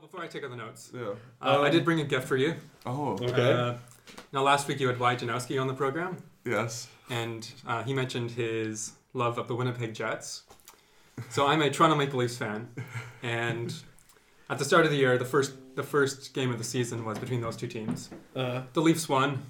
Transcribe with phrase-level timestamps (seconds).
[0.00, 1.00] before I take out the notes, Yeah.
[1.42, 2.54] uh, I Um, did bring a gift for you.
[2.86, 3.12] Oh.
[3.20, 3.52] Okay.
[3.52, 3.74] Uh,
[4.32, 6.88] now, last week you had Wyatt Janowski on the program, Yes.
[7.10, 10.42] and uh, he mentioned his love of the Winnipeg Jets.
[11.30, 12.68] So I'm a Toronto Maple Leafs fan,
[13.22, 13.74] and
[14.48, 17.18] at the start of the year, the first the first game of the season was
[17.20, 18.10] between those two teams.
[18.34, 19.44] Uh, The Leafs won.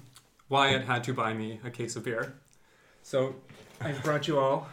[0.47, 2.33] Wyatt had to buy me a case of beer.
[3.01, 3.35] So
[3.81, 4.67] I brought you all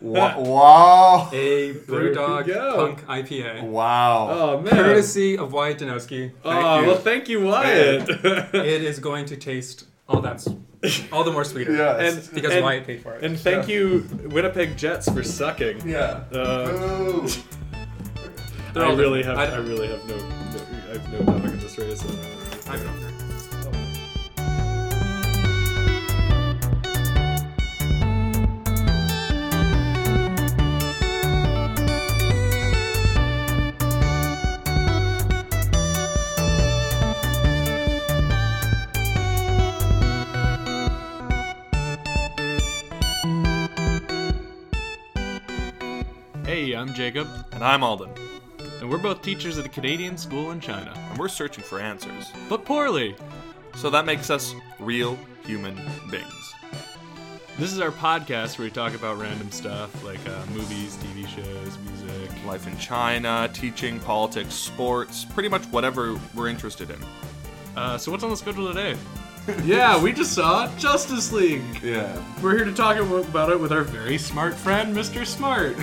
[0.00, 0.40] Wow.
[0.42, 1.28] wow.
[1.32, 1.74] a There
[2.14, 2.46] Brewdog.
[2.76, 4.28] Punk IPA, Wow.
[4.30, 4.72] oh man.
[4.72, 6.32] courtesy of Wyatt Janowski.
[6.44, 6.86] oh you.
[6.86, 8.08] well, thank you, Wyatt.
[8.08, 10.46] It is going to taste all that,
[11.12, 11.72] all the more sweeter.
[11.76, 12.26] Yes.
[12.26, 13.24] and Because and, Wyatt paid for it.
[13.24, 15.86] and thank you, Winnipeg Jets, for sucking.
[15.88, 16.24] yeah.
[16.32, 17.28] Uh,
[18.76, 19.36] I really have.
[19.38, 20.16] I- I, really have no.
[20.16, 22.02] no I have no topic in this race.
[22.68, 23.07] I don't know.
[47.08, 48.10] Jacob, And I'm Alden,
[48.80, 52.30] and we're both teachers at a Canadian school in China, and we're searching for answers.
[52.50, 53.16] but poorly.
[53.76, 56.54] So that makes us real human beings.
[57.58, 61.78] This is our podcast where we talk about random stuff like uh, movies, TV shows,
[61.78, 62.44] music.
[62.44, 66.98] Life in China, teaching, politics, sports, pretty much whatever we're interested in.
[67.74, 68.98] Uh, so what's on the schedule today?
[69.64, 71.62] yeah, we just saw Justice League.
[71.82, 72.22] Yeah.
[72.42, 75.24] We're here to talk about it with our very smart friend, Mr.
[75.24, 75.74] Smart.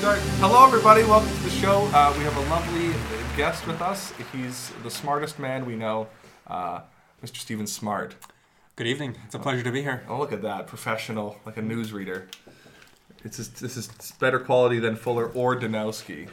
[0.00, 0.18] Start.
[0.40, 1.02] Hello, everybody.
[1.04, 1.82] Welcome to the show.
[1.92, 2.88] Uh, we have a lovely
[3.36, 4.12] guest with us.
[4.32, 6.08] He's the smartest man we know,
[6.46, 6.80] uh,
[7.22, 7.36] Mr.
[7.36, 8.14] Stephen Smart.
[8.76, 9.16] Good evening.
[9.26, 10.02] It's a pleasure to be here.
[10.08, 10.66] Oh, look at that.
[10.66, 12.28] Professional, like a newsreader.
[13.24, 16.28] It's just, this is better quality than Fuller or Janowski.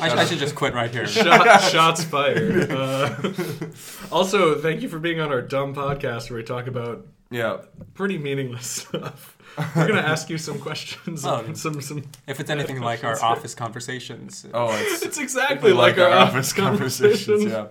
[0.00, 1.06] I, sh- I should just quit right here.
[1.08, 2.70] Shot, shots fired.
[2.72, 3.14] Uh,
[4.12, 7.58] also, thank you for being on our dumb podcast where we talk about Yeah.
[7.94, 9.36] pretty meaningless stuff.
[9.76, 11.24] We're gonna ask you some questions.
[11.24, 11.44] Oh.
[11.54, 12.02] some some.
[12.26, 17.44] If it's anything like our office conversations, Oh, it's It's exactly like, our, office conversations.
[17.44, 17.68] Yeah.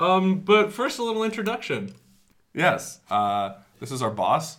[0.00, 1.94] Um, but first, a little introduction.
[2.54, 3.00] Yes.
[3.10, 4.56] Uh, this is our boss.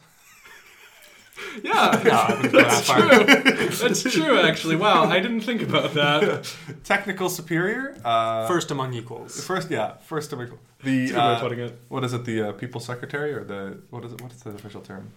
[1.63, 3.89] Yeah, No, I wouldn't go that that's true.
[3.89, 4.75] That's true, actually.
[4.77, 6.53] Wow, I didn't think about that.
[6.85, 7.97] Technical superior.
[8.05, 9.43] Uh, First among equals.
[9.45, 9.95] First, yeah.
[9.97, 11.79] First among make the That's a good way of uh, putting it.
[11.89, 12.23] what is it?
[12.25, 14.21] The uh, people secretary or the what is it?
[14.21, 15.11] What is the official term?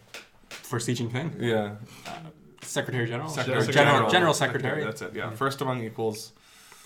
[0.50, 1.76] For Xi Jinping, Yeah,
[2.62, 3.28] Secretary General.
[3.28, 4.10] Secretary Secretary General, General.
[4.10, 4.84] General Secretary.
[4.84, 5.14] That's it.
[5.14, 6.32] Yeah, first among equals.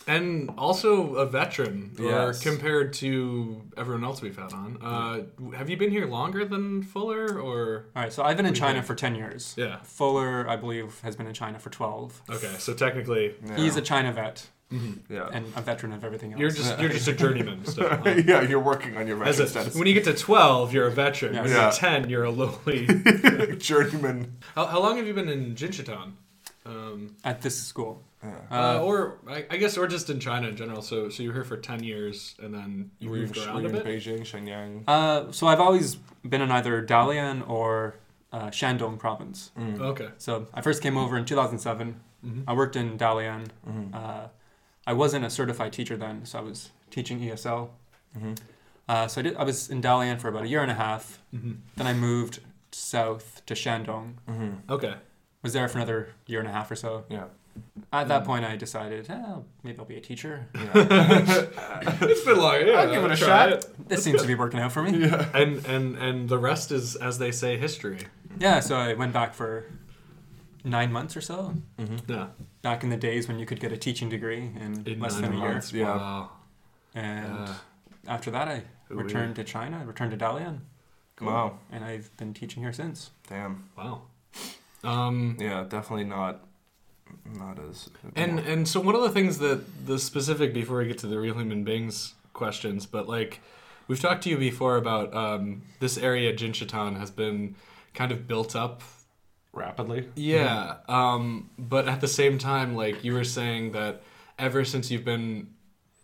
[0.08, 4.78] And also a veteran, or compared to everyone else we've had on.
[4.82, 8.50] Uh, have you been here longer than Fuller, or All right, so I've been in
[8.50, 8.86] What do you China think?
[8.86, 9.54] for 10 years.
[9.56, 9.78] yeah?
[9.84, 12.20] Fuller, I believe, has been in China for 12.
[12.30, 13.56] Okay, so technically, Yeah.
[13.56, 14.48] He's a China vet
[15.08, 15.28] yeah.
[15.32, 16.40] and a veteran of everything else.
[16.40, 17.64] you're just you're just a journeyman.
[17.72, 18.02] Still, huh?
[18.26, 19.74] yeah, you're working on your As veteran a, status.
[19.74, 21.34] when you get to twelve, you're a veteran.
[21.34, 21.80] When Yes.
[21.80, 22.86] you're ten, you're a lowly.
[23.58, 24.36] Journeyman.
[24.54, 26.12] how, how long have you been in Jinshitan?
[26.64, 28.02] Um, At this school.
[28.22, 28.38] Yeah.
[28.50, 30.80] uh, Uh, or I, I guess, or just in China in general.
[30.80, 33.44] So, so you were here for ten years, and then you Were you, moved were
[33.46, 33.84] around you a in bit.
[33.84, 34.84] Beijing, Shenyang?
[34.86, 35.96] uh, so I've always
[36.28, 37.96] been in either Dalian or
[38.32, 39.50] uh, Shandong province.
[39.58, 39.80] Mm.
[39.80, 40.08] Okay.
[40.18, 42.00] So I first came over in 2007.
[42.24, 42.44] Mhm.
[42.46, 43.48] I worked in Dalian.
[43.68, 44.30] Mhm.
[44.86, 47.70] I wasn't a certified teacher then, so I was teaching ESL.
[48.18, 48.38] Mhm.
[48.88, 51.18] Uh, so I, did, I was in Dalian for about a year and a half.
[51.30, 52.40] hmm Then I moved
[52.72, 54.14] south to Shandong.
[54.28, 54.56] Mhm.
[54.68, 54.94] Okay.
[55.42, 57.04] Was there for another year and a half or so.
[57.08, 57.24] Yeah.
[57.92, 58.26] At that Mm.
[58.26, 59.22] point, I decided, eh,
[59.62, 60.46] maybe I'll be a teacher.
[60.54, 60.72] Yeah.
[62.00, 62.66] It's been long.
[62.66, 63.50] Yeah, I'll give it a shot.
[63.52, 63.88] it.
[63.88, 64.98] This seems to be working out for me.
[65.06, 65.26] yeah.
[65.34, 67.98] And and and the rest is, as they say, history.
[68.40, 69.64] Yeah, so I went back for
[70.64, 71.54] nine months or so.
[71.78, 72.00] Mhm.
[72.08, 72.28] Yeah.
[72.62, 75.32] Back in the days when you could get a teaching degree in, In less than
[75.32, 75.48] a year.
[75.52, 75.72] months.
[75.72, 75.96] yeah.
[75.96, 76.30] Wow.
[76.94, 77.54] And Yeah.
[78.06, 79.02] after that, I Ooh-wee.
[79.04, 80.60] returned to China, returned to Dalian,
[81.20, 81.58] Wow.
[81.70, 83.10] and I've been teaching here since.
[83.28, 83.68] Damn.
[83.76, 84.02] Wow.
[84.84, 86.40] Um, Yeah, definitely not.
[87.36, 87.90] Not as.
[88.16, 91.18] and and so one of the things that the specific before we get to the
[91.20, 93.40] real human beings questions, but like
[93.86, 97.54] we've talked to you before about um, this area Jinshitan has been
[97.94, 98.82] kind of built up.
[99.52, 100.08] Rapidly.
[100.16, 100.76] Yeah.
[100.88, 104.02] Um, but at the same time, like you were saying that
[104.38, 105.48] ever since you've been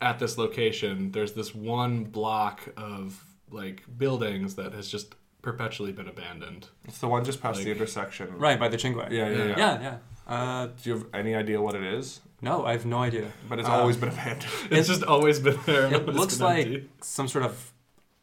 [0.01, 6.09] at this location, there's this one block of like buildings that has just perpetually been
[6.09, 6.69] abandoned.
[6.85, 8.37] It's the one just past the intersection.
[8.39, 9.11] Right, by the Qingwei.
[9.11, 9.57] Yeah, yeah, yeah.
[9.59, 9.97] Yeah, yeah.
[10.27, 12.21] Uh, Do you have any idea what it is?
[12.43, 13.33] no, I have no idea.
[13.49, 14.53] But it's Um, always been abandoned.
[14.71, 15.93] It's just always been there.
[15.93, 16.89] It looks like empty.
[17.01, 17.73] some sort of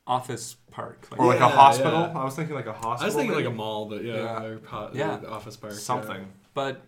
[0.07, 1.07] office park.
[1.11, 2.01] Like, Or like Yeah, a hospital.
[2.01, 2.19] yeah.
[2.19, 3.03] I was thinking like a hospital.
[3.03, 4.43] I was thinking like a mall, but yeah, Yeah.
[4.43, 5.19] or po- Yeah.
[5.27, 5.79] office park, yeah.
[5.79, 6.31] something.
[6.53, 6.85] But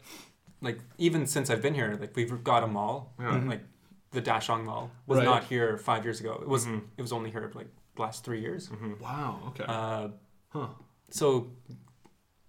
[0.61, 3.37] like even since I've been here, like we've got a mall, Yeah.
[3.45, 3.63] like
[4.11, 5.25] the Dashong Mall was Right.
[5.25, 6.33] not here five years ago.
[6.41, 6.81] It was Mhm.
[6.97, 7.67] it was only here like
[7.97, 8.69] last three years.
[8.69, 8.99] Mhm.
[8.99, 9.39] Wow.
[9.49, 9.65] Okay.
[9.67, 10.09] Uh,
[10.49, 10.67] huh.
[11.09, 11.47] so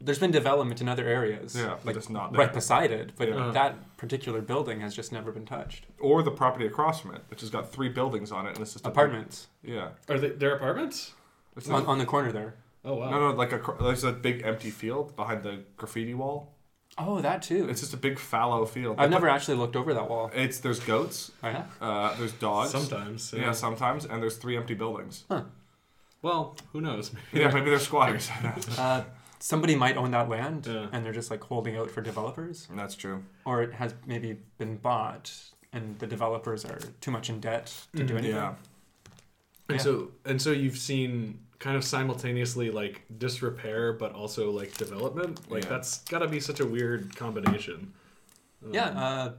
[0.00, 2.40] there's been development in other areas, Yeah, but like it's not there.
[2.40, 3.50] right beside it, but Yeah.
[3.52, 5.86] that particular building has just never been touched.
[5.98, 8.74] Or the property across from it, which has got three buildings on it, and it's
[8.74, 9.88] just a big- Apartments yeah.
[10.08, 11.12] Are they their apartments?
[11.56, 12.54] It's on, not, on the corner there.
[12.84, 13.10] Oh wow.
[13.10, 16.54] no, no, like a there's a big empty field behind the graffiti wall.
[16.96, 17.68] Oh, that too.
[17.68, 18.96] It's just a big fallow field.
[18.98, 20.30] I've never actually looked over that wall.
[20.34, 21.64] It's there's goats, Oh, yeah?
[21.80, 22.70] uh, there's dogs.
[22.70, 23.32] Sometimes.
[23.36, 23.52] Yeah.
[23.52, 25.24] sometimes, and there's three empty buildings.
[25.28, 25.42] Huh.
[26.22, 27.10] Well, who knows?
[27.32, 28.30] Yeah, maybe they're squatters.
[28.78, 29.02] Uh,
[29.40, 30.88] somebody might own that land Yeah.
[30.92, 33.24] and they're just like holding out for developers, That's true.
[33.44, 35.32] or it has maybe been bought
[35.72, 38.18] and the developers are too much in debt to do Mhm.
[38.18, 38.36] anything.
[38.36, 38.54] Yeah.
[39.68, 39.82] And Yeah.
[39.84, 45.50] so and so you've seen kind of simultaneously like disrepair, but also like development.
[45.50, 45.70] Like Yeah.
[45.70, 47.92] that's got to be such a weird combination.
[48.64, 49.32] Um, Yeah, uh,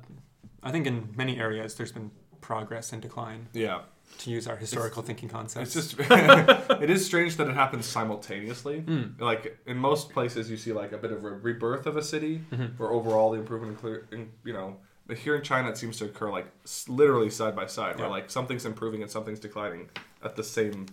[0.61, 2.11] I think in many areas there's been
[2.41, 3.81] progress and decline, Yeah.
[4.17, 5.75] To use our historical thinking concepts.
[5.75, 5.99] It's just
[6.81, 8.81] it is strange that it happens simultaneously.
[8.81, 9.19] Mm.
[9.21, 12.41] Like in most places, you see like a bit of a rebirth of a city,
[12.51, 12.77] Mhm.
[12.77, 14.77] where overall the improvement, in clear, in, you know,
[15.07, 16.47] but here in China it seems to occur like
[16.87, 19.89] literally side by side, where like something's improving and something's declining
[20.23, 20.85] at the same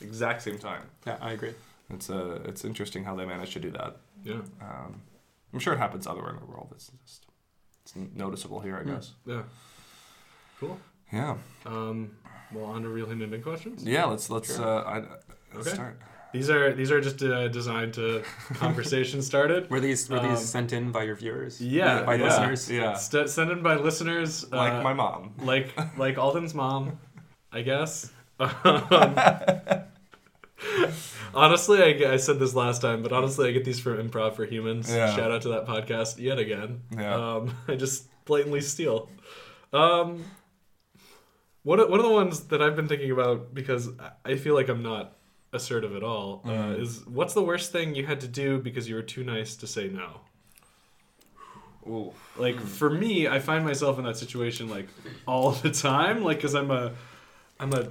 [0.00, 0.82] exact same time.
[1.06, 1.54] Yeah, I agree.
[1.88, 3.96] It's uh, it's interesting how they manage to do that.
[4.24, 4.40] Yeah.
[4.60, 5.00] Um,
[5.52, 6.68] I'm sure it happens elsewhere in the world.
[6.72, 7.26] It's just
[7.82, 8.86] it's noticeable here, I Mm.
[8.94, 9.12] guess.
[9.24, 9.42] Yeah.
[10.60, 10.78] Cool.
[11.12, 11.36] Yeah.
[11.64, 12.10] Um,
[12.52, 13.84] well, on to real human being questions.
[13.84, 14.04] Yeah.
[14.06, 14.64] Let's let's Sure.
[14.64, 14.98] uh, I,
[15.54, 15.74] let's Okay.
[15.76, 16.00] start.
[16.32, 18.22] These are these are just uh, designed to
[18.54, 19.70] conversation started.
[19.70, 21.60] Were these were Um, these sent in by your viewers?
[21.60, 22.24] Yeah, by yeah.
[22.24, 22.70] listeners.
[22.70, 22.94] Yeah.
[22.94, 24.44] St- sent in by listeners.
[24.52, 25.32] uh, Like my mom.
[25.42, 26.98] like like Alden's mom,
[27.52, 28.12] I guess.
[28.38, 29.84] Um,
[31.34, 34.44] honestly, I, I said this last time, but honestly, I get these from Improv for
[34.44, 34.90] Humans.
[34.90, 35.14] Yeah.
[35.14, 36.82] Shout out to that podcast yet again.
[36.96, 37.14] Yeah.
[37.14, 39.10] Um, I just blatantly steal.
[39.72, 40.24] Um,
[41.70, 43.88] one of, one of the ones that I've been thinking about because
[44.24, 45.04] I- feel like I'm not
[45.52, 46.80] assertive at all uh, Mm.
[46.82, 49.66] is what's the worst thing you had to do because you were too nice to
[49.66, 50.08] say no?
[51.88, 52.12] Ooh.
[52.36, 54.88] Like for me, I find myself in that situation like
[55.26, 56.92] all the time, like because I'm a,
[57.60, 57.88] I'm a,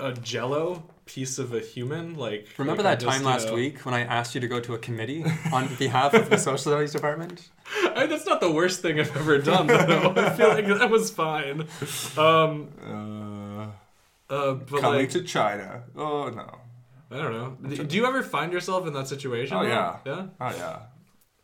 [0.00, 2.14] a Jello piece of a human.
[2.16, 4.60] Like Remember like, that just, time last know- week when I asked you to go
[4.60, 7.48] to a committee on behalf of the social studies department?
[7.94, 9.66] I, that's not the worst thing I've ever done.
[9.66, 10.14] Though.
[10.16, 11.66] I feel like that was fine.
[12.16, 15.84] Um, Uh, uh, but coming like, to China.
[15.96, 16.58] Oh no.
[17.10, 17.68] I don't know.
[17.76, 19.56] Do, do you ever find yourself in that situation?
[19.56, 19.68] Oh, though?
[19.68, 19.96] yeah.
[20.04, 20.26] Yeah.
[20.40, 20.78] Oh yeah.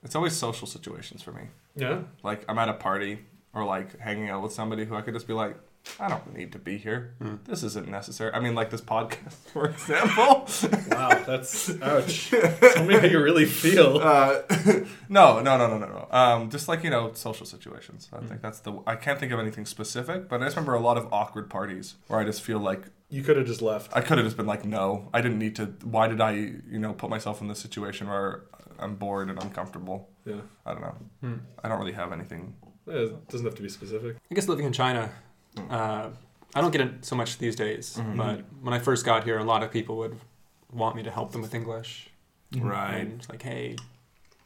[0.02, 1.44] It's always social situations for me.
[1.76, 2.00] Yeah.
[2.22, 3.20] Like I'm at a party
[3.54, 5.56] or like hanging out with somebody who I could just be like,
[6.00, 7.14] I don't need to be here.
[7.20, 7.44] Mm.
[7.44, 8.32] This isn't necessary.
[8.32, 10.46] I mean, like this podcast, for example.
[10.90, 11.22] Wow.
[11.26, 12.30] That's ouch.
[12.74, 13.98] Tell me how you really feel.
[13.98, 14.42] uh,
[15.08, 16.08] no, no, no, no, no, no.
[16.10, 18.08] Um, just like you know, social situations.
[18.12, 18.72] I think that's the.
[18.86, 21.96] I can't think of anything specific, but I just remember a lot of awkward parties
[22.08, 23.90] where I just feel like You could have just left.
[23.94, 25.66] I could have just been like, no, I didn't need to.
[25.84, 28.44] Why did I, you know, put myself in this situation where
[28.78, 30.08] I'm bored and uncomfortable?
[30.24, 30.40] Yeah.
[30.64, 30.94] I don't know.
[31.20, 31.34] Hmm.
[31.62, 32.54] I don't really have anything.
[32.86, 34.16] It doesn't have to be specific.
[34.30, 35.12] I guess living in China, Mm.
[35.70, 36.10] Uh,
[36.54, 37.96] I don't get it so much these days.
[38.00, 38.16] Mhm.
[38.16, 40.18] But when I first got here, a lot of people would
[40.72, 42.08] want me to help them with English.
[42.56, 42.98] Right.
[42.98, 43.76] And it's like, hey,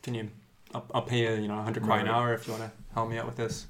[0.02, 0.30] can you?
[0.74, 3.08] I'll, I'll pay you, you know, 100 kwai an hour if you want to help
[3.10, 3.66] me out with this.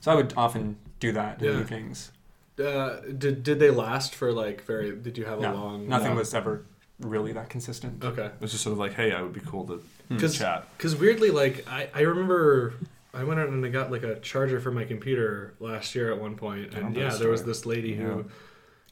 [0.00, 1.52] So I would often do that in Yeah.
[1.52, 2.12] the evenings.
[2.58, 4.94] Uh, did did they last for like very?
[4.96, 5.88] Did you have a No, long?
[5.88, 6.16] nothing no.
[6.18, 6.64] was ever
[7.00, 8.02] really that consistent.
[8.02, 8.24] Okay.
[8.26, 10.16] it was just sort of like, hey, I would be cool to Hmm.
[10.18, 10.66] 'Cause- chat.
[10.78, 12.72] Because weirdly, like I, I remember
[13.16, 16.20] I went out and I got like a charger for my computer last year at
[16.20, 16.38] one
[16.74, 17.96] and yeah, there was this lady Yeah.
[18.04, 18.24] who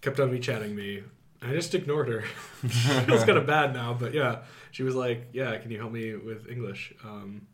[0.01, 1.03] kept on me chatting me.
[1.43, 2.25] I just ignored her.
[2.63, 4.39] it's kind of bad now, but yeah,
[4.71, 7.47] she was like, "Yeah, can you help me with English?" Um,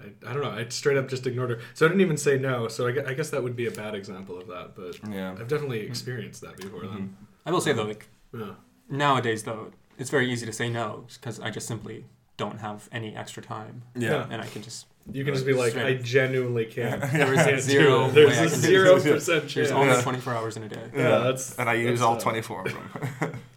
[0.00, 0.50] I, I don't know.
[0.50, 2.66] I straight up just ignored her, so I didn't even say no.
[2.66, 5.32] So I, I guess that would be a bad example of that, but Yeah.
[5.38, 6.80] I've definitely experienced that before.
[6.82, 7.10] Mhm.
[7.46, 8.54] I will say though, like yeah.
[8.88, 13.14] nowadays though, it's very easy to say no because I just simply don't have any
[13.14, 14.26] extra time, Yeah.
[14.30, 14.86] and I can just.
[15.12, 15.98] You can just be like, Straight.
[15.98, 18.08] "I genuinely can't." There is can't zero.
[18.10, 19.12] There's way I a can do zero this.
[19.26, 20.82] percent There's only 24 hours in a day.
[20.94, 23.32] Yeah, that's- and I use that's, all uh, 24 of them.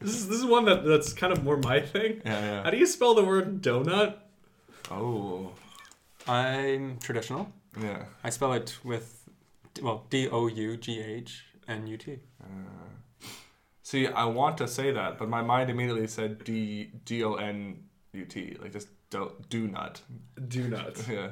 [0.00, 2.20] This is this is one that that's kind of more my thing.
[2.24, 2.62] yeah, yeah.
[2.62, 4.14] How do you spell the word donut?
[4.92, 5.50] Oh,
[6.28, 7.52] I'm traditional.
[7.80, 8.04] yeah.
[8.22, 9.28] I spell it with,
[9.82, 12.18] well, D O U G H N U T.
[12.40, 12.46] Uh,
[13.82, 17.82] see, I want to say that, but my mind immediately said D D O N
[18.12, 20.00] U T, like just do, do not.
[20.48, 20.96] Do not.
[21.08, 21.30] Yeah.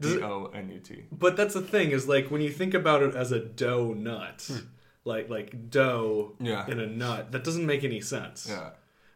[0.00, 1.04] Does D it- O N U T.
[1.10, 4.62] But that's the thing is like when you think about it as a donut,
[5.04, 6.66] like like dough Yeah.
[6.68, 7.32] in a nut.
[7.32, 8.46] That doesn't make any sense.
[8.48, 8.70] Yeah.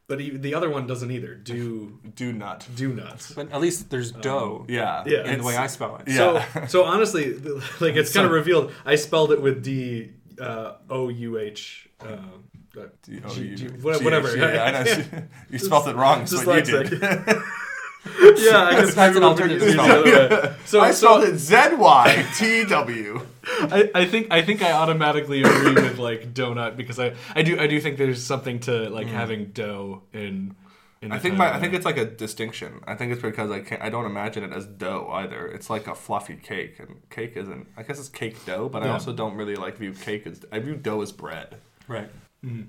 [0.08, 1.34] But e- the other one doesn't either.
[1.36, 2.66] Do Do not.
[2.74, 3.32] do nuts.
[3.32, 5.04] But at least there's dough Yeah.
[5.06, 5.24] Yeah.
[5.30, 6.08] in the way I spell it.
[6.08, 6.16] Yeah.
[6.16, 7.34] So so honestly,
[7.80, 8.72] like it's kind of revealed.
[8.84, 11.88] I spelled it with D uh, O U H.
[12.00, 12.16] uh,
[13.04, 14.34] D- G- you- whatever.
[14.36, 15.22] Yeah, I know.
[15.50, 16.20] You spelled it wrong.
[16.20, 17.02] That's what you did.
[18.04, 18.44] Dyslexic.
[18.50, 20.54] yeah, I guess That's an maybe we'll alternate do it the spelling.
[20.64, 23.26] So I so- spelled it Z Y T W.
[23.44, 27.58] I, I think I think I automatically agree with like donut because I, I do
[27.58, 29.14] I do think there's something to like hmm.
[29.14, 30.54] having dough in.
[31.00, 32.80] in I think my I think it's like a distinction.
[32.86, 35.46] I think it's because I can't I don't imagine it as dough either.
[35.46, 37.66] It's like a fluffy cake, and cake isn't.
[37.76, 40.44] I guess it's cake dough, but I also don't really like view cake as.
[40.52, 41.56] I view dough as bread.
[41.88, 42.10] Right.
[42.44, 42.66] Mm.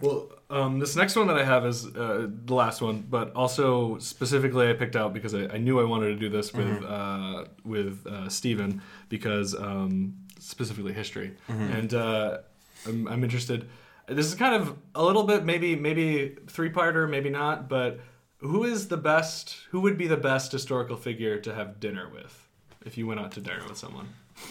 [0.00, 3.98] Well, um, this next one that I have is uh, the last one, but also
[3.98, 7.44] specifically I picked out because I, I knew I wanted to do this with uh,
[7.64, 12.38] with uh, Steven because um, specifically history, and uh,
[12.86, 13.68] I'm, I'm interested.
[14.06, 17.98] This is kind of a little bit maybe maybe three parter, maybe not, but
[18.38, 19.56] who is the best?
[19.70, 22.46] Who would be the best historical figure to have dinner with
[22.84, 24.08] if you went out to dinner with someone?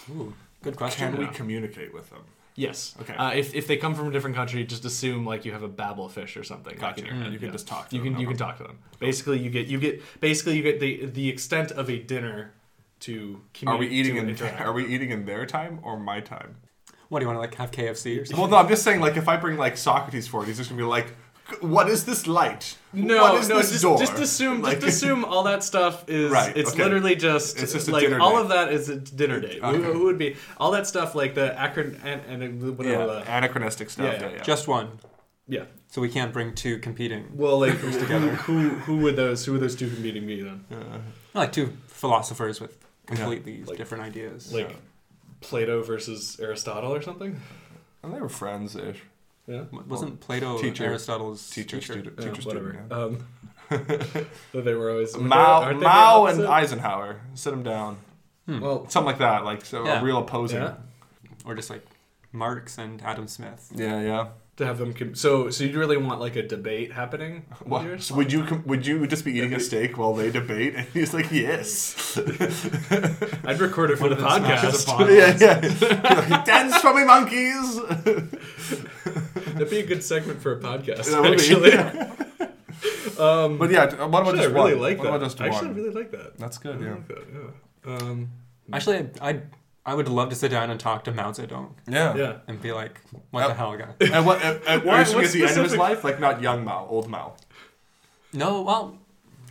[0.09, 0.33] Ooh,
[0.63, 1.11] good question.
[1.11, 2.23] Can we communicate with them?
[2.55, 2.95] Yes.
[3.01, 3.13] Okay.
[3.13, 5.67] Uh, if, if they come from a different country, just assume like you have a
[5.67, 6.77] Babel fish or something.
[6.77, 7.01] Gotcha.
[7.01, 7.31] Like in your.
[7.31, 8.79] You can just talk to You them, can you no can talk to them.
[9.00, 12.53] Basically, you get you get basically you get the the extent of a dinner
[13.01, 13.41] to.
[13.67, 14.62] Are we communicate- eating to in interact.
[14.65, 16.55] Are we eating in their time or my time?
[17.09, 18.41] What do you want to like have KFC or something?
[18.41, 19.00] Well, no, I'm just saying.
[19.00, 21.13] Like, if I bring like Socrates forward, he's just gonna be like,
[21.61, 22.77] "What is this light?
[22.93, 26.07] No, what is no, this just, door?" just assume Like- just assume all that stuff
[26.09, 26.83] is Right, it's okay.
[26.83, 28.41] literally just It's just a like dinner all date.
[28.41, 29.61] of that is a dinner date.
[29.61, 29.83] Who, Okay.
[29.93, 33.89] who would be all that stuff like the acron and, and whatever yeah, the- anachronistic
[33.89, 34.05] stuff.
[34.05, 34.35] Yeah, Yeah, yeah.
[34.37, 34.43] yeah.
[34.43, 34.99] Just one.
[35.47, 35.65] yeah.
[35.87, 37.25] So we can't bring two competing.
[37.35, 37.89] Well, like who,
[38.29, 40.65] who who would those who would those two competing be then?
[40.71, 40.97] Uh,
[41.33, 44.51] like two philosophers with completely Like- different ideas.
[44.53, 44.75] Like
[45.41, 47.39] Plato versus Aristotle or something?
[48.03, 49.01] and they were friends ish.
[49.47, 49.63] Yeah.
[49.87, 50.85] Wasn't Plato Teacher.
[50.85, 51.93] Aristotle's Teacher, teacher?
[51.93, 52.69] student, teacher, whatever.
[52.71, 52.87] student.
[52.91, 52.97] yeah.
[52.97, 53.27] Um,
[54.53, 56.45] but they were always Mao, they Mao and?
[56.45, 57.21] Eisenhower.
[57.35, 57.97] Sit them down.
[58.47, 59.43] Well, Something like that.
[59.43, 60.01] Like so, Yeah.
[60.01, 60.61] a real opposing.
[60.61, 60.75] yeah.
[61.45, 61.85] Or just like
[62.31, 63.71] Marx and Adam Smith.
[63.75, 64.27] Yeah, yeah.
[64.57, 67.45] To have them, com- so so you really want like a debate happening?
[67.59, 70.31] with What, so would you com- would you just be eating a steak while they
[70.31, 70.75] debate?
[70.75, 72.17] And he's like, yes.
[73.45, 74.97] I'd record it for the One of them smashes a podcast.
[74.97, 75.13] bottle.
[75.15, 75.37] yeah,
[76.29, 76.43] yeah.
[76.45, 77.79] Dance for me, monkeys.
[79.59, 81.43] That'd be a good segment for a podcast, That would be.
[81.43, 81.71] actually.
[83.19, 84.81] um, But yeah, what about actually, I really one?
[84.81, 85.09] like what that.
[85.15, 85.75] about just I actually one?
[85.75, 86.38] really like that.
[86.38, 86.81] That's good.
[86.81, 86.91] I Yeah.
[86.91, 87.24] like that.
[87.33, 87.95] Yeah.
[87.95, 88.31] Um,
[88.74, 89.41] Actually, I, I
[89.88, 92.15] I would love to sit down and talk to Mao Zedong Yeah.
[92.15, 92.38] yeah.
[92.47, 93.89] and be like, what Uh, the hell, guy?
[94.12, 94.41] And what?
[94.41, 96.03] At, and Why- are what at the end of his life?
[96.03, 97.35] Like not young Mao, old Mao.
[98.33, 98.97] No, well,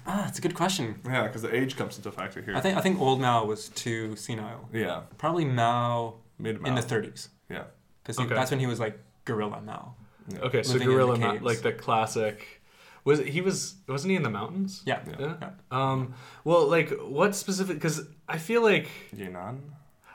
[0.06, 1.00] ah, it's a good question.
[1.06, 2.56] Yeah, because the age comes into factor here.
[2.56, 4.68] I think I think old Mao was too senile.
[4.73, 5.02] Yeah.
[5.16, 6.68] Probably Mao Mid Mao.
[6.68, 7.64] in the 30s, Yeah.
[8.02, 8.34] because Okay.
[8.34, 9.95] that's when he was like guerrilla Mao.
[10.28, 10.38] yeah.
[10.40, 11.45] Okay, so Living Guerrilla, the Mount, caves.
[11.45, 12.61] like the classic.
[13.04, 14.83] Was he was wasn't he in the mountains?
[14.87, 15.00] Yeah.
[15.19, 15.35] Yeah.
[15.43, 15.50] Yeah.
[15.71, 16.14] Um.
[16.45, 17.76] Well, like what specific?
[17.76, 19.61] Because I feel like Yan'an.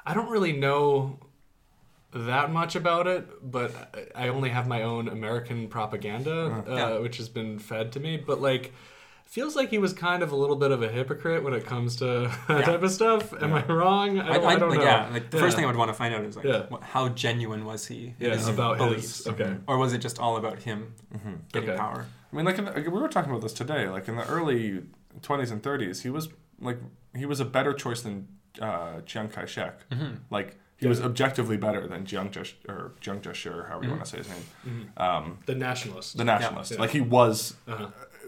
[0.06, 1.20] I don't really know
[2.14, 3.72] that much about it, but
[4.16, 6.98] I I only have my own American propaganda, uh, Yeah.
[7.00, 8.18] which has been fed to me.
[8.18, 8.74] But like,
[9.30, 11.96] feels like he was kind of a little bit of a hypocrite when it comes
[11.98, 12.06] to
[12.48, 12.62] that Yeah.
[12.66, 13.32] type of stuff.
[13.42, 14.20] Am I wrong?
[14.20, 14.86] I don't, I, don't like, know.
[14.86, 15.44] Yeah, like the Yeah.
[15.44, 16.64] first thing I would want to find out is like, Yeah.
[16.70, 18.16] what, how genuine was he?
[18.20, 19.56] in Yeah, his about beliefs, his okay.
[19.68, 21.34] or was it just all about him Mm-hmm.
[21.54, 21.78] getting Okay.
[21.78, 22.06] power?
[22.32, 23.88] I mean, like, in the, like, we were talking about this today.
[23.88, 24.84] Like in the early
[25.22, 26.30] 20s and 30s, he was
[26.62, 26.78] like
[27.16, 28.28] he was a better choice than
[28.62, 29.90] uh, Chiang Kai-shek.
[29.90, 30.16] Mm-hmm.
[30.30, 34.06] Like he was objectively better than Jiang Zhe or Jiang Zheshire, or however you want
[34.06, 34.46] to say his name,
[34.96, 35.02] Mhm.
[35.02, 36.18] um, The nationalist.
[36.18, 36.72] the nationalist.
[36.72, 36.80] Yeah.
[36.80, 37.88] Like he was uh-huh.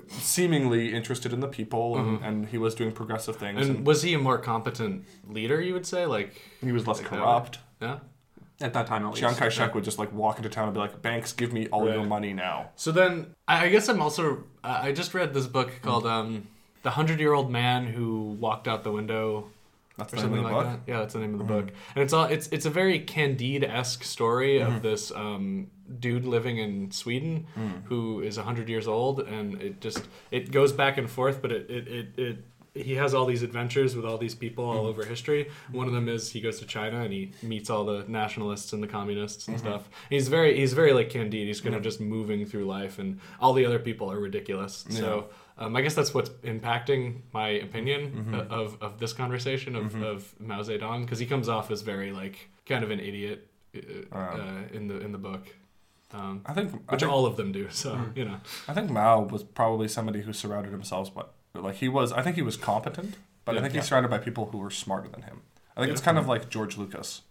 [0.09, 2.27] Seemingly interested in the people, and, Mhm.
[2.27, 5.59] and he was doing progressive things, And and, was he a more competent leader?
[5.61, 7.17] You would say, like, he was less like that.
[7.19, 7.59] corrupt.
[7.81, 7.99] yeah.
[8.59, 9.19] At that time, at least.
[9.21, 11.91] Chiang Kai-shek would just like walk into town and be like, "Banks, give me all
[11.91, 14.43] your money now." So then, I I guess I'm also.
[14.63, 16.47] I I just read this book called um,
[16.83, 19.47] "The Hundred Year Old Man Who Walked Out the Window"
[19.97, 20.85] That's or the name something of the like book.
[20.85, 20.91] that.
[20.91, 21.47] Yeah, that's the name of the Mhm.
[21.65, 24.67] book, and it's all it's it's a very Candide esque story Mhm.
[24.77, 25.65] of this um,
[25.99, 27.83] dude living in Sweden Mm.
[27.85, 31.69] who is hundred years old, and it just it goes back and forth, but it
[31.69, 32.07] it it.
[32.17, 32.37] it
[32.73, 34.91] he has all these adventures with all these people all Mhm.
[34.91, 35.49] over history.
[35.73, 38.81] One of them is he goes to China and he meets all the nationalists and
[38.81, 39.59] the communists and Mhm.
[39.59, 39.89] stuff.
[40.09, 41.47] He's very he's very like Candide.
[41.47, 44.85] He's kind of just moving through life, and all the other people are ridiculous.
[44.89, 45.25] So
[45.57, 48.33] um, I guess that's what's impacting my opinion Mhm.
[48.39, 50.03] uh, of, of this conversation of, Mhm.
[50.03, 54.15] of Mao Zedong because he comes off as very like kind of an idiot uh,
[54.15, 55.43] uh, in the in the book,
[56.13, 57.67] um, I think, I which think all of them do.
[57.69, 58.17] So Mm.
[58.17, 58.37] you know,
[58.67, 62.11] I think Mao was probably somebody who surrounded himself, but like he was.
[62.11, 63.15] I think he was competent,
[63.45, 63.59] but Yeah.
[63.59, 63.81] I think Yeah.
[63.81, 65.41] he's surrounded by people who were smarter than him.
[65.75, 65.93] I think Yeah.
[65.93, 67.21] it's kind of like George Lucas.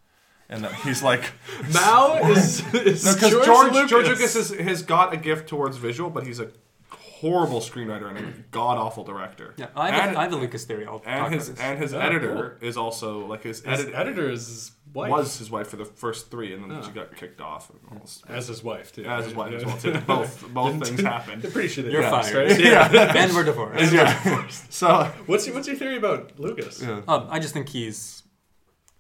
[0.53, 1.31] and that he's like
[1.73, 3.91] Mao is, is no, because George, George Lucas.
[3.91, 6.49] George Lucas has, has got a gift towards visual, but he's a
[6.91, 9.55] horrible screenwriter and a god awful director.
[9.57, 10.87] Yeah, I have, and, a, I have a Lucas theory.
[10.87, 11.65] I'll talk and his about this.
[11.67, 15.11] and his Oh, editor is also like his, his edit, editor is his wife.
[15.11, 16.83] was his wife for the first three, and then Oh.
[16.83, 17.71] she got kicked off.
[17.71, 19.05] And almost, as his wife too.
[19.05, 19.93] as his wife as well too.
[20.07, 21.45] Both both things happened.
[21.45, 22.51] I'm pretty sure they You're divorced, fired.
[22.51, 22.61] right?
[22.61, 23.13] Yeah.
[23.17, 23.93] and we're divorced.
[23.93, 24.47] yeah.
[24.71, 26.81] So What's your, what's your theory about Lucas?
[26.83, 27.03] yeah.
[27.09, 28.23] Um, I just think he's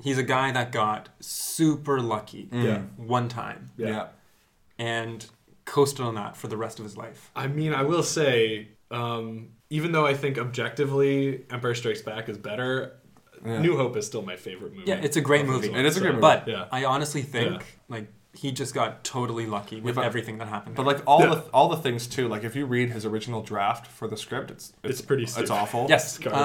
[0.03, 2.83] he's a guy that got super lucky Yeah.
[2.97, 3.89] one time yeah.
[3.89, 4.07] Yeah.
[4.79, 5.27] and
[5.67, 7.31] coasted on that for the rest of his life.
[7.37, 12.39] I mean, I will say, um, even though I think objectively Empire Strikes Back is
[12.39, 13.00] better,
[13.45, 13.61] Yeah.
[13.61, 14.85] New Hope is still my favorite movie.
[14.87, 15.73] Yeah, it's a great movie.
[15.73, 16.21] It is a great movie.
[16.21, 16.67] But yeah.
[16.71, 17.67] I honestly think Yeah.
[17.89, 20.77] like he just got totally lucky with but- everything that happened.
[20.77, 21.35] But like all Yeah.
[21.35, 24.51] the all the things too, like if you read his original draft for the script,
[24.51, 25.87] it's It's pretty it's awful.
[25.89, 26.39] yes, garbage,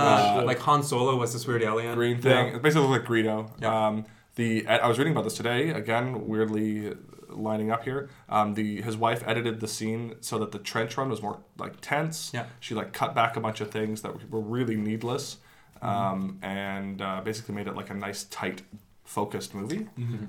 [0.44, 1.96] uh, like Han Solo was this weird alien.
[1.96, 2.48] green thing.
[2.48, 2.56] Yeah.
[2.56, 3.50] It basically looks like Greedo.
[3.62, 3.88] Yeah.
[3.88, 5.70] Um, the I was reading about this today.
[5.70, 6.94] Again, weirdly
[7.30, 8.10] lining up here.
[8.30, 11.82] Um, the his wife edited the scene so that the trench run was more like
[11.82, 12.32] tense.
[12.34, 12.46] Yeah.
[12.60, 15.38] She like cut back a bunch of things that were really needless,
[15.82, 18.62] um, and uh, basically made it like a nice tight
[19.04, 19.88] focused movie.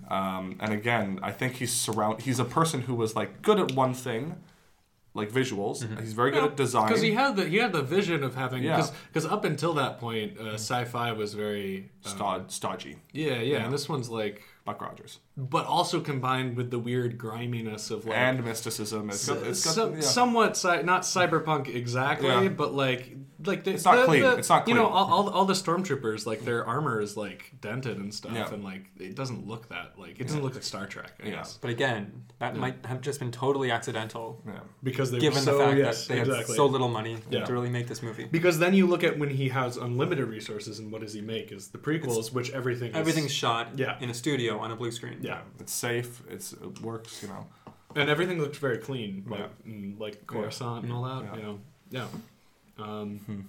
[0.09, 2.21] Um, and again, I think he's surround.
[2.23, 4.37] He's a person who was like good at one thing,
[5.15, 5.79] like visuals.
[6.01, 6.89] He's very good at design.
[6.89, 8.87] Because he had the he had the vision of having Yeah.
[9.09, 12.97] because up until that point, uh, sci-fi was very Stod, stodgy.
[13.13, 15.21] yeah, yeah and this one's like Buck Rogers.
[15.37, 19.09] but also combined with the weird griminess of like and mysticism.
[19.11, 20.01] It's got, it's got, so- yeah.
[20.01, 22.49] somewhat cy- not cyberpunk exactly, Yeah.
[22.49, 24.23] but like like the, It's not the- clean.
[24.23, 24.77] the- It's not clean.
[24.77, 28.33] You know, all, all, all the stormtroopers like their armor is like dented and stuff,
[28.35, 28.53] Yeah.
[28.53, 31.13] and like it doesn't look that like it doesn't look like Star Trek.
[31.23, 31.35] I Yeah.
[31.37, 34.61] guess But again, that might have just been totally accidental, yeah.
[34.83, 36.47] because they given were so the fact yes, that they exactly.
[36.55, 37.45] had so little money Yeah.
[37.45, 38.25] to really make this movie.
[38.25, 41.53] Because then you look at when he has unlimited resources and what does he make?
[41.53, 43.99] Is the prequels, which everything is, Everything's shot Yeah.
[44.01, 45.19] in a studio on a blue screen.
[45.21, 46.23] yeah, It's safe.
[46.31, 47.23] It's it works.
[47.23, 47.47] You know.
[47.95, 49.73] and everything looked very clean, like Yeah.
[49.73, 51.25] mm, like Coruscant and all that.
[51.25, 51.37] Yeah.
[51.37, 51.59] You know,
[51.91, 52.07] yeah.
[52.79, 53.41] Um, Hmm.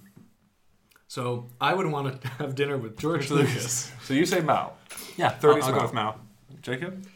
[1.10, 3.90] So I would want to have dinner with George Lucas.
[4.04, 4.72] So you say Mao,
[5.16, 6.16] Yeah, 30 I'll, I'll go with Mao.
[6.60, 7.06] Jacob?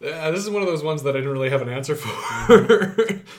[0.00, 2.08] Uh, this is one of those ones that I didn't really have an answer for.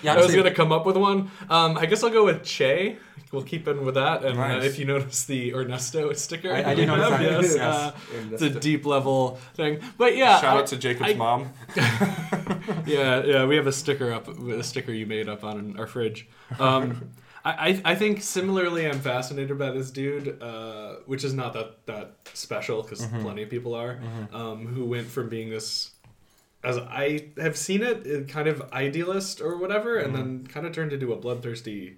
[0.04, 1.32] Yeah, I was gonna come up with one.
[1.50, 2.98] Um, I guess I'll go with Che.
[3.32, 4.26] We'll keep in with that.
[4.26, 7.60] And uh, if you notice the Ernesto sticker, I- I do notice that, Yes, yes.
[7.62, 7.92] Uh,
[8.34, 9.80] it's a deep level thing.
[9.98, 11.54] But yeah, Shout I- out to Jacob's I- mom.
[12.86, 16.28] yeah, yeah, we have a sticker up, a sticker you made up on our fridge.
[16.60, 17.12] Um,
[17.58, 21.86] I, I, I think similarly, I'm fascinated by this dude, uh, which is not that
[21.86, 24.00] that special because plenty of people are,
[24.34, 25.92] um, who went from being this,
[26.64, 30.74] as I have seen it, uh, kind of idealist or whatever, and then kind of
[30.74, 31.98] turned into a bloodthirsty,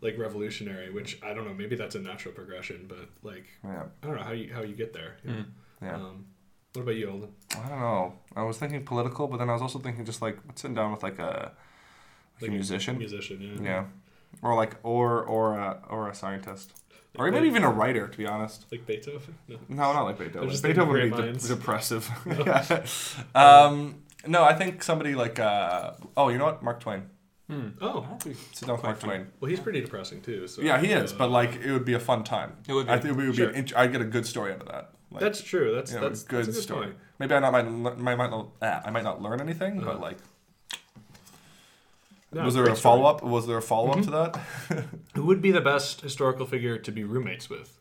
[0.00, 0.90] like revolutionary.
[0.90, 3.84] Which I don't know, maybe that's a natural progression, but like Yeah.
[4.02, 5.16] I don't know how you how you get there.
[5.24, 5.44] you know?
[5.82, 5.94] Yeah.
[5.96, 6.26] Um,
[6.74, 7.30] what about you, Alden?
[7.58, 8.12] I don't know.
[8.36, 11.02] I was thinking political, but then I was also thinking just like sitting down with
[11.02, 11.52] like a,
[12.36, 12.98] like Like a musician.
[12.98, 13.62] Musician, yeah.
[13.70, 13.84] Yeah.
[14.42, 16.72] Or like or or a, or a scientist.
[17.18, 18.66] Or maybe even a writer, to be honest.
[18.70, 19.34] Like Beethoven.
[19.48, 19.56] No.
[19.68, 20.48] No, not like Beethoven.
[20.48, 21.48] just Beethoven would be de- minds.
[21.48, 22.08] depressive.
[23.34, 27.02] um, no, I think somebody like uh, oh, you know what, Mark Twain.
[27.48, 27.68] Hmm.
[27.80, 28.06] Oh,
[28.52, 29.00] Sit down with Mark.
[29.00, 29.26] Twain.
[29.40, 30.46] well, he's pretty depressing too.
[30.46, 32.52] So Yeah, he is, uh, but like it would be a fun time.
[32.68, 32.92] It would be.
[32.92, 33.46] I think it would Sure.
[33.48, 33.52] be.
[33.54, 34.92] An int- I'd get a good story out of that.
[35.10, 35.74] Like, that's true.
[35.74, 36.86] That's you know, that's a good, that's a story.
[36.86, 36.96] point.
[37.18, 39.92] Maybe I not might, le- might, might not ah, I might not learn anything, Uh-huh.
[39.94, 40.18] but like
[42.32, 43.22] No, was there a follow up?
[43.24, 44.04] Was there a follow up Mhm.
[44.04, 44.84] to that?
[45.14, 47.76] Who would be the best historical figure to be roommates with?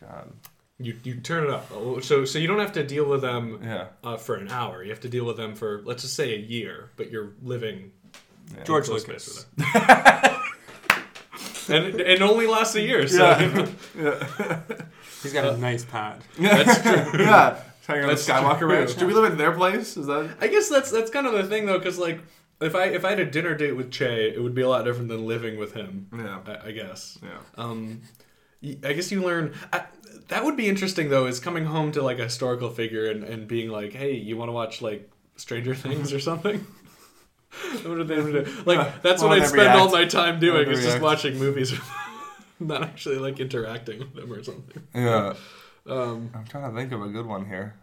[0.00, 0.30] God,
[0.78, 1.70] You you turn it up.
[1.72, 3.86] Oh, So so you don't have to deal with them yeah.
[4.02, 4.82] uh, for an hour.
[4.84, 7.92] You have to deal with them for let's just say a year, but you're living
[8.54, 8.64] yeah.
[8.64, 9.46] George close Lucas.
[9.56, 9.64] space
[11.68, 13.08] and it, it only lasts a year.
[13.08, 13.24] So
[13.96, 14.22] Yeah.
[15.22, 16.20] He's got a nice pad.
[16.38, 17.20] that's true.
[17.24, 17.56] yeah.
[17.86, 18.68] Hanging on the That's Skywalker true.
[18.72, 18.96] Ranch.
[18.96, 19.96] Do we live in their place?
[19.96, 20.36] Is that?
[20.40, 22.20] I guess that's that's kind of the thing though, because like
[22.60, 24.84] if I if I had a dinner date with Che, it would be a lot
[24.84, 26.08] different than living with him.
[26.16, 26.40] Yeah.
[26.46, 27.18] I, I guess.
[27.22, 27.38] Yeah.
[27.56, 28.02] Um,
[28.82, 29.54] I guess you learn.
[29.72, 29.84] I,
[30.28, 33.46] that would be interesting though, is coming home to like a historical figure and, and
[33.46, 36.66] being like, hey, you want to watch like Stranger Things or something?
[37.82, 38.46] what are they do?
[38.64, 41.74] Like that's what I they spend all my time doing is they just watching movies,
[42.60, 44.82] not actually like interacting with them or something.
[44.94, 45.34] Yeah.
[45.86, 47.74] Um, I'm trying to think of a good one here.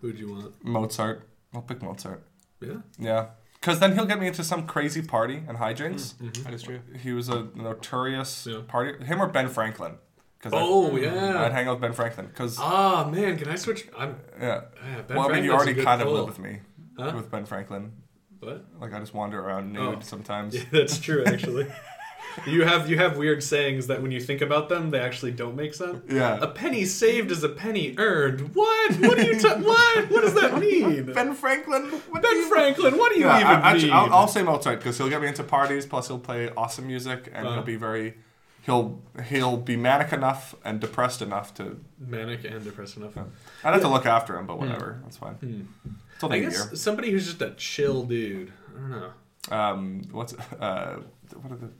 [0.00, 0.64] who'd you want?
[0.64, 1.26] Mozart.
[1.54, 2.22] I'll pick Mozart.
[2.60, 2.76] Yeah.
[2.98, 3.26] Yeah.
[3.68, 6.14] Because then he'll get me into some crazy party and hijinks.
[6.14, 6.42] Mm, mm-hmm.
[6.44, 6.80] That is true.
[7.02, 8.60] He was a notorious Yeah.
[8.66, 9.04] party.
[9.04, 9.98] Him or Ben Franklin.
[10.40, 11.42] Cause Oh I'd, yeah.
[11.44, 12.28] I'd hang out with Ben Franklin.
[12.28, 13.86] Because, Ah man, can I switch?
[13.94, 14.16] I'm.
[14.40, 14.62] yeah.
[14.82, 16.60] Yeah, ben well, I mean, you already good kind of live with me.
[16.98, 17.12] Huh?
[17.14, 17.92] With Ben Franklin.
[18.40, 18.64] What?
[18.80, 20.00] Like, I just wander around nude Oh.
[20.00, 20.54] sometimes.
[20.56, 21.66] Yeah, that's true actually.
[22.46, 25.56] You have you have weird sayings that when you think about them, they actually don't
[25.56, 25.98] make sense.
[26.08, 26.38] Yeah.
[26.40, 28.54] A penny saved is a penny earned.
[28.54, 28.94] What?
[29.00, 29.40] What do you?
[29.40, 30.10] ta- what?
[30.10, 31.12] What does that mean?
[31.12, 31.90] Ben Franklin.
[31.90, 32.96] Ben you- Franklin.
[32.96, 33.92] What do you Yeah, even I, actually, mean?
[33.96, 35.84] I'll, I'll say Mozart because he'll get me into parties.
[35.84, 37.54] Plus, he'll play awesome music, and Uh.
[37.54, 38.14] he'll be very,
[38.62, 41.80] he'll he'll be manic enough and depressed enough to.
[41.98, 43.16] Manic and depressed enough.
[43.64, 45.66] I'd have to look after him, but whatever, that's fine.
[46.14, 46.76] It's only I guess year.
[46.76, 48.52] somebody who's just a chill dude.
[48.76, 49.10] I don't know.
[49.56, 51.00] Um, what's uh,
[51.42, 51.70] what are the?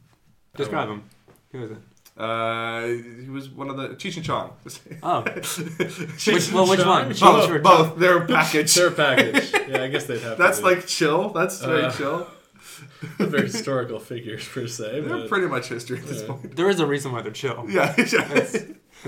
[0.58, 1.02] Describe him.
[1.52, 1.78] Who is it?
[2.16, 2.86] Uh,
[3.22, 4.52] he was one of the Cheech and Chong.
[5.04, 5.20] Oh,
[6.32, 7.08] Which, well, which one?
[7.08, 7.96] both, Cheech or both.
[7.96, 8.74] They're a package.
[8.74, 9.52] Their package.
[9.68, 10.36] Yeah, I guess they'd have.
[10.36, 10.74] That's to be.
[10.74, 11.30] like chill.
[11.30, 12.26] That's very Uh, chill.
[13.18, 15.00] They're historical figures per se.
[15.02, 16.28] They're But pretty much history at this yeah.
[16.28, 16.56] point.
[16.56, 17.64] there is a reason why they're chill.
[17.68, 18.12] Yeah, It's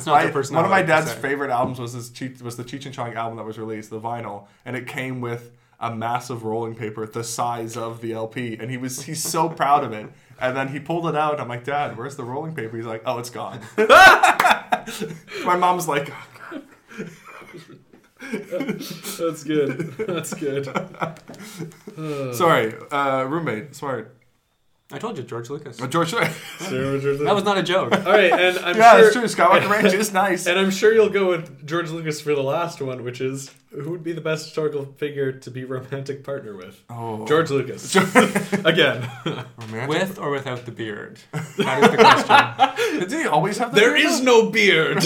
[0.07, 0.55] not My- their personality.
[0.55, 1.21] one of my per dad's se.
[1.21, 4.01] favorite albums was this Cheech, was the Cheech and Chong album that was released, the
[4.01, 8.71] vinyl, and it came with a massive rolling paper the size of the LP, and
[8.71, 10.09] he was he's so proud of it.
[10.41, 11.39] And then he pulled it out.
[11.41, 12.77] I'm like, Dad, where's the rolling paper?
[12.77, 13.61] He's like, Oh, it's gone.
[15.45, 16.13] my mom's like,
[18.21, 19.95] That's good.
[19.99, 20.67] That's good.
[22.35, 24.17] Sorry, uh, roommate, smart.
[24.93, 25.81] I told you, George Lucas.
[25.81, 26.13] Uh, George.
[26.13, 26.21] yeah,
[26.61, 27.93] That was not a joke.
[27.93, 29.23] All right, and I'm it's sure, true.
[29.23, 30.47] Skywalker Ranch is nice.
[30.47, 33.91] and I'm sure you'll go with George Lucas for the last one, which is who
[33.93, 36.83] would be the best historical figure to be romantic partner with?
[36.91, 37.25] Oh.
[37.27, 37.95] George Lucas.
[38.65, 39.89] Again, Romantic.
[39.89, 41.21] With or without the beard?
[41.33, 43.09] That is the question.
[43.09, 43.73] Did he always have?
[43.73, 44.43] there beard, is though?
[44.43, 45.03] no beard.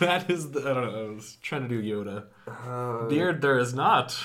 [0.00, 1.06] that is the, I don't know.
[1.10, 2.24] I was trying to do Yoda.
[2.46, 4.18] Uh, Beard there is not.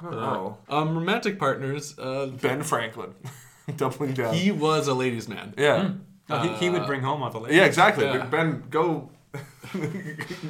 [0.00, 0.58] I don't know.
[0.68, 1.98] Um, romantic partners.
[1.98, 3.14] Uh, Ben Franklin,
[3.76, 4.34] doubling down.
[4.34, 5.54] he was a ladies' man.
[5.56, 5.92] yeah.
[6.28, 7.58] No, he, he would bring home all the ladies.
[7.58, 8.06] Yeah, exactly.
[8.06, 8.24] Yeah.
[8.24, 9.10] Ben, go,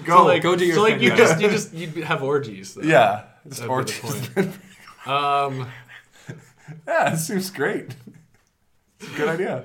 [0.05, 0.19] go.
[0.19, 1.17] So like, go do your so like thing, you yeah.
[1.17, 2.75] just you just you'd have orgies.
[2.75, 2.83] Though.
[2.83, 4.29] yeah, it's That'd be orgies.
[4.29, 4.51] point.
[5.07, 5.67] Um,
[6.87, 7.95] yeah, it seems great.
[9.01, 9.65] It's a good idea.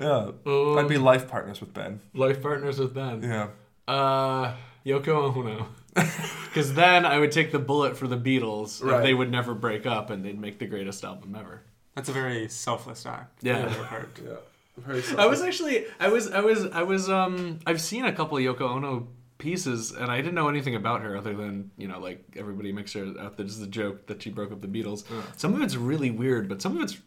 [0.00, 2.00] Yeah, um, I'd be life partners with Ben.
[2.12, 3.22] life partners with Ben.
[3.22, 3.48] Yeah,
[3.88, 5.66] Uh, Yoko Ono.
[6.44, 8.96] Because then I would take the bullet for the Beatles, Right.
[8.96, 11.62] and they would never break up, and they'd make the greatest album ever.
[11.94, 13.42] That's a very selfless act.
[13.42, 13.64] Yeah.
[13.66, 14.34] on yeah.
[14.76, 18.36] Very I was actually, I was, I was, I was, um, I've seen a couple
[18.36, 21.98] of Yoko Ono pieces, and I didn't know anything about her other than you know,
[21.98, 25.04] like everybody makes her out there just a joke that she broke up the Beatles.
[25.38, 26.98] Some of it's really weird, but some of it's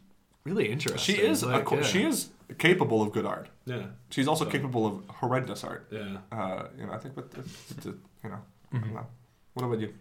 [0.43, 1.15] really interesting.
[1.15, 1.43] She is.
[1.43, 1.83] a Like, co- yeah.
[1.83, 3.47] She is capable of good art.
[3.65, 3.83] Yeah.
[4.09, 5.87] She's also capable of horrendous art.
[5.91, 6.17] Yeah.
[6.31, 8.39] Uh, you know, I think, but it's, it's, you know,
[8.75, 8.97] Mm-hmm.
[8.97, 9.01] I.
[9.53, 9.93] What about you?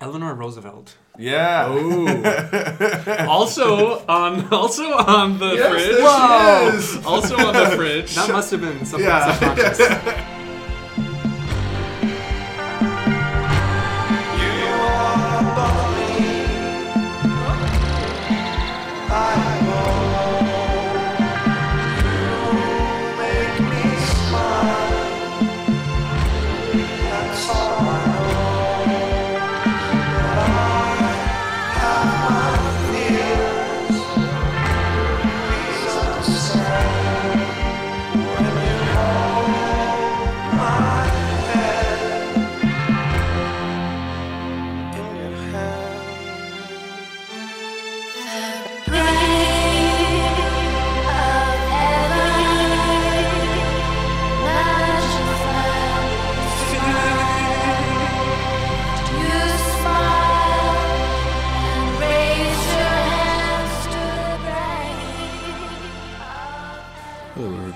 [0.00, 0.96] Eleanor Roosevelt.
[1.18, 1.66] Yeah.
[1.68, 3.26] Oh.
[3.28, 5.96] also on, also on the Yes, fridge.
[5.96, 7.06] there she is.
[7.06, 8.14] Also on the fridge.
[8.16, 9.32] That must have been something Yeah.
[9.32, 9.78] subconscious.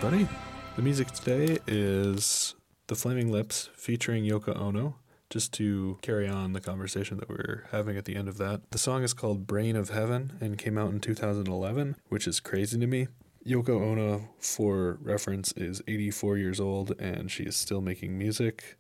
[0.06, 0.28] everybody.
[0.76, 2.54] The music today is
[2.86, 4.94] The Flaming Lips featuring Yoko Ono.
[5.30, 8.70] Just to carry on the conversation that we were having at the end of that,
[8.70, 12.78] the song is called Brain of Heaven and came out in 2011, which is crazy
[12.78, 13.08] to me.
[13.44, 18.76] Yoko Ono, for reference, is 84 years old and she is still making music.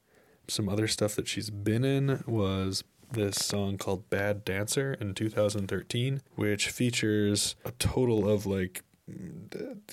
[0.46, 6.22] Some other stuff that she's been in was this song called Bad Dancer in 2013,
[6.36, 8.84] which features a total of like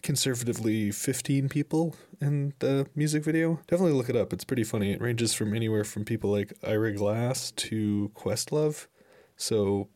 [0.02, 3.60] conservatively 15 people in the music video.
[3.68, 4.34] Definitely look it up.
[4.34, 4.92] It's pretty funny.
[4.92, 8.88] It ranges from anywhere from people like Ira Glass to Questlove.
[9.38, 9.90] So,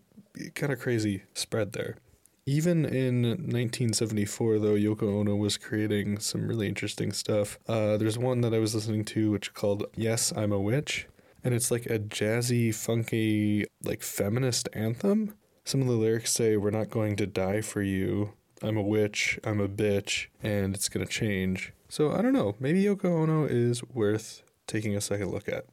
[0.56, 1.98] kind of crazy spread there.
[2.46, 7.60] Even in 1974, though, Yoko Ono was creating some really interesting stuff.
[7.68, 11.08] Uh, there's one that I was listening to which called Yes, I'm a Witch.
[11.44, 15.36] And it's like a jazzy, funky, like feminist anthem.
[15.66, 18.34] Some of the lyrics say, We're not going to die for you.
[18.62, 21.74] I'm a witch, I'm a bitch, and it's gonna change.
[21.90, 22.56] So I don't know.
[22.60, 25.66] Maybe Yoko Ono is worth taking a second look at.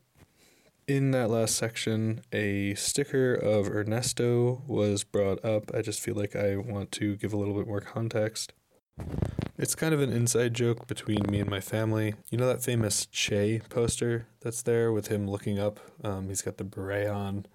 [0.86, 5.74] In that last section, a sticker of Ernesto was brought up.
[5.74, 8.52] I just feel like I want to give a little bit more context.
[9.56, 12.14] It's kind of an inside joke between me and my family.
[12.28, 15.80] You know that famous Che poster that's there with him looking up?
[16.02, 17.46] Um, he's got the beret on.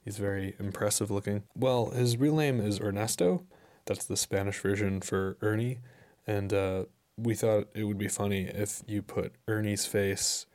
[0.00, 1.42] He's very impressive looking.
[1.54, 3.44] Well, his real name is Ernesto.
[3.88, 5.78] That's the Spanish version for Ernie.
[6.26, 6.84] And uh,
[7.16, 10.46] we thought it would be funny if you put Ernie's face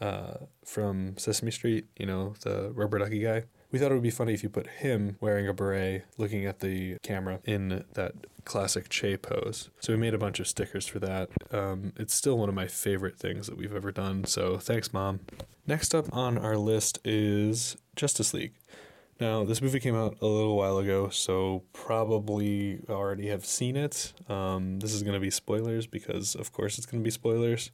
[0.00, 3.44] uh, from Sesame Street, you know, the rubber ducky guy.
[3.72, 6.60] We thought it would be funny if you put him wearing a beret, looking at
[6.60, 8.12] the camera in that
[8.44, 9.70] classic Che pose.
[9.80, 11.28] So we made a bunch of stickers for that.
[11.50, 14.24] Um, it's still one of my favorite things that we've ever done.
[14.24, 15.20] So thanks, Mom.
[15.66, 18.54] Next up on our list is Justice League.
[19.18, 24.12] Now, this movie came out a little while ago, so probably already have seen it.
[24.28, 27.70] Um, this is going to be spoilers because, of course, it's going to be spoilers.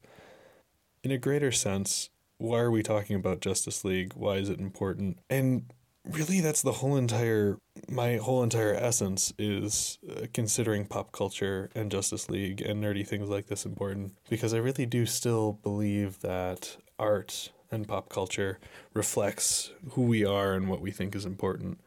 [1.03, 4.13] In a greater sense, why are we talking about Justice League?
[4.15, 5.19] Why is it important?
[5.29, 5.73] And
[6.05, 11.91] really, that's the whole entire, my whole entire essence is uh, considering pop culture and
[11.91, 16.77] Justice League and nerdy things like this important because I really do still believe that
[17.01, 18.59] art and pop culture
[18.95, 21.81] reflects who we are and what we think is important.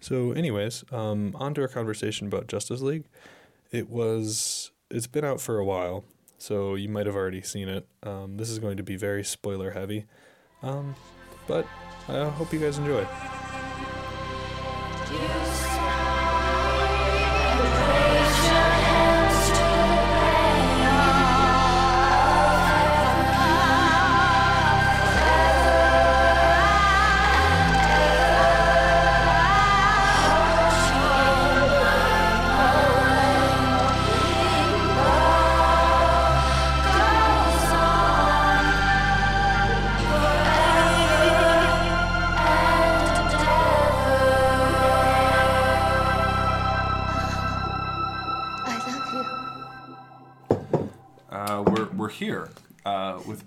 [0.00, 3.04] So, anyways, um, on to our conversation about Justice League.
[3.70, 6.04] It was, it's been out for a while,
[6.38, 7.86] so you might have already seen it.
[8.02, 10.06] Um, this is going to be very spoiler heavy,
[10.62, 10.96] um,
[11.46, 11.66] but
[12.08, 13.06] I hope you guys enjoy.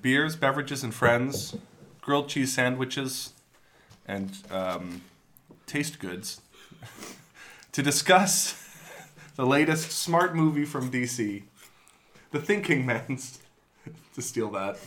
[0.04, 1.56] Beers, beverages, and friends,
[2.02, 3.34] grilled cheese sandwiches,
[4.08, 5.02] and um,
[5.66, 6.42] taste goods
[7.72, 8.56] to discuss
[9.36, 11.42] the latest smart movie from DC,
[12.32, 13.40] The Thinking Man's.
[14.14, 14.78] to steal that.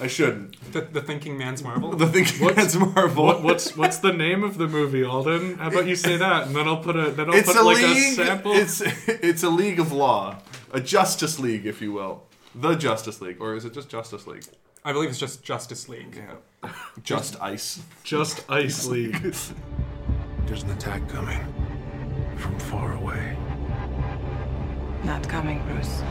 [0.00, 0.72] I shouldn't.
[0.72, 1.90] The, the Thinking Man's Marvel.
[1.92, 3.24] The Thinking What's- Man's Marvel.
[3.26, 5.58] What, what's what's the name of the movie, Alden?
[5.58, 7.62] How about you say that, and then I'll put a then I'll it's put a
[7.64, 8.12] like league.
[8.12, 8.52] a sample.
[8.52, 10.38] It's it's a league of law,
[10.72, 12.22] a Justice League, if you will,
[12.54, 14.44] the Justice League, or is it just Justice League?
[14.84, 16.16] I believe it's just Justice League.
[16.16, 17.82] Yeah, just ice.
[18.02, 19.20] just Ice League.
[20.46, 21.38] There's an attack coming
[22.36, 23.36] from far away.
[25.04, 26.02] Not coming, Bruce.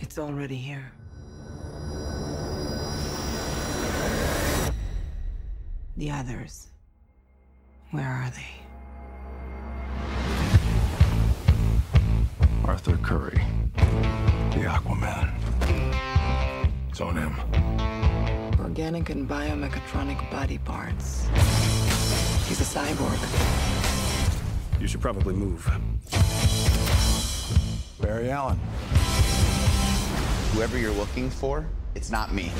[0.00, 0.92] It's already here.
[5.96, 6.68] The others.
[7.90, 8.66] Where are they?
[12.66, 13.40] Arthur Curry,
[14.56, 15.30] the Aquaman.
[16.88, 17.34] It's on him.
[18.58, 21.28] Organic and biomechatronic body parts.
[22.48, 23.20] He's a cyborg.
[24.80, 25.62] You should probably move.
[28.00, 28.58] Barry Allen.
[30.52, 32.50] Whoever you're looking for, it's not me.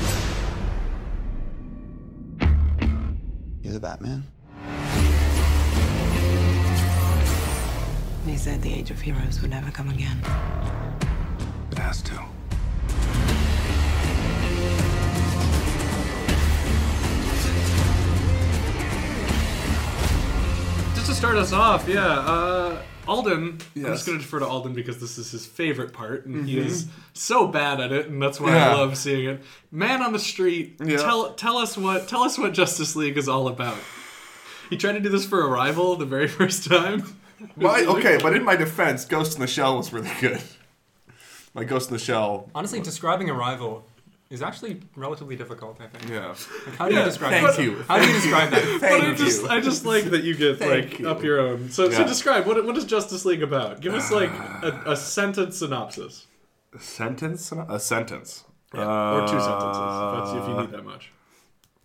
[3.63, 4.23] You're the Batman?
[8.27, 10.21] They said the age of heroes would never come again.
[11.87, 12.19] Has to.
[20.95, 22.07] Just to start us off, yeah.
[22.07, 23.59] Uh, Alden.
[23.77, 26.59] I'm just going to defer to Alden because this is his favorite part, and he
[26.59, 28.71] is so bad at it, and that's why Yeah.
[28.71, 29.43] I love seeing it.
[29.71, 30.77] Man on the street.
[30.85, 30.97] Yeah.
[30.97, 33.77] Tell tell us what tell us what Justice League is all about.
[34.71, 37.17] He tried to do this for Arrival the very first time.
[37.55, 40.41] My, okay, but in my defense, Ghost in the Shell was really good.
[41.57, 42.51] My Ghost in the Shell.
[42.55, 43.85] Honestly, describing Arrival
[44.29, 45.81] is actually relatively difficult.
[45.81, 46.11] I think.
[46.11, 46.29] Yeah.
[46.29, 47.63] Like, how do you describe thank that?
[47.65, 47.83] you.
[47.89, 48.79] How do you describe that?
[48.81, 49.49] But I Thank just you.
[49.49, 51.09] I just like that you get Thank like you.
[51.09, 51.71] up your own.
[51.71, 53.81] So so describe what what is Justice League about?
[53.81, 54.31] Give us like
[54.63, 56.27] a, a sentence synopsis.
[56.75, 57.53] A sentence?
[57.53, 58.45] A sentence.
[58.75, 61.11] Yeah, or two sentences if, that's, if you need that much.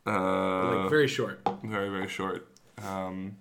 [0.05, 1.39] Uh, Like very short.
[1.63, 2.47] very very short.
[2.83, 3.37] Um,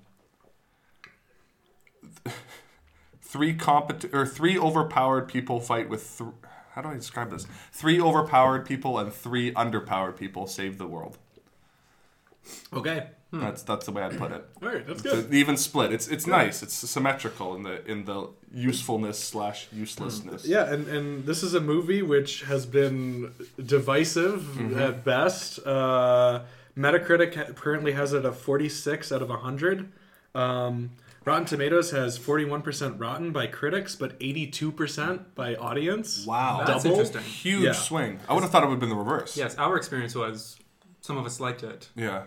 [3.32, 6.18] three competent or three overpowered people fight with.
[6.18, 6.30] Th-
[6.74, 7.46] how do I describe this?
[7.72, 11.18] Three overpowered people and three underpowered people save the world.
[12.72, 13.06] Okay.
[13.32, 14.44] That's that's the way I'd put it.
[14.60, 15.26] All right, that's It's good.
[15.26, 15.92] an even split.
[15.92, 16.64] It's it's nice.
[16.64, 20.46] It's symmetrical in the in the usefulness slash uselessness.
[20.46, 23.32] Yeah, and, and this is a movie which has been
[23.64, 24.80] divisive Mm-hmm.
[24.80, 25.60] at best.
[25.64, 26.42] Uh,
[26.76, 29.92] Metacritic currently has it a 46 out of 100.
[30.34, 30.90] Um,
[31.24, 36.24] Rotten Tomatoes has 41% rotten by critics, but 82% by audience.
[36.26, 36.96] Wow, That's Double?
[36.98, 37.22] interesting.
[37.22, 37.72] huge Yeah.
[37.72, 38.20] swing.
[38.28, 39.36] I would have thought it would have been the reverse.
[39.36, 40.56] Yes, our experience was
[41.02, 42.22] some of us liked it, Yeah.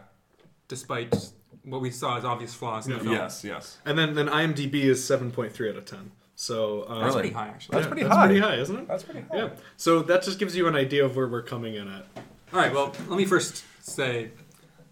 [0.67, 1.15] despite
[1.63, 3.13] what we saw as obvious flaws in the film.
[3.13, 3.43] Yes.
[3.43, 3.77] Yes.
[3.85, 6.11] And then, then IMDb is 7.3 out of 10.
[6.35, 7.73] So uh, That's pretty high, actually.
[7.75, 8.25] That's yeah, pretty that's high.
[8.27, 8.87] pretty high, isn't it?
[8.87, 9.37] That's pretty high.
[9.37, 9.49] Yeah.
[9.77, 12.05] So that just gives you an idea of where we're coming in at.
[12.51, 14.31] All right, well, let me first say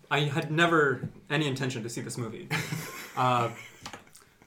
[0.10, 2.48] I had never any intention to see this movie.
[3.18, 3.50] Uh,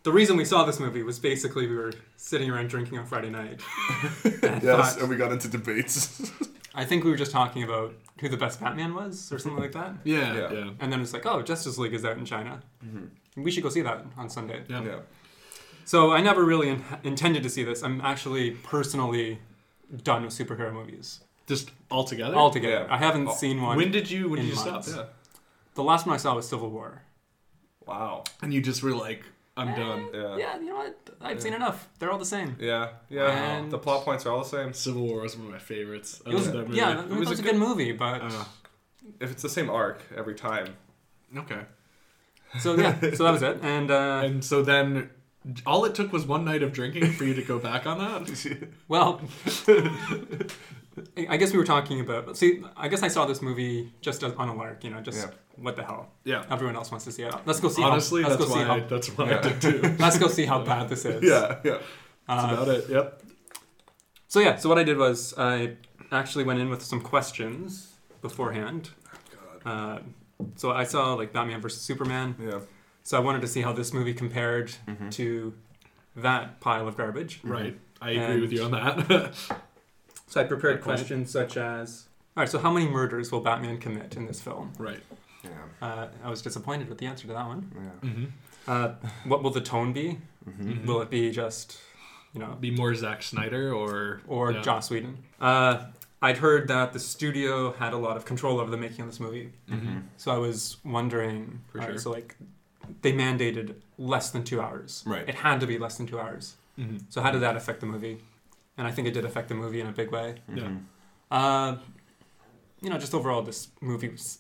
[0.04, 3.30] the reason we saw this movie was basically we were sitting around drinking on Friday
[3.30, 3.60] night.
[4.24, 4.62] And Yes,
[4.94, 6.30] thought- and we got into debates.
[6.74, 9.72] I think we were just talking about who the best Batman was or something like
[9.72, 9.94] that.
[10.04, 10.52] Yeah, Yeah.
[10.52, 10.70] yeah.
[10.80, 12.60] And then it's like, oh, Justice League is out in China.
[12.84, 13.42] Mm-hmm.
[13.44, 14.62] We should go see that on Sunday.
[14.68, 14.82] Yeah.
[14.82, 14.98] yeah.
[15.84, 17.82] So I never really in- intended to see this.
[17.82, 19.38] I'm actually personally
[20.02, 22.34] done with superhero movies Just altogether?
[22.36, 22.86] altogether.
[22.88, 22.94] Yeah.
[22.94, 23.76] I haven't Oh, seen one.
[23.76, 24.84] When did you when in did you stop?
[24.88, 25.04] Yeah.
[25.74, 27.02] the last one I saw was Civil War.
[27.86, 28.24] Wow.
[28.42, 29.24] And you just were like,
[29.56, 30.08] I'm done.
[30.12, 30.36] Yeah.
[30.36, 30.98] Yeah, you know what?
[31.20, 31.88] I've seen enough.
[31.98, 32.56] They're all the same.
[32.58, 32.88] Yeah.
[33.08, 33.30] Yeah.
[33.30, 34.72] And- the plot points are all the same.
[34.72, 36.20] Civil War was one of my favorites.
[36.26, 36.76] I It was, love that movie.
[36.78, 38.44] yeah, it was, was a, a good good- movie, but Uh,
[39.20, 40.76] If it's the same arc every time.
[41.36, 41.60] okay.
[42.58, 43.58] so yeah, so that was it.
[43.62, 45.10] And uh, And so then,
[45.66, 48.68] all it took was one night of drinking for you to go back on that.
[48.88, 49.20] well,
[51.28, 52.36] I guess we were talking about.
[52.36, 54.84] See, I guess I saw this movie just as, on a lark.
[54.84, 55.30] You know, just Yeah.
[55.56, 56.08] What the hell.
[56.24, 56.44] Yeah.
[56.50, 57.34] Everyone else wants to see it.
[57.46, 57.82] Let's go see.
[57.82, 58.74] Honestly, how, let's that's go see why.
[58.74, 58.86] I, how.
[58.86, 59.40] that's why I Yeah.
[59.42, 59.96] did too.
[59.98, 61.22] Let's go see how bad this is.
[61.22, 61.58] Yeah.
[61.64, 61.78] Yeah.
[62.28, 62.88] Uh, About it.
[62.88, 63.22] Yep.
[64.28, 65.76] So yeah, so what I did was I
[66.10, 68.90] actually went in with some questions beforehand.
[69.66, 69.98] Oh, Uh,
[70.56, 72.34] so I saw like Batman versus Superman.
[72.40, 72.60] Yeah.
[73.02, 75.10] So I wanted to see how this movie compared Mm-hmm.
[75.10, 75.54] to
[76.16, 77.40] that pile of garbage.
[77.44, 77.78] Right.
[78.00, 79.34] I agree And- with you on that.
[80.26, 84.16] So I prepared questions such as, all right, so how many murders will Batman commit
[84.16, 84.72] in this film?
[84.78, 84.98] right.
[85.44, 85.87] Yeah.
[85.87, 87.72] Uh, I was disappointed with the answer to that one.
[87.74, 88.09] Yeah.
[88.09, 88.24] Mm-hmm.
[88.66, 88.88] Uh,
[89.26, 90.18] what will the tone be?
[90.48, 90.87] Mm-hmm.
[90.87, 91.78] Will it be just,
[92.33, 94.62] you know, Be more Zack Snyder or or yeah.
[94.62, 95.18] Joss Whedon?
[95.40, 95.85] Uh,
[96.22, 99.20] I'd heard that the studio had a lot of control over the making of this
[99.20, 99.52] movie.
[99.70, 99.98] Mm-hmm.
[100.16, 102.00] So I was wondering, For all right, sure.
[102.00, 102.37] so like
[103.02, 105.02] they mandated less than two hours.
[105.07, 105.28] Right.
[105.28, 106.54] It had to be less than two hours.
[106.78, 106.98] Mm-hmm.
[107.11, 108.18] So how did that affect the movie?
[108.76, 110.37] And I think it did affect the movie in a big way.
[110.52, 110.70] Yeah.
[111.30, 111.76] Uh,
[112.80, 114.38] you know, just overall, this movie was,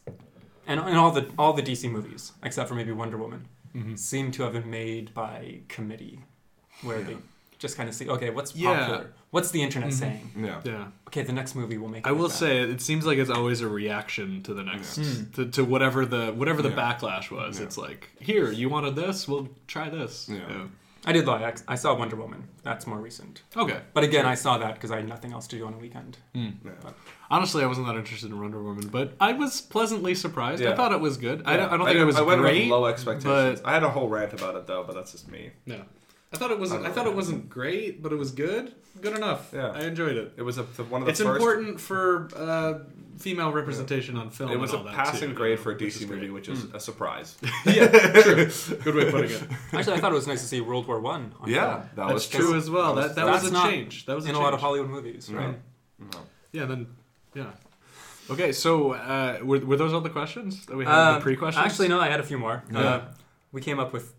[0.66, 3.98] and, and all the all the DC movies, except for maybe Wonder Woman, Mhm.
[3.98, 6.20] seem to have been made by committee,
[6.82, 7.16] where they
[7.58, 8.78] just kind of see, okay, what's Yeah.
[8.78, 9.12] popular?
[9.30, 9.92] What's the internet Mhm.
[9.94, 10.30] saying?
[10.36, 10.60] Yeah.
[10.64, 10.86] Yeah.
[11.08, 12.06] Okay, the next movie will make.
[12.06, 12.34] It I will that.
[12.34, 15.30] say it seems like it's always a reaction to the next Hmm.
[15.32, 16.76] to, to whatever the whatever the Yeah.
[16.76, 17.58] backlash was.
[17.58, 17.64] Yeah.
[17.66, 20.28] It's like, here, you wanted this, we'll try this.
[20.30, 20.66] Yeah.
[21.06, 21.44] I did lie.
[21.44, 22.48] I- I saw Wonder Woman.
[22.62, 23.42] That's more recent.
[23.56, 23.80] Okay.
[23.92, 26.18] But again, I saw that because I had nothing else to do on a weekend.
[26.34, 26.50] Yeah.
[27.30, 30.64] Honestly, I wasn't that interested in Wonder Woman, but I was pleasantly surprised.
[30.64, 31.42] I thought it was good.
[31.46, 32.62] I, don't, I don't think it was I went great.
[32.64, 33.60] with low expectations.
[33.60, 35.50] but- I had a whole rant about it though, but that's just me.
[35.66, 35.82] No,
[36.32, 36.86] I thought it wasn't.
[36.86, 38.74] I thought it wasn't great, but it was good.
[39.00, 39.50] Good enough.
[39.52, 39.70] Yeah.
[39.74, 40.34] I enjoyed it.
[40.36, 41.36] It was a, one of the It's first.
[41.40, 42.78] important for uh,
[43.18, 44.50] female representation on film.
[44.50, 46.64] It was and a that passing too, grade for a which DC movie, which is
[46.72, 47.36] a surprise.
[47.66, 47.86] yeah,
[48.22, 48.46] true.
[48.82, 49.42] Good way of putting it.
[49.72, 51.34] Actually, I thought it was nice to see World War One.
[51.40, 51.80] on yeah, film.
[51.80, 52.94] that That's was true as well.
[52.94, 54.06] That that was a change.
[54.06, 54.42] That was a in change.
[54.42, 55.38] a lot of Hollywood movies, No.
[55.38, 55.58] right?
[55.98, 56.18] No.
[56.52, 56.64] Yeah.
[56.66, 56.86] Then
[57.34, 57.50] yeah.
[58.30, 60.94] Okay, so uh, were, were those all the questions that we had?
[60.94, 61.64] Uh, the pre-questions.
[61.64, 62.00] Actually, no.
[62.00, 62.64] I had a few more.
[62.72, 62.78] Yeah.
[62.80, 63.04] Uh,
[63.52, 64.14] we came up with,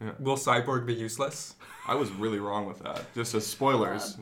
[0.00, 0.10] Yeah.
[0.18, 1.54] will Cyborg be useless?
[1.86, 3.14] I was really wrong with that.
[3.14, 4.18] Just as spoilers.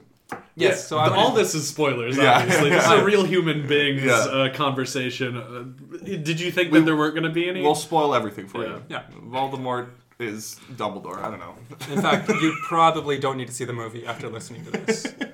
[0.57, 0.89] Yes.
[0.89, 2.17] so I the- went all in- this is spoilers.
[2.17, 2.39] Yeah.
[2.39, 4.15] Obviously, this is a real human beings Yeah.
[4.15, 5.37] uh, conversation.
[5.37, 5.65] Uh,
[6.05, 7.63] did you think that there weren't going to be any?
[7.63, 8.69] We'll spoil everything for Yeah.
[8.71, 8.83] you.
[8.89, 9.03] Yeah.
[9.29, 9.89] Voldemort
[10.19, 11.19] is Dumbledore.
[11.23, 11.55] I don't know.
[11.95, 15.07] In fact, you probably don't need to see the movie after listening to this.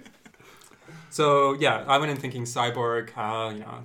[1.11, 3.11] So yeah, I went in thinking Cyborg.
[3.17, 3.85] Uh, you know,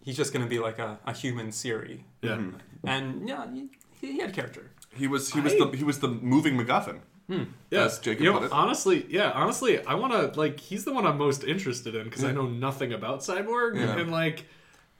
[0.00, 2.36] he's just going to be like a, a human Siri, yeah.
[2.36, 2.54] Mhm.
[2.84, 3.68] and yeah, he,
[4.00, 4.70] he had character.
[4.94, 7.00] He was he was I- the he was the moving MacGuffin.
[7.28, 7.44] Hmm.
[7.70, 8.52] Yeah, As Jacob you know, it.
[8.52, 12.24] honestly, yeah, honestly, I want to like he's the one I'm most interested in because
[12.24, 12.36] I hmm.
[12.36, 13.98] know nothing about Cyborg Yeah.
[13.98, 14.46] and like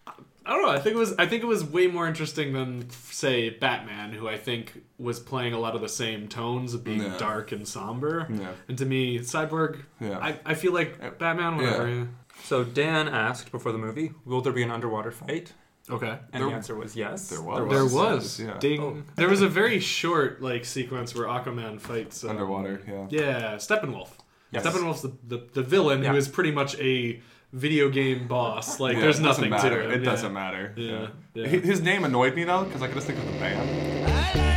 [0.06, 0.70] I don't know.
[0.72, 4.28] I think it was I think it was way more interesting than say Batman, who
[4.28, 7.18] I think was playing a lot of the same tones of being Yeah.
[7.18, 8.26] dark and somber.
[8.30, 8.52] Yeah.
[8.66, 10.18] And to me, Cyborg, Yeah.
[10.18, 11.88] I, I feel like uh, Batman, whatever.
[11.88, 12.04] Yeah.
[12.44, 15.52] So Dan asked before the movie, "Will there be an underwater fight?"
[15.90, 16.18] Okay.
[16.32, 17.28] And There- the answer was yes.
[17.28, 17.68] there was.
[17.70, 17.94] There was.
[17.94, 18.40] was.
[18.40, 18.58] Yeah.
[18.58, 18.80] Ding.
[18.80, 19.02] Oh.
[19.16, 22.80] There was a very short like sequence where Aquaman fights uh, Underwater.
[22.86, 23.06] Yeah.
[23.10, 24.08] Yeah, Steppenwolf.
[24.50, 24.64] Yes.
[24.66, 26.10] Steppenwolf's the, the, the villain Yeah.
[26.12, 27.20] who is pretty much a
[27.52, 28.78] video game boss.
[28.80, 29.90] Like Yeah, there's nothing to him.
[29.90, 30.04] It yeah.
[30.10, 30.72] doesn't matter.
[30.76, 31.46] Yeah, yeah.
[31.48, 34.47] Hi- His name annoyed me though because I could just think of the band.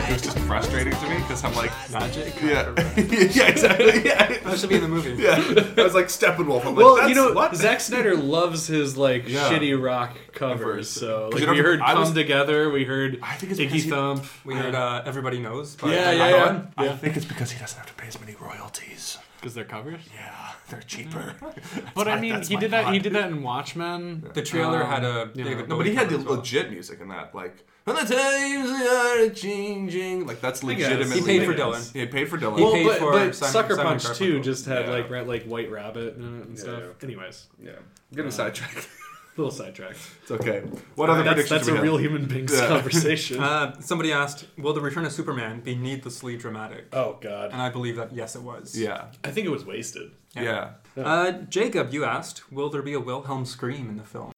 [0.00, 2.34] Like it was just frustrating to me because I'm like, Magic.
[2.42, 4.38] yeah, yeah, exactly, yeah.
[4.48, 5.22] That should be in the movie.
[5.22, 5.34] Yeah,
[5.76, 6.60] I was like Steppenwolf.
[6.64, 7.54] I'm like, Well, That's, you know, what?
[7.54, 9.50] Zack Snyder loves his like Yeah.
[9.50, 10.88] shitty rock covers.
[10.88, 13.52] So So 'Cause like you we heard I "Come was- Together," we heard I think
[13.52, 14.24] it's because Iggy he- Thump.
[14.44, 15.76] We heard uh, Everybody Knows.
[15.76, 16.68] By Yeah, David yeah, Cohen.
[16.78, 16.84] yeah.
[16.92, 19.18] I think it's because he doesn't have to pay as many royalties.
[19.40, 20.00] because they're covers.
[20.14, 21.34] Yeah, they're cheaper.
[21.94, 22.92] But I mean, he my did that.
[22.92, 24.28] He did that in Watchmen.
[24.34, 25.44] The trailer Um, had a yeah.
[25.44, 26.36] David No, but he had the well.
[26.36, 27.56] legit music in that, like
[27.88, 31.20] "When the times are changing." Like that's legitimately.
[31.20, 31.58] He paid for made.
[31.60, 31.92] Dylan.
[31.92, 32.58] He paid for Dylan.
[32.58, 34.90] He Well, paid but, for but Simon- Sucker Simon Punch too just had Yeah.
[34.92, 36.82] like ra- like White Rabbit in it and Yeah, stuff.
[36.82, 37.06] yeah.
[37.08, 37.70] Anyways, yeah,
[38.14, 38.88] getting sidetracked.
[39.36, 39.94] little sidetrack.
[40.22, 40.62] It's okay.
[40.96, 41.84] What other That's, predictions that's do we a have?
[41.84, 42.66] real human being's Yeah.
[42.66, 43.40] conversation.
[43.42, 47.68] Uh, somebody asked, "Will the return of Superman be needlessly dramatic?" oh God, And I
[47.70, 48.76] believe that yes, it was.
[48.76, 50.10] Yeah, I think it was wasted.
[50.34, 50.70] yeah.
[50.96, 54.32] Uh, Jacob, you asked, "Will there be a Wilhelm scream in the film?"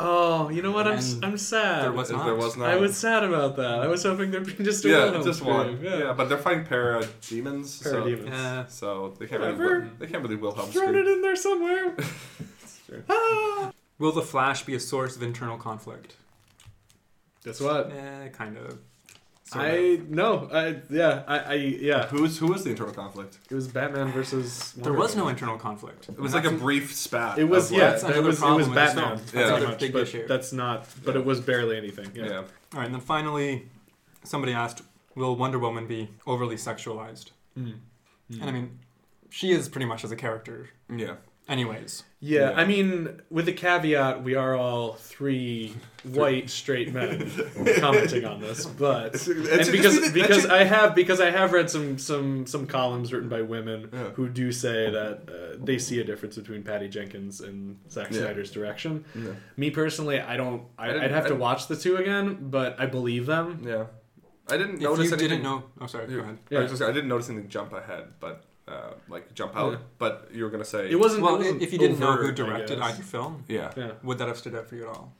[0.00, 0.86] Oh, you know what?
[0.86, 1.82] I'm And I'm sad.
[1.82, 2.24] There was If not.
[2.26, 2.68] there was not.
[2.70, 3.80] I was sad about that.
[3.80, 5.80] I was hoping there'd be just a yeah, Wilhelm just one.
[5.82, 6.12] Yeah.
[6.16, 7.74] but they're fighting para demons.
[7.74, 8.28] So, Parademons.
[8.28, 8.66] Yeah.
[8.66, 9.78] so they can't Whatever.
[9.80, 9.90] really.
[9.98, 11.06] They can't really Wilhelm Thrown scream.
[11.06, 11.96] it in there somewhere.
[13.10, 13.70] Ah.
[13.98, 16.14] Will the Flash be a source of internal conflict?
[17.44, 17.92] Guess what?
[17.92, 18.78] Eh, kind of.
[19.52, 20.48] I no.
[20.52, 21.22] I yeah.
[21.26, 22.06] I, I yeah.
[22.08, 23.38] Who's who was the internal conflict?
[23.50, 24.72] It was Batman versus.
[24.72, 26.08] There was no internal conflict.
[26.08, 27.38] It was like a brief spat.
[27.38, 27.90] It was of, yeah.
[27.90, 28.94] That's It was, it was Batman.
[28.94, 29.18] film.
[29.18, 30.26] That's That's another much, big but issue.
[30.26, 30.86] That's not.
[31.04, 32.10] But it was barely anything.
[32.14, 32.24] Yeah.
[32.26, 32.36] yeah.
[32.38, 32.44] All
[32.74, 33.68] right, and then finally,
[34.24, 34.82] somebody asked,
[35.14, 37.74] "Will Wonder Woman be overly sexualized?" Mm.
[38.30, 38.78] And I mean,
[39.30, 41.14] she is pretty much as a character, Yeah.
[41.48, 42.04] Anyways.
[42.20, 42.56] Yeah, Yeah.
[42.56, 45.74] I mean, with the caveat, we are all three
[46.04, 47.30] white straight men
[47.78, 52.46] commenting on this, but and because because I have because I have read some some
[52.46, 54.10] some columns written by women Yeah.
[54.10, 58.20] who do say that uh, they see a difference between Patty Jenkins and Zack Yeah.
[58.22, 59.04] Snyder's direction.
[59.14, 59.30] Yeah.
[59.56, 60.62] Me personally, I don't.
[60.78, 63.62] I, I I'd have I to watch the two again, but I believe them.
[63.64, 63.84] Yeah.
[64.50, 65.28] I didn't If notice you anything.
[65.28, 66.22] didn't know, oh sorry, go Yeah.
[66.22, 66.38] ahead.
[66.52, 69.72] I, just, I didn't notice anything jump ahead, but uh, like jump out.
[69.72, 69.78] Yeah.
[69.98, 71.22] But you were gonna say It wasn't.
[71.22, 72.88] Well, it wasn't if you didn't know who directed guess.
[72.94, 73.72] either film, Yeah.
[73.76, 75.12] Yeah, would that have stood out for you at all?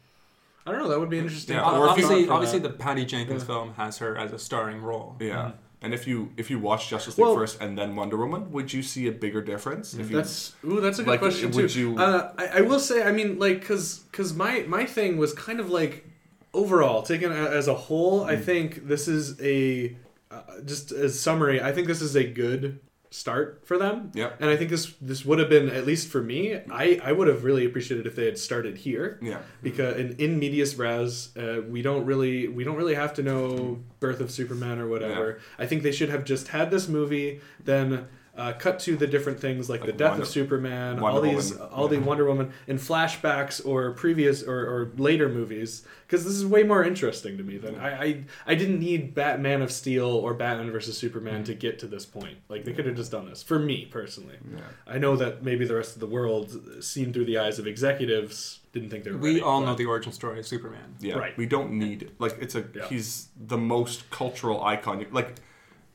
[0.67, 0.89] I don't know.
[0.89, 1.57] That would be interesting.
[1.57, 2.69] Yeah, thought- or obviously, obviously, that.
[2.69, 3.47] the Patty Jenkins Yeah.
[3.47, 5.17] film has her as a starring role.
[5.21, 5.53] Yeah.
[5.81, 8.73] And if you if you watch Justice League Well- first and then Wonder Woman, would
[8.73, 9.95] you see a bigger difference?
[9.95, 11.81] If you, That's ooh, that's a good Like, question would too.
[11.93, 15.33] you- Uh, I, I will say, I mean, like, cause, cause my my thing was
[15.33, 16.05] kind of like
[16.53, 18.25] overall taken as a whole.
[18.25, 18.31] Mm.
[18.31, 19.97] I think this is a
[20.31, 21.63] uh, just as summary.
[21.63, 22.81] I think this is a good
[23.11, 24.11] start for them.
[24.15, 24.33] Yeah.
[24.41, 26.61] And I think this this would have been at least for me.
[26.71, 29.19] I I would have really appreciated if they had started here.
[29.23, 29.41] Yeah.
[29.63, 33.83] Because in, in medias res, uh, we don't really we don't really have to know
[34.01, 35.41] Birth of Superman or whatever.
[35.59, 38.09] I think they should have just had this movie, then
[38.39, 41.53] uh, cut to the different things like, the death Wonder- of Superman, Wonder all these
[41.53, 41.69] Woman.
[41.73, 46.47] all the Wonder Woman in flashbacks or previous or, or later movies because this is
[46.47, 50.33] way more interesting to me than I, I I didn't need Batman of Steel or
[50.35, 52.39] Batman versus Superman to get to this point.
[52.49, 54.37] Like they could have just done this for me personally.
[54.51, 54.61] Yeah.
[54.87, 58.61] I know that maybe the rest of the world, seen through the eyes of executives,
[58.73, 59.19] didn't think they were.
[59.19, 60.95] We ready, all but- know the origin story of Superman.
[61.01, 61.17] Yeah.
[61.17, 61.37] Right.
[61.37, 62.87] We don't need like it's a Yeah.
[62.89, 65.05] he's the most cultural icon.
[65.11, 65.37] Like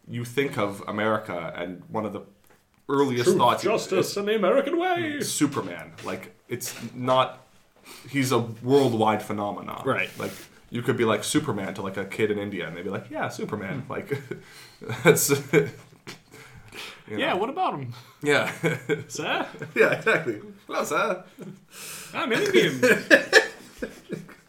[0.07, 2.21] you think of America and one of the
[2.89, 5.21] earliest Truth, thoughts justice, and the American way.
[5.21, 5.93] Superman.
[6.03, 7.39] Like it's not
[8.09, 9.83] he's a worldwide phenomenon.
[9.85, 10.09] Right.
[10.19, 10.31] Like
[10.69, 13.09] you could be like Superman to like a kid in India and they'd be like,
[13.09, 13.85] Yeah, Superman.
[13.89, 14.21] Like
[15.03, 15.69] that's you
[17.09, 17.17] know.
[17.17, 17.93] Yeah, what about him?
[18.21, 18.51] Yeah.
[19.07, 19.47] Sir?
[19.75, 20.41] yeah, exactly.
[20.67, 21.23] Hello, sir.
[22.13, 22.81] I'm Indian.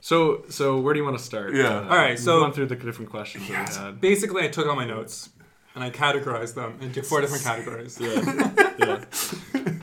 [0.00, 1.54] so, so where do you want to start?
[1.54, 1.64] Yeah.
[1.68, 4.00] Uh, All right, we've so- gone through the different questions that we had.
[4.00, 5.30] Basically, I took all my notes
[5.74, 7.98] and I categorized them into four different categories.
[8.00, 9.04] Yeah.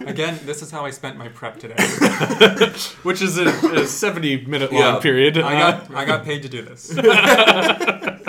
[0.07, 1.75] Again, this is how I spent my prep today.
[3.03, 4.99] Which is a, a 70 minute long Yeah.
[4.99, 5.37] period.
[5.37, 6.91] I Uh, got I got paid to do this.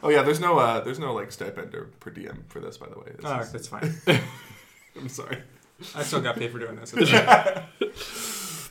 [0.00, 2.86] Oh yeah, there's no uh there's no like stipend or per diem for this by
[2.88, 3.06] the way.
[3.08, 3.92] It's Oh, just- that's fine.
[4.96, 5.42] I'm sorry.
[5.94, 6.92] I still got paid for doing this.
[6.94, 7.64] It's fine.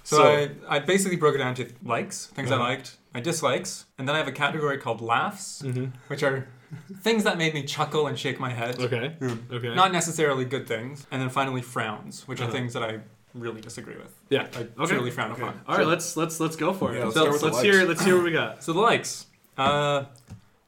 [0.04, 4.08] so I, I basically broke it down to likes, things I liked, my dislikes, and
[4.08, 5.62] then I have a category called laughs,
[6.08, 6.48] which are
[7.02, 8.80] things that made me chuckle and shake my head.
[8.80, 9.16] okay.
[9.52, 9.76] Okay.
[9.76, 11.06] Not necessarily good things.
[11.12, 12.52] And then finally frowns, which are Uh-huh.
[12.54, 13.00] things that I
[13.34, 14.14] really disagree with.
[14.30, 14.48] yeah.
[14.56, 14.96] I Okay.
[14.96, 15.62] truly frown upon.
[15.68, 16.98] All right, let's let's let's go for it.
[16.98, 18.64] Yeah, let's so start with let's the hear let's hear what we got.
[18.64, 19.28] So the likes.
[19.58, 20.06] Uh,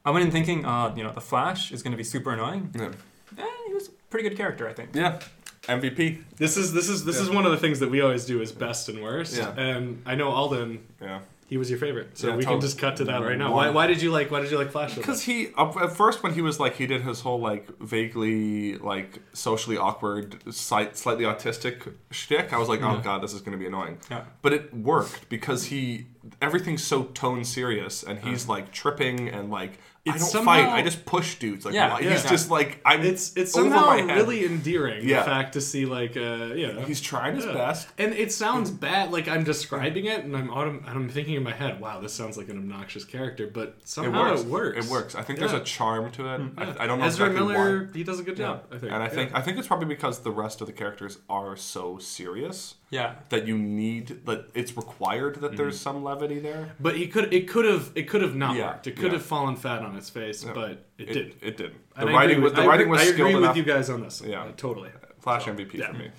[0.04, 2.70] I went in thinking, uh, you know, the Flash is going to be super annoying.
[2.74, 2.90] Yeah.
[3.38, 4.90] Eh, he was a pretty good character, I think.
[4.94, 5.20] Yeah.
[5.68, 6.22] MVP.
[6.38, 8.50] This is this is this is one of the things that we always do is
[8.50, 9.36] best and worst.
[9.36, 9.50] Yeah.
[9.56, 11.20] And I know Alden, Yeah.
[11.50, 13.52] He was your favorite, so Yeah, we can just cut to that right now.
[13.52, 14.94] Why, why did you like Why did you like Flash?
[14.94, 18.76] Because he uh, at first when he was like he did his whole like vaguely
[18.76, 23.58] like socially awkward, slightly autistic shtick, I was like, oh god, this is going to
[23.58, 23.98] be annoying.
[24.08, 24.26] Yeah.
[24.42, 26.06] But it worked because he
[26.40, 30.80] everything's so tone serious and he's like tripping and like I don't It's fight, I
[30.80, 31.66] just push dudes.
[31.66, 32.12] Like Yeah, why- yeah.
[32.12, 33.02] he's just like I'm.
[33.02, 34.16] it's it's over somehow my head.
[34.16, 35.06] really endearing.
[35.06, 35.18] Yeah.
[35.20, 37.52] The fact to see like uh you know He's trying his Yeah.
[37.52, 37.88] best.
[37.98, 41.42] And it sounds bad, like I'm describing it, and I'm autom- and I'm thinking in
[41.42, 44.40] my head, "Wow, this sounds like an obnoxious character," but It somehow works.
[44.42, 44.48] Hmm.
[44.48, 44.86] it works.
[44.86, 45.14] It works.
[45.14, 45.48] I think Yeah.
[45.48, 46.40] there's a charm to it.
[46.40, 46.74] Yeah.
[46.78, 47.92] I, I don't know Ezra exactly Miller, why.
[47.98, 48.64] he does a good job.
[48.72, 48.92] I think.
[48.92, 49.08] And I Yeah.
[49.10, 53.14] think I think it's probably because the rest of the characters are so serious Yeah.
[53.28, 56.72] that you need that it's required that there's some levity there.
[56.80, 58.86] But he could it could have it could have not Yeah, worked.
[58.88, 59.18] It could yeah.
[59.18, 61.34] have fallen fat on its face, but it, It, didn't.
[61.40, 61.72] it did.
[61.94, 63.44] The And writing agree was with- the I writing agree- was I agree skilled with
[63.44, 63.56] enough.
[63.56, 64.22] you guys on this.
[64.26, 64.42] Yeah.
[64.42, 64.90] Uh, totally.
[65.20, 65.86] Flash So, MVP yeah.
[65.92, 66.10] for me.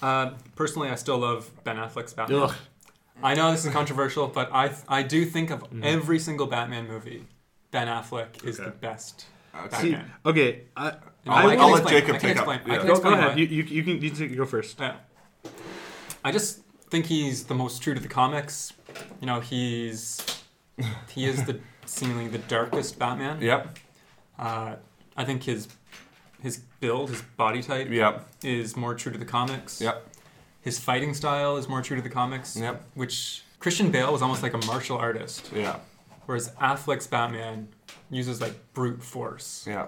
[0.00, 2.44] Uh, personally, I still love Ben Affleck's Batman.
[2.44, 2.54] Ugh.
[3.22, 5.84] I know this is controversial, but I I do think of Mm.
[5.84, 7.26] every single Batman movie,
[7.70, 8.70] Ben Affleck is Okay.
[8.70, 9.68] the best Okay.
[9.68, 10.12] Batman.
[10.24, 12.66] Okay, I, And I'll I let- can I'll let explain- Jacob I can take up.
[12.66, 12.86] Yeah.
[12.86, 13.38] Go, go ahead.
[13.38, 14.80] You, you, you can you can go first.
[14.80, 14.94] Yeah.
[16.24, 16.60] I just
[16.90, 18.72] think he's the most true to the comics.
[19.20, 20.20] You know, he's
[21.10, 23.40] he is the seemingly the darkest Batman.
[23.40, 23.78] Yep.
[24.38, 24.76] Uh,
[25.16, 25.68] I think his
[26.42, 28.26] his build, his body type, Yep.
[28.42, 29.80] is more true to the comics.
[29.80, 30.06] Yep.
[30.62, 32.56] His fighting style is more true to the comics.
[32.56, 32.82] Yep.
[32.94, 35.76] Which Christian Bale was almost like a martial artist, Yeah.
[36.26, 37.68] whereas Affleck's Batman
[38.10, 39.86] uses like brute force Yeah.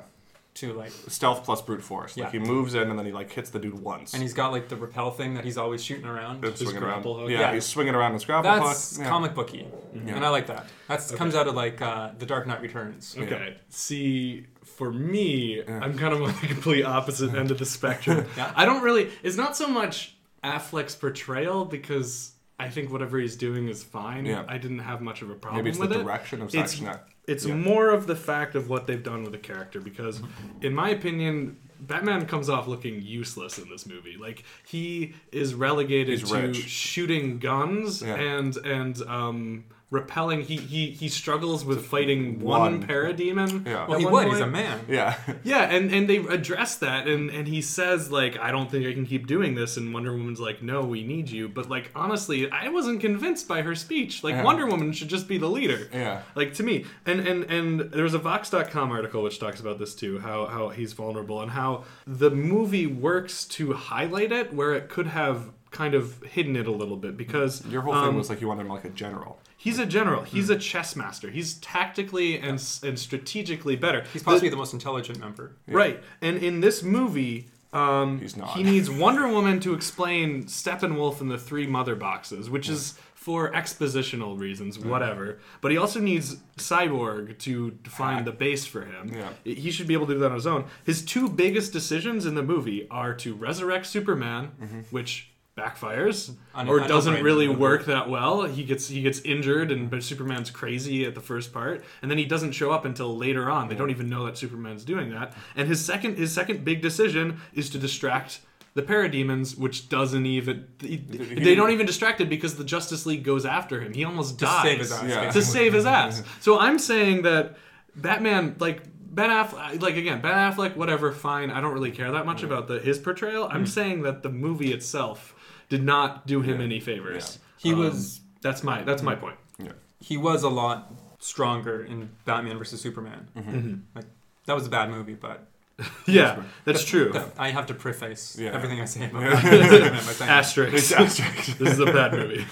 [0.55, 2.16] To like, Stealth plus brute force.
[2.16, 2.40] Like Yeah.
[2.40, 4.12] he moves in and then he like hits the dude once.
[4.12, 6.44] and he's got like the repel thing that he's always shooting around.
[6.44, 6.94] It's His swinging around.
[7.03, 7.30] grapple hook.
[7.30, 7.55] Yeah, Yeah.
[7.55, 9.05] he's swinging around his grapple That's hook.
[9.05, 9.11] Yeah.
[9.11, 10.14] comic booky, Yeah.
[10.16, 10.66] and I like that.
[10.88, 13.16] That comes out of like uh, The Dark Knight Returns.
[13.18, 13.57] Okay.
[13.70, 18.26] See, for me, I'm kind of on the complete opposite end of the spectrum.
[18.36, 18.53] Yeah.
[18.55, 19.11] I don't really.
[19.22, 24.24] It's not so much Affleck's portrayal because I think whatever he's doing is fine.
[24.26, 24.44] Yeah.
[24.48, 26.03] I didn't have much of a problem Maybe it's the with it.
[26.05, 27.09] direction of It's- section that.
[27.28, 27.55] It's Yeah.
[27.57, 30.20] more of the fact of what they've done with the character because,
[30.61, 34.16] in my opinion, Batman comes off looking useless in this movie.
[34.16, 36.57] Like he is relegated He's to rich.
[36.57, 38.14] shooting guns Yeah.
[38.14, 40.40] and and um, repelling.
[40.40, 42.86] He, he he struggles with fighting one, One.
[42.86, 43.66] parademon.
[43.66, 43.86] Yeah.
[43.86, 44.28] Well, he one would.
[44.32, 44.80] He's a man.
[44.88, 45.16] Yeah.
[45.45, 48.93] Yeah, and, and they address that, and, and he says, like, I don't think I
[48.95, 51.49] can keep doing this, and Wonder Woman's like, no, we need you.
[51.49, 54.24] But, like, honestly, I wasn't convinced by her speech.
[54.24, 54.45] Like, Yeah.
[54.45, 55.88] Wonder Woman should just be the leader.
[55.93, 56.22] Yeah.
[56.34, 56.86] Like, to me.
[57.05, 60.70] And, and, and there was a Vox.com article which talks about this, too, how, how
[60.70, 65.95] he's vulnerable, and how the movie works to highlight it where it could have kind
[65.95, 67.64] of hidden it a little bit, because...
[67.66, 69.38] Your whole um, thing was like you wanted him like a general.
[69.62, 70.22] He's a general.
[70.24, 70.54] He's Hmm.
[70.54, 71.30] a chess master.
[71.30, 74.04] He's tactically and, and strategically better.
[74.12, 75.52] He's possibly the most intelligent member.
[75.68, 76.02] Right.
[76.20, 78.56] And in this movie, um, He's not.
[78.56, 83.52] he needs Wonder Woman to explain Steppenwolf and the three mother boxes, which is for
[83.52, 85.38] expositional reasons, whatever.
[85.60, 89.12] But he also needs Cyborg to define the base for him.
[89.14, 89.28] Yeah.
[89.44, 90.64] He should be able to do that on his own.
[90.84, 94.80] His two biggest decisions in the movie are to resurrect Superman, Mm-hmm.
[94.90, 97.59] which backfires Un- or un- doesn't unrated really movie.
[97.61, 98.42] work that well.
[98.44, 102.18] He gets he gets injured and but Superman's crazy at the first part and then
[102.18, 103.68] he doesn't show up until later on.
[103.68, 105.34] They don't even know that Superman's doing that.
[105.55, 108.40] And his second his second big decision is to distract
[108.74, 113.22] the parademons, which doesn't even they, they don't even distract it because the Justice League
[113.22, 113.92] goes after him.
[113.92, 115.30] He almost To dies save his ass, Yeah.
[115.30, 116.22] to save his ass.
[116.40, 117.57] So I'm saying that
[117.94, 118.82] Batman, like
[119.14, 121.50] Ben Affleck, like again, Ben Affleck, whatever, fine.
[121.50, 123.46] I don't really care that much about the his portrayal.
[123.50, 125.34] I'm saying that the movie itself
[125.72, 127.38] did not do him any favors.
[127.56, 129.38] He Um, was That's my that's my point.
[129.58, 129.72] Yeah.
[130.00, 133.28] he was a lot stronger in Batman versus Superman.
[133.36, 133.74] Mm-hmm.
[133.96, 134.04] Like
[134.46, 135.38] that was a bad movie, but
[136.06, 137.08] Yeah, that's true.
[137.38, 138.50] I have to preface Yeah.
[138.56, 140.38] everything I say about Batman versus Superman by saying that.
[140.40, 140.74] Asterisk.
[140.74, 141.58] It's asterisk.
[141.62, 142.44] this is a bad movie.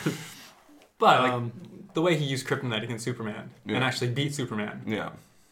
[0.99, 1.53] But like Um,
[1.95, 3.75] the way he used kryptonite against Superman Yeah.
[3.77, 5.11] and actually beat Superman yeah.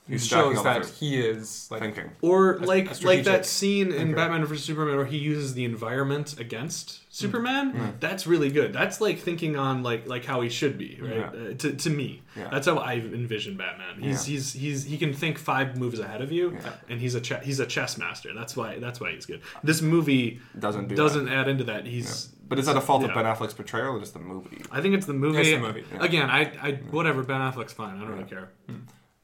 [0.08, 2.10] He's shows that he is like thinking.
[2.22, 4.14] Or a like like that scene in Okay.
[4.14, 7.20] Batman vs Superman where he uses the environment against Mm.
[7.20, 7.96] Superman.
[8.00, 8.72] That's really good.
[8.72, 11.12] That's like thinking on like like how he should be, right?
[11.16, 11.26] Yeah.
[11.50, 12.48] Uh, to, to me, Yeah.
[12.50, 14.00] that's how I envision Batman.
[14.00, 14.32] He's Yeah.
[14.34, 16.72] he's he's he can think five moves ahead of you, Yeah.
[16.88, 18.32] and he's a che- he's a chess master.
[18.34, 19.40] That's why that's why he's good.
[19.64, 21.86] This movie Doesn't do doesn't add into that.
[21.86, 24.62] He's But is that a fault of Ben Affleck's portrayal or just the movie?
[24.70, 25.38] I think it's the movie.
[25.40, 26.02] It's the movie, yeah.
[26.04, 27.96] Again, I I whatever Ben Affleck's fine.
[27.96, 28.50] I don't really care.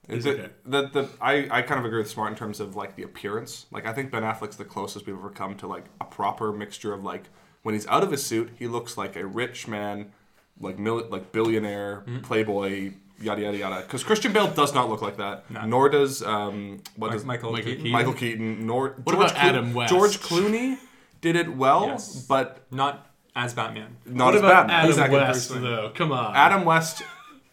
[0.08, 0.50] Is He's it okay.
[0.66, 3.66] the, the I, I kind of agree with Smart in terms of like the appearance.
[3.70, 6.92] Like I think Ben Affleck's the closest we've ever come to like a proper mixture
[6.92, 7.24] of like
[7.62, 10.12] when he's out of his suit, he looks like a rich man,
[10.60, 12.18] like mil- like billionaire, Mm-hmm.
[12.20, 13.80] playboy, yada yada yada.
[13.82, 15.50] Because Christian Bale does not look like that.
[15.50, 15.64] No.
[15.64, 17.76] Nor does um what Mike- does Michael, Michael Keaton.
[17.84, 17.92] Keaton.
[17.92, 18.66] Michael Keaton.
[18.66, 19.90] Nor What about Adam West?
[19.92, 20.76] George Clooney
[21.22, 22.26] did it well, Yes.
[22.26, 23.96] but Not as Batman.
[24.04, 24.74] not what as about bad.
[24.80, 25.18] Adam Exactly.
[25.18, 25.92] West Bruce though?
[25.94, 27.02] Come on, Adam West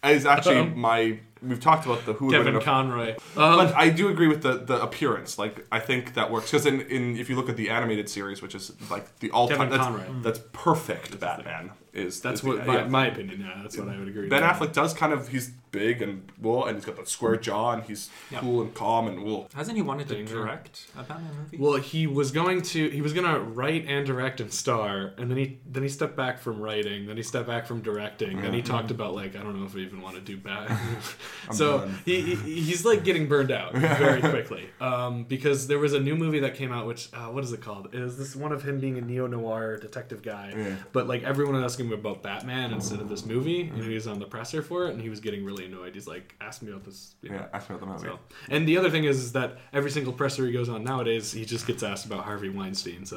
[0.04, 1.18] is actually Um, my.
[1.42, 3.10] We've talked about the who would win Kevin in a- Conroy.
[3.36, 5.38] Um, But I do agree with the, the appearance.
[5.38, 8.40] Like I think that works because in, in if you look at the animated series,
[8.42, 10.22] which is like the all time Kevin that's, Conroy.
[10.22, 12.86] that's perfect Batman is that's is what the- my, yeah.
[12.86, 13.40] my opinion.
[13.40, 14.28] Yeah, that's what I would agree.
[14.28, 14.50] Ben with.
[14.50, 17.82] Affleck does kind of he's big and well and he's got that square jaw and
[17.84, 18.40] he's Yeah.
[18.40, 20.34] cool and calm and well Hasn't he wanted to Danger.
[20.36, 21.56] direct a Batman movie?
[21.56, 25.38] Well, he was going to he was gonna write and direct and star, and then
[25.38, 28.62] he then he stepped back from writing, then he stepped back from directing, then he
[28.62, 30.78] talked about like I don't know if I even want to do Batman.
[31.52, 36.00] so he, he he's like getting burned out very quickly um, because there was a
[36.00, 37.88] new movie that came out, which uh, what is it called?
[37.94, 40.52] Is this one of him being a neo noir detective guy?
[40.56, 40.76] Yeah.
[40.92, 44.06] But like everyone was asking him about Batman instead of this movie, and he was
[44.06, 45.94] on the presser for it, and he was getting really annoyed.
[45.94, 47.36] He's like, "Ask me about this." you know.
[47.36, 48.08] yeah ask me about the movie.
[48.08, 51.32] So, and the other thing is, is that every single presser he goes on nowadays,
[51.32, 53.04] he just gets asked about Harvey Weinstein.
[53.06, 53.16] So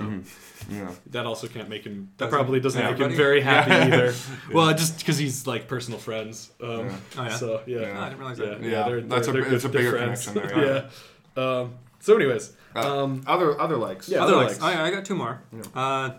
[0.70, 0.92] Yeah.
[1.12, 2.10] that also can't make him.
[2.18, 3.86] That Doesn't- probably doesn't yeah, make him everybody- very happy Yeah.
[3.88, 4.14] either.
[4.54, 6.52] Well, just because he's like personal friends.
[6.62, 6.70] Um,
[7.18, 7.30] Oh, yeah?
[7.30, 7.94] So yeah, Yeah.
[7.98, 8.62] Oh, I didn't realize that.
[8.62, 10.28] yeah, Yeah, they're, that's they're, a- they're it's a bigger they're friends.
[10.28, 10.90] connection there,
[11.38, 11.44] yeah.
[11.44, 14.08] Um, so, anyways, Uh, um, other other likes.
[14.10, 14.60] yeah, Other other likes.
[14.62, 14.64] likes.
[14.76, 15.42] Oh, yeah, I got two more.
[15.74, 16.12] Uh,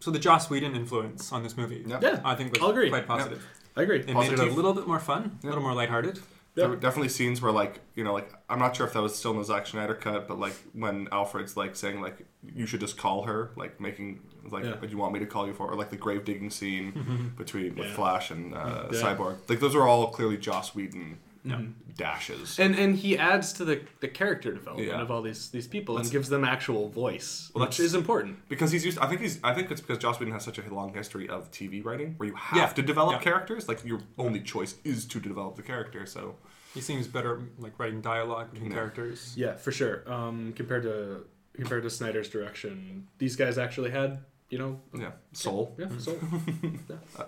[0.00, 1.98] so the Joss Whedon influence on this movie, Yeah.
[2.00, 2.88] Yeah, I think was I'll agree.
[2.90, 3.42] quite positive.
[3.76, 4.00] I agree.
[4.00, 6.18] It made it a little bit more fun, a little more lighthearted.
[6.54, 9.14] There were definitely scenes where like you know like I'm not sure if that was
[9.14, 12.24] still in the Zack Snyder cut, but like when Alfred's like saying like
[12.54, 14.20] you should just call her, like making
[14.50, 14.76] like Yeah.
[14.80, 17.74] what you want me to call you for, or like the grave digging scene between
[17.76, 17.94] with Yeah.
[17.94, 18.98] Flash and uh, Yeah.
[19.02, 19.36] Cyborg.
[19.50, 21.66] Like those are all clearly Joss Whedon No.
[21.96, 22.58] dashes.
[22.58, 25.00] And and he adds to the, the character development Yeah.
[25.00, 28.48] of all these these people and gives them actual voice, Well, which is important.
[28.48, 28.98] because he's used.
[28.98, 29.38] I think he's.
[29.44, 32.28] I think it's because Joss Whedon has such a long history of TV writing, where
[32.28, 32.66] you have Yeah.
[32.74, 33.20] to develop Yeah.
[33.30, 33.68] characters.
[33.68, 36.04] Like your only choice is to develop the character.
[36.06, 36.36] So
[36.74, 38.76] He seems better like writing dialogue between Yeah.
[38.78, 39.32] characters.
[39.36, 40.02] Yeah, for sure.
[40.12, 41.24] Um, compared to
[41.54, 44.10] compared to Snyder's direction, these guys actually had
[44.50, 45.74] you know yeah, Soul.
[45.78, 46.12] yeah so
[46.90, 47.24] yeah.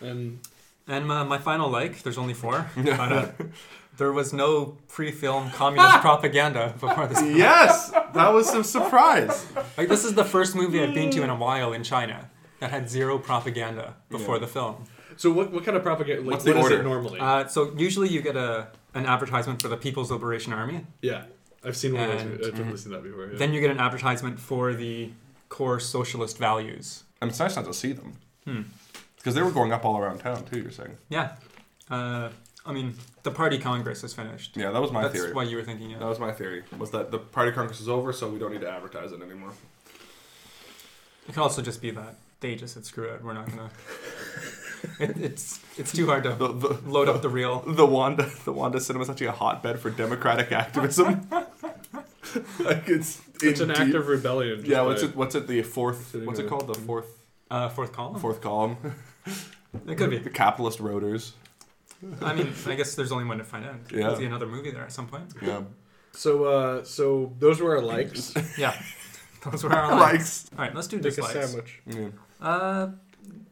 [0.00, 0.38] and
[0.88, 2.68] And my, my final like, there's only four.
[2.76, 3.28] but, uh,
[3.96, 7.20] there was no pre-film communist propaganda before this.
[7.22, 7.38] Movie.
[7.38, 9.46] yes, that was some surprise.
[9.78, 12.30] Like this is the first movie I've been to in a while in China
[12.60, 14.40] that had zero propaganda before Yeah.
[14.40, 14.84] the film.
[15.16, 16.22] so what what kind of propaganda?
[16.22, 16.80] Like, What's the what is order?
[16.80, 17.20] it normally?
[17.20, 20.86] Uh, so usually you get a an advertisement for the People's Liberation Army.
[21.02, 21.24] yeah,
[21.64, 22.46] I've seen one of and- those.
[22.48, 23.26] I've definitely seen that before.
[23.26, 23.38] Yeah.
[23.38, 25.10] Then you get an advertisement for the
[25.48, 27.04] core socialist values.
[27.20, 28.12] And it's nice not to see them.
[28.44, 28.62] Hmm.
[29.26, 30.60] Because they were going up all around town too.
[30.60, 30.96] You're saying?
[31.08, 31.34] Yeah.
[31.90, 32.28] Uh,
[32.64, 34.56] I mean, the party congress is finished.
[34.56, 35.32] Yeah, that was my That's theory.
[35.32, 35.98] what you were thinking of.
[35.98, 36.62] That was my theory.
[36.78, 39.50] Was that the party congress is over, so we don't need to advertise it anymore.
[41.28, 43.24] It could also just be that they just said screw it.
[43.24, 43.68] We're not gonna.
[45.00, 47.64] it, it's it's too hard to The the, load up the reel.
[47.66, 51.26] the Wanda the Wanda cinema is actually a hotbed for democratic activism.
[52.60, 54.58] like it's it's in an act deep- of rebellion.
[54.58, 55.16] just Yeah, what's by- it?
[55.16, 55.48] What's it?
[55.48, 56.10] The fourth?
[56.12, 56.50] Sitting What's it there.
[56.50, 56.68] called?
[56.68, 57.06] The fourth
[57.50, 58.20] Uh, fourth column.
[58.20, 58.76] fourth column.
[59.86, 60.18] It could be.
[60.18, 61.34] The capitalist rotors.
[62.22, 63.74] I mean, I guess there's only one to find out.
[63.92, 64.06] Yeah.
[64.08, 65.32] We'll see another movie there at some point.
[65.42, 65.62] Yeah.
[66.12, 68.32] So uh, so those were our likes.
[68.58, 68.74] Yeah.
[69.44, 70.12] Those were our likes.
[70.12, 70.50] Likes.
[70.56, 71.32] All right, let's do Make a dislikes.
[71.34, 71.82] sandwich.
[71.86, 72.08] Yeah.
[72.40, 72.90] Uh,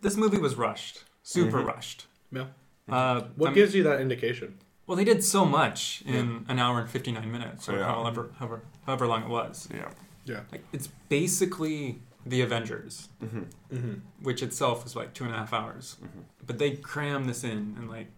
[0.01, 1.05] this movie was rushed.
[1.23, 1.67] Super Mhm.
[1.67, 2.07] rushed.
[2.33, 2.47] Yeah.
[2.89, 4.59] Uh, What I'm- gives you that indication?
[4.87, 7.85] well, they did so much in an hour and 59 minutes, or Yeah.
[7.87, 9.69] however, however, however long it was.
[9.73, 9.91] Yeah.
[10.25, 10.41] Yeah.
[10.53, 13.43] Like, it's basically the Avengers, Mm-hmm.
[13.77, 13.95] Mm-hmm.
[14.23, 15.97] which itself is like two and a half hours.
[16.03, 16.25] Mhm.
[16.47, 18.09] But they crammed this in in like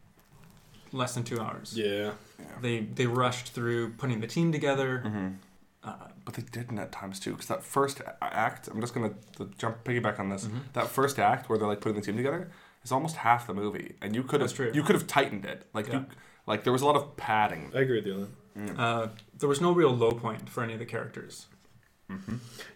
[0.93, 1.77] less than two hours.
[1.77, 2.13] Yeah.
[2.61, 5.03] They they rushed through putting the team together.
[5.07, 5.29] Mm-hmm.
[5.85, 5.93] Uh,
[6.25, 8.69] But they didn't at times too, because that first act.
[8.69, 10.47] I'm just gonna th- jump piggyback on this.
[10.47, 10.61] Mhm.
[10.73, 12.51] That first act where they're like putting the team together
[12.85, 15.67] is almost half the movie, and you could have you could have tightened it.
[15.73, 16.07] Like you,
[16.47, 17.71] like there was a lot of padding.
[17.75, 20.79] I agree with you on uh, there was no real low point for any of
[20.81, 21.47] the characters.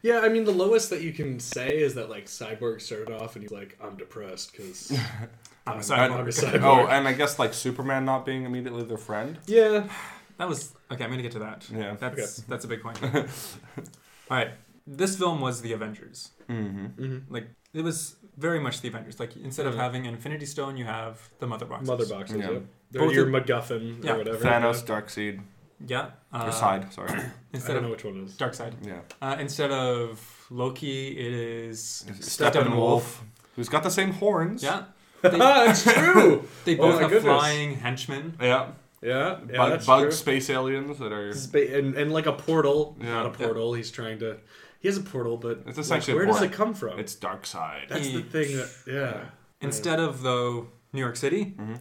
[0.02, 3.36] Yeah, I mean the lowest that you can say is that like Cyborg started off
[3.36, 4.90] and he's like, "I'm depressed because
[5.66, 6.20] I'm a I'm cyborg.
[6.20, 9.38] a cyborg." Oh, and I guess like Superman not being immediately their friend.
[9.46, 9.86] yeah,
[10.38, 11.04] That was okay.
[11.04, 11.68] I'm gonna get to that.
[11.72, 11.96] Yeah.
[12.00, 12.98] That's that's a big point.
[13.04, 14.50] All right,
[14.86, 16.30] this film was the Avengers.
[16.48, 16.86] Mm-hmm.
[16.86, 17.32] mm-hmm.
[17.34, 19.20] Like it was very much the Avengers.
[19.20, 21.88] Like instead of having an Infinity Stone, you have the Mother Boxes.
[21.88, 22.36] mother boxes.
[22.38, 22.50] Yeah.
[22.50, 22.58] Yeah,
[22.90, 24.38] they're Both your of- MacGuffin Yeah, or whatever.
[24.38, 25.00] Thanos, Yeah.
[25.00, 25.40] Darkseid,
[25.86, 26.10] Yeah.
[26.32, 26.92] Uh, or Side.
[26.92, 27.10] Sorry.
[27.20, 28.36] I Instead don't know of which one it is.
[28.36, 28.74] Dark Side.
[28.82, 29.00] Yeah.
[29.22, 33.18] Uh, instead of Loki, it is Steppenwolf,
[33.56, 34.62] who's got the same horns.
[34.62, 34.84] Yeah.
[35.22, 36.44] That's true.
[36.64, 37.34] They Oh both my have goodness.
[37.36, 38.34] flying henchmen.
[38.40, 38.68] Yeah.
[39.02, 40.10] Yeah, yeah, bug, that's bug true.
[40.12, 41.32] space aliens that are.
[41.32, 43.08] Spa- and, and like a portal, Yeah.
[43.14, 43.72] not a portal.
[43.72, 44.36] He's trying to.
[44.78, 46.98] He has a portal, but It's essentially a where does it come from?
[46.98, 47.86] It's dark side.
[47.88, 48.56] That's the thing.
[48.58, 49.24] That, yeah.
[49.62, 51.78] Instead of though New York City, Mhm.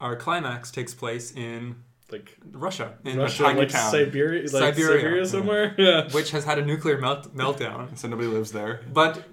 [0.00, 1.82] our climax takes place in
[2.12, 3.90] like Russia, in Russia, like town.
[3.90, 5.00] Siberia, like Siberia.
[5.00, 5.74] Siberia, somewhere.
[5.78, 6.08] Yeah.
[6.12, 7.96] which has had a nuclear melt- meltdown.
[7.98, 8.82] So nobody lives there.
[8.92, 9.24] But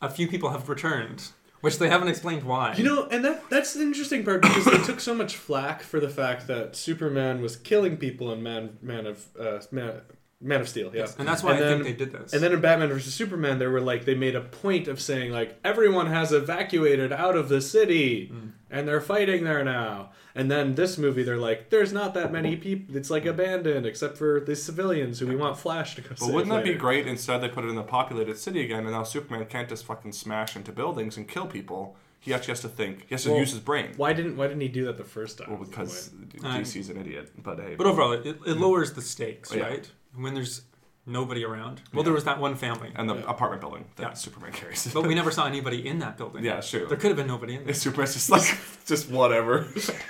[0.00, 1.28] a few people have returned,
[1.60, 2.74] which they haven't explained why.
[2.74, 6.00] You know, and that that's the interesting part because they took so much flack for
[6.00, 10.00] the fact that Superman was killing people in Man Man of uh, Man,
[10.40, 10.90] Man of Steel.
[10.94, 12.32] Yeah, and that's why And I then- think they did this.
[12.32, 15.32] And then in Batman vs Superman, they were like they made a point of saying
[15.32, 18.52] like everyone has evacuated out of the city, Mm.
[18.70, 20.12] and they're fighting there now.
[20.34, 22.96] And then this movie, they're like, there's not that many people.
[22.96, 26.10] It's like abandoned except for the civilians who we want Flash to go.
[26.10, 27.06] But save wouldn't that be great?
[27.06, 30.12] Instead, they put it in a populated city again, and now Superman can't just fucking
[30.12, 31.96] smash into buildings and kill people.
[32.20, 33.06] He actually has to think.
[33.08, 33.92] He has to Well, use his brain.
[33.96, 35.48] Why didn't Why didn't he do that the first time?
[35.50, 36.66] Well, because point.
[36.66, 37.32] DC's an idiot.
[37.42, 37.74] But hey.
[37.76, 39.62] but overall, it, it lowers the stakes, Yeah.
[39.62, 39.90] right?
[40.14, 40.62] When there's
[41.06, 41.80] nobody around.
[41.92, 44.12] Well, there was that one family, and the apartment building that Yeah.
[44.14, 44.86] Superman carries.
[44.92, 46.44] but we never saw anybody in that building.
[46.44, 46.86] yeah, sure.
[46.86, 47.74] There could have been nobody in there.
[47.74, 49.66] Superman's just like just whatever.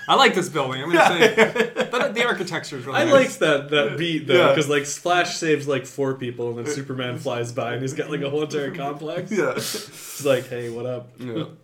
[0.08, 0.82] I like this building.
[0.82, 3.12] I'm gonna say, but the architecture is really I nice.
[3.12, 4.48] liked that that beat though, Yeah.
[4.48, 8.10] because like Flash saves like four people, and then Superman flies by, and he's got
[8.10, 9.30] like a whole entire complex.
[9.32, 9.54] yeah.
[9.54, 11.44] He's like, "Hey, what up?" yeah.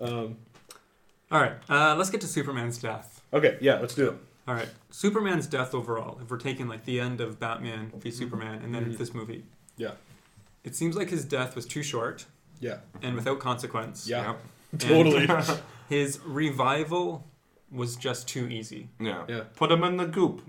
[0.00, 0.36] Um,
[1.32, 3.20] All right, uh, let's get to Superman's death.
[3.32, 4.14] okay, yeah, let's do it.
[4.48, 6.18] All right, Superman's death overall.
[6.22, 8.96] If we're taking like the end of Batman v Superman and then Mhm.
[8.98, 9.44] this movie,
[9.76, 9.92] Yeah,
[10.64, 12.24] it seems like his death was too short
[12.58, 14.08] yeah, and without consequence.
[14.08, 14.34] yeah,
[14.72, 15.28] And totally.
[15.88, 17.26] His revival
[17.70, 18.88] was just too easy.
[19.00, 19.24] Yeah.
[19.28, 19.44] Yeah.
[19.56, 20.42] Put him in the goop,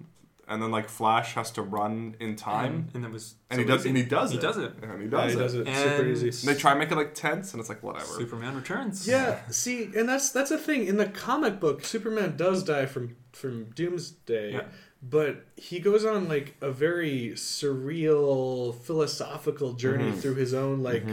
[0.49, 3.61] and then like Flash has to run in time, and, and it was and so
[3.63, 3.79] he does.
[3.81, 3.89] easy.
[3.89, 4.33] And he does it.
[4.33, 4.41] He it.
[4.41, 4.73] does it.
[4.81, 6.27] And he Yeah, does he does it super And- easy.
[6.47, 8.05] And they try and make it like tense, and it's like whatever.
[8.05, 9.07] Superman returns.
[9.07, 11.85] Yeah, see, and that's that's a thing in the comic book.
[11.85, 14.63] Superman does die from from Doomsday, Yeah.
[15.01, 20.19] but he goes on like a very surreal philosophical journey Mm-hmm.
[20.19, 21.03] through his own like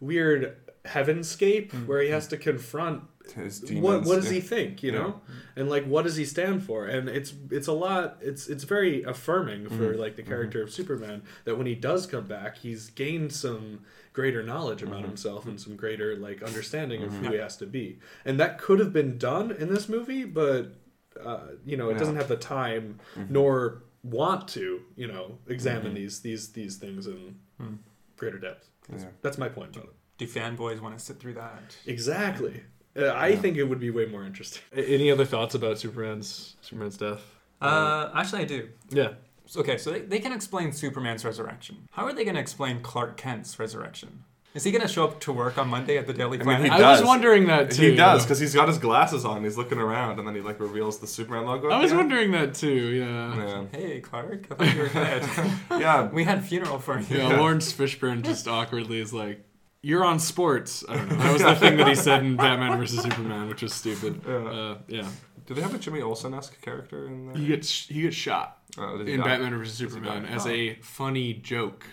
[0.00, 3.02] weird heavenscape where he has to confront
[3.72, 4.32] what what does yeah.
[4.34, 5.20] he think, you know,
[5.56, 6.86] and like what does he stand for?
[6.86, 8.18] And it's it's a lot.
[8.20, 10.00] It's it's very affirming for Mm-hmm.
[10.00, 13.80] like the character of Superman that when he does come back, he's gained some
[14.12, 15.08] greater knowledge about Mm-hmm.
[15.08, 17.98] himself and some greater like understanding of who he has to be.
[18.24, 20.72] And that could have been done in this movie, but
[21.24, 21.98] uh, you know, it Yeah.
[21.98, 23.32] doesn't have the time Mm-hmm.
[23.32, 27.36] nor want to, you know, examine these these these things in
[28.16, 28.68] greater depth.
[28.88, 29.10] That's, Yeah.
[29.22, 29.94] that's my point about it.
[30.18, 31.76] Do fanboys want to sit through that?
[31.86, 32.62] Exactly.
[32.96, 34.62] Uh, I think it would be way more interesting.
[34.74, 37.20] Any other thoughts about Superman's Superman's death?
[37.60, 38.68] Uh, actually, I do.
[38.90, 39.14] Yeah.
[39.56, 41.88] Okay, so they, they can explain Superman's resurrection.
[41.92, 44.24] How are they going to explain Clark Kent's resurrection?
[44.56, 46.72] Is he going to show up to work on Monday at the Daily mean, Planet?
[46.72, 47.90] he I was wondering that too.
[47.90, 49.44] He does because he's got his glasses on.
[49.44, 51.68] He's looking around, and then he like reveals the Superman logo.
[51.68, 52.08] I was the end.
[52.08, 52.68] wondering that too.
[52.74, 53.36] Yeah.
[53.36, 53.64] Yeah.
[53.70, 55.22] hey, Clark, I thought you were dead.
[55.78, 56.08] Yeah.
[56.08, 57.18] we had funeral for you.
[57.18, 59.44] Yeah, Laurence Fishburne just awkwardly is like,
[59.82, 61.16] "You're on sports." I don't know.
[61.16, 64.22] That was the thing that he said in Batman vs Superman, which was stupid.
[64.26, 64.34] Yeah.
[64.34, 65.08] Uh, yeah.
[65.46, 67.36] Do they have a Jimmy Olsen esque character in there?
[67.36, 69.26] He gets he gets shot Oh, he in die?
[69.26, 70.50] Batman vs Superman as Oh.
[70.50, 71.86] a funny joke,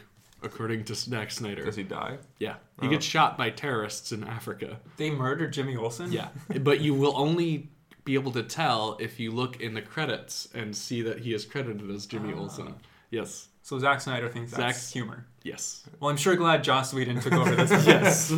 [0.44, 1.64] according to Zack Snyder.
[1.66, 2.18] Does he die?
[2.40, 2.90] Yeah, he oh.
[2.90, 4.80] gets shot by terrorists in Africa.
[4.98, 6.12] They murdered Jimmy Olsen?
[6.12, 6.30] Yeah,
[6.62, 7.70] but you will only
[8.06, 11.46] be able to tell if you look in the credits and see that he is
[11.46, 12.40] credited as Jimmy ah.
[12.40, 12.76] Olsen.
[13.10, 13.48] Yes.
[13.62, 15.26] So Zack Snyder thinks that's Zack- humor.
[15.44, 15.84] Yes.
[16.00, 17.72] Well, I'm sure glad Joss Whedon took over this.
[17.88, 18.32] Yes.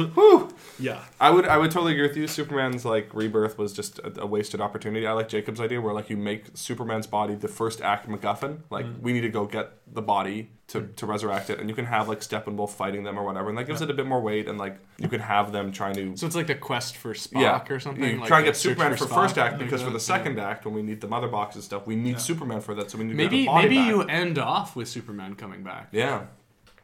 [0.79, 1.03] Yeah.
[1.19, 2.27] I would I would totally agree with you.
[2.27, 5.07] Superman's like rebirth was just a, a wasted opportunity.
[5.07, 8.59] I like Jacob's idea where like you make Superman's body the first act MacGuffin.
[8.69, 8.99] Like mm.
[8.99, 10.95] we need to go get the body to, mm.
[10.95, 13.65] to resurrect it, and you can have like Steppenwolf fighting them or whatever, and that
[13.65, 16.17] gives it a bit more weight, and like you can have them trying to.
[16.17, 18.03] So it's like the quest for Spock yeah, or something.
[18.03, 20.65] You like try and get Superman for, Spock, first act because for the second act
[20.65, 22.91] when we need the mother box and stuff, we need Superman for that.
[22.91, 23.87] So we need Maybe the body maybe back.
[23.87, 25.89] you end off with Superman coming back.
[25.91, 26.25] yeah.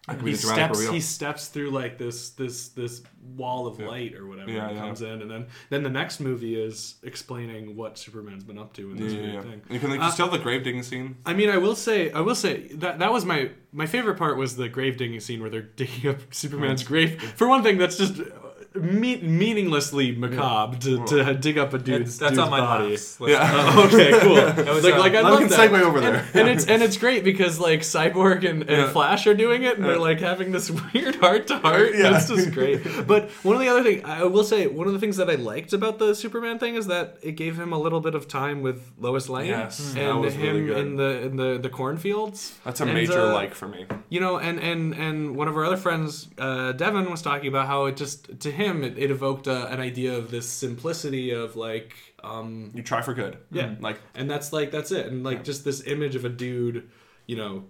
[0.07, 3.03] That could be he steps he steps through like this this this
[3.35, 4.81] wall of light or whatever Yeah, and yeah.
[4.81, 8.89] comes in and then then the next movie is explaining what superman's been up to
[8.91, 9.41] in Yeah, this yeah, weird yeah.
[9.41, 11.17] thing You can like, Uh, just tell the grave digging scene.
[11.23, 14.37] I mean, I will say, I will say that that was my my favorite part
[14.37, 17.21] was the grave digging scene where they're digging up Superman's grave.
[17.37, 18.15] For one thing, that's just
[18.74, 22.91] me- meaninglessly macabre to, to dig up a dude's, That's, that's dude's on my body.
[22.91, 23.17] laps.
[23.19, 23.82] Yeah.
[23.91, 24.36] Okay, cool.
[24.74, 25.72] was, like, uh, like I I love can that.
[25.72, 26.26] segue over there.
[26.34, 28.91] and it's and it's great because like Cyborg and, and Yeah.
[28.91, 31.89] Flash are doing it, and they're like having this weird heart to heart.
[31.95, 32.15] Yeah.
[32.17, 32.82] It's just great.
[33.07, 35.36] But one of the other things I will say, one of the things that I
[35.36, 38.61] liked about the Superman thing is that it gave him a little bit of time
[38.61, 40.78] with Lois Lane Yes, that and was him really good.
[40.78, 42.57] in the in the the cornfields.
[42.63, 43.86] That's a And, major uh, like for me.
[44.09, 47.67] You know, and and and one of our other friends, uh, Devin, was talking about
[47.67, 51.55] how it just to him it, it evoked uh, an idea of this simplicity of
[51.55, 51.93] like.
[52.24, 53.38] Um, You try for good.
[53.51, 56.89] yeah, Like and that's like that's it, and like just this image of a dude,
[57.26, 57.64] you know,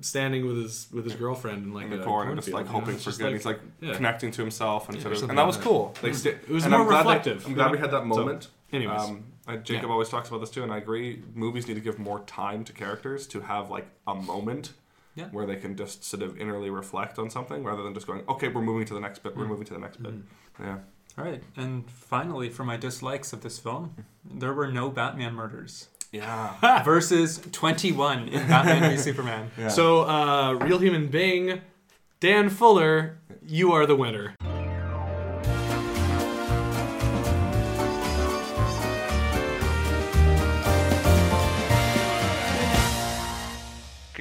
[0.00, 2.66] standing with his with his girlfriend in like in the a corn and just like
[2.66, 2.80] you know?
[2.80, 3.32] hoping for good.
[3.32, 3.94] He's like yeah.
[3.94, 5.94] connecting to himself and sort of, and that was like cool.
[6.02, 8.48] Like, it was and more I'm glad that- reflective, I'm glad we had that moment.
[8.72, 9.00] anyways.
[9.00, 9.24] um,
[9.64, 9.90] Jacob Yeah.
[9.90, 11.22] always talks about this too, and I agree.
[11.34, 14.72] Movies need to give more time to characters to have like a moment
[15.14, 15.26] Yeah.
[15.30, 18.48] where they can just sort of innerly reflect on something rather than just going, okay,
[18.48, 20.14] we're moving to the next bit, we're moving to the next bit.
[20.58, 20.78] Yeah.
[21.18, 23.94] All right, and finally, for my dislikes of this film,
[24.24, 26.82] there were no Batman murders Yeah.
[26.84, 29.50] versus 21 in Batman v Superman.
[29.58, 29.68] Yeah.
[29.68, 31.60] So, uh, real human being,
[32.20, 34.34] Dan Fuller, you are the winner.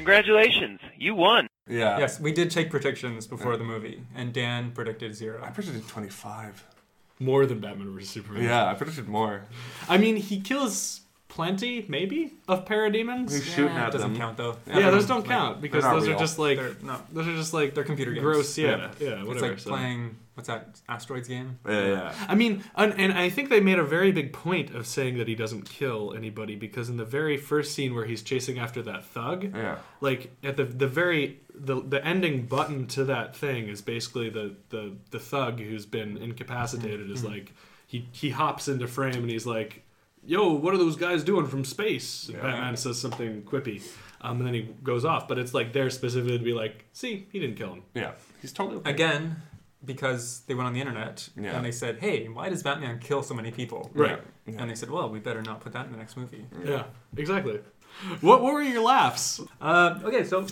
[0.02, 1.46] Congratulations, you won.
[1.70, 2.00] Yeah.
[2.00, 5.44] Yes, we did take predictions before the movie, and Dan predicted zero.
[5.44, 6.66] I predicted 25.
[7.20, 8.44] More than Batman vs Superman.
[8.44, 9.46] Yeah, I predicted more.
[9.88, 11.02] I mean, he kills
[11.32, 13.32] plenty, maybe, of parademons.
[13.32, 14.22] He's shooting Yeah, at it doesn't them.
[14.22, 14.58] count though.
[14.68, 16.18] Yeah, those don't Like, count because those real.
[16.18, 18.24] are just like They're, no, those are just like they're computer games.
[18.24, 18.58] gross.
[18.58, 19.48] Yeah, yeah, It's whatever.
[19.48, 19.70] like so.
[19.70, 21.58] playing what's that asteroids game?
[21.66, 22.14] Yeah, yeah.
[22.28, 25.28] I mean, and, and I think they made a very big point of saying that
[25.30, 29.06] he doesn't kill anybody because in the very first scene where he's chasing after that
[29.06, 29.78] thug, Yeah.
[30.02, 34.56] like at the the very the the ending button to that thing is basically the
[34.70, 37.34] the the thug who's been incapacitated is mm-hmm.
[37.34, 37.54] like
[37.88, 39.84] he he hops into frame and he's like
[40.26, 43.82] yo what are those guys doing from space And batman says something quippy
[44.22, 47.28] um, and then he goes off but it's like there specifically to be like see
[47.32, 48.12] he didn't kill him Yeah.
[48.42, 48.90] He's totally okay.
[48.92, 49.36] Again,
[49.86, 51.56] because they went on the internet Yeah.
[51.56, 54.20] and they said, "Hey, why does Batman kill so many people?" Right.
[54.46, 54.60] Yeah.
[54.62, 56.84] And they said, "Well, we better not put that in the next movie." yeah
[57.18, 57.60] exactly
[58.22, 60.46] what, what were your laughs Uh, okay, so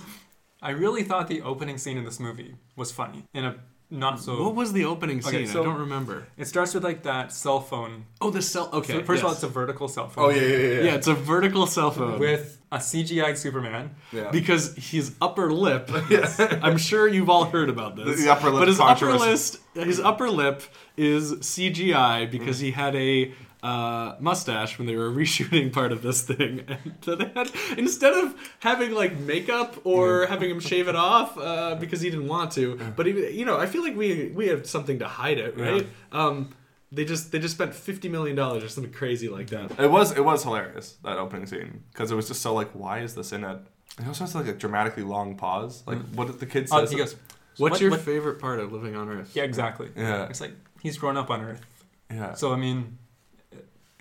[0.62, 3.56] I really thought the opening scene in this movie was funny in a
[3.92, 4.44] not so.
[4.44, 7.32] what was the opening scene Okay, so- i don't remember It starts with like that
[7.32, 8.06] cell phone.
[8.22, 10.26] oh the cell okay So first of all, it's a vertical cell phone.
[10.26, 10.82] Oh, yeah, yeah, yeah.
[10.82, 13.96] yeah it's a vertical cell phone With a CGI Superman.
[14.12, 14.30] yeah.
[14.30, 15.90] because his upper lip.
[16.10, 16.40] yes.
[16.40, 18.22] I'm sure you've all heard about this.
[18.24, 20.62] The upper lip but his upper list, his upper lip
[20.96, 26.22] is CGI because he had a uh, mustache when they were reshooting part of this
[26.22, 30.96] thing, and so they had instead of having like makeup or having him shave it
[30.96, 32.78] off uh, because he didn't want to.
[32.96, 35.86] But he, you know, I feel like we we have something to hide it, right?
[36.12, 36.56] Um,
[36.92, 39.80] they just they just spent fifty million dollars or something crazy like that.
[39.80, 43.00] It was it was hilarious that opening scene because it was just so like why
[43.00, 43.60] is this in it?
[44.00, 45.84] It also has like a dramatically long pause.
[45.86, 46.92] Like what did the kid Oh, says?
[46.92, 47.16] he goes.
[47.58, 49.32] What's what- your what- favorite part of living on Earth?
[49.36, 49.90] Yeah, exactly.
[49.98, 50.28] Yeah.
[50.30, 51.62] It's like he's grown up on Earth,
[52.10, 52.34] yeah.
[52.36, 52.98] so I mean,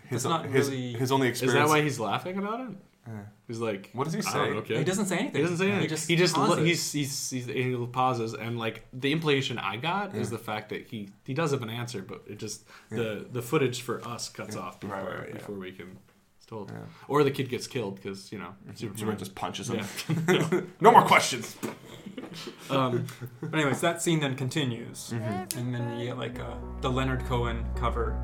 [0.09, 1.57] his, not his, really- his only experience.
[1.57, 2.77] Is that why he's laughing about it?
[3.07, 3.15] Yeah.
[3.47, 4.75] He's like, What does he I don't say?
[4.75, 5.37] know, he doesn't say anything.
[5.37, 5.81] He doesn't say anything.
[5.83, 6.65] He just he just lo- pauses.
[6.67, 10.89] he's, he's he's he pauses and like the implication I got is the fact that
[10.89, 14.57] he he does have an answer, but it just the the footage for us cuts
[14.57, 15.35] off before, Right, right, right, yeah.
[15.39, 15.97] before we can.
[16.37, 16.81] It's told, Yeah.
[17.09, 19.87] or the kid gets killed because you know Superman just punches him.
[20.29, 20.61] Yeah.
[20.83, 21.57] no more questions.
[22.71, 23.07] um,
[23.41, 25.59] But anyways, that scene then continues, Mm-hmm.
[25.59, 28.15] and then you get like uh, the Leonard Cohen cover.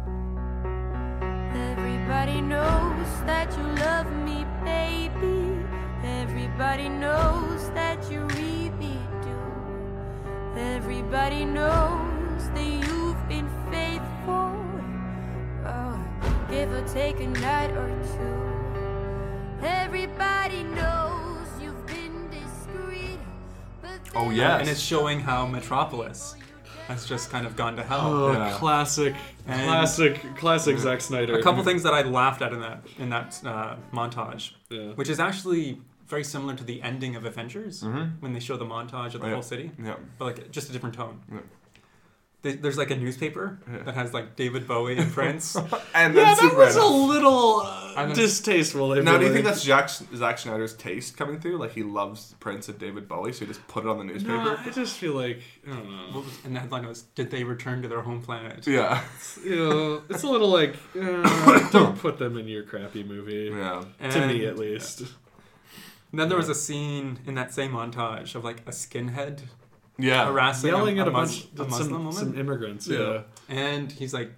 [1.55, 5.65] Everybody knows that you love me, baby.
[6.03, 9.41] Everybody knows that you really do.
[10.57, 14.57] Everybody knows that you've been faithful.
[15.65, 15.99] Oh,
[16.51, 19.65] give or take a night or two.
[19.67, 23.19] Everybody knows you've been discreet.
[23.81, 24.61] But Oh, yes.
[24.61, 26.35] and it's showing how Metropolis
[26.89, 28.01] has just kind of gone to hell.
[28.03, 28.53] oh, Yeah.
[28.59, 29.15] classic,
[29.47, 31.39] And- classic, classic Zack Snyder.
[31.39, 34.89] A couple things that I laughed at in that in that uh, montage, Yeah.
[34.95, 38.21] which is actually very similar to the ending of Avengers Mhm.
[38.21, 39.33] when they show the montage of the Yeah.
[39.33, 39.95] whole city, Yeah.
[40.19, 41.21] but like just a different tone.
[42.45, 42.51] Yeah.
[42.53, 43.83] They- There's like a newspaper Yeah.
[43.85, 45.57] that has like David Bowie and Prince.
[45.95, 46.59] And then Yeah, that Superman.
[46.67, 48.89] was a little uh, I'm distasteful.
[48.97, 51.59] Now, feel do you think that's Jack, Zack Snyder's taste coming through?
[51.59, 54.37] Like he loves Prince and David Bowie, so he just put it on the newspaper.
[54.37, 56.21] No, I just feel like I don't know.
[56.21, 59.03] Was- and the headline was, "Did they return to their home planet?" Yeah.
[59.45, 63.51] you know, it's a little like uh, don't put them in your crappy movie.
[63.55, 63.85] Yeah.
[64.11, 65.01] To me, at least.
[66.11, 69.41] And then there was a scene in that same montage of like a skinhead
[69.99, 70.27] Yeah.
[70.27, 72.87] harassing Yelling a, at a Mus- bunch a of Muslim some, woman, some immigrants.
[72.89, 72.99] Yeah.
[72.99, 73.21] Yeah.
[73.49, 74.33] and he's like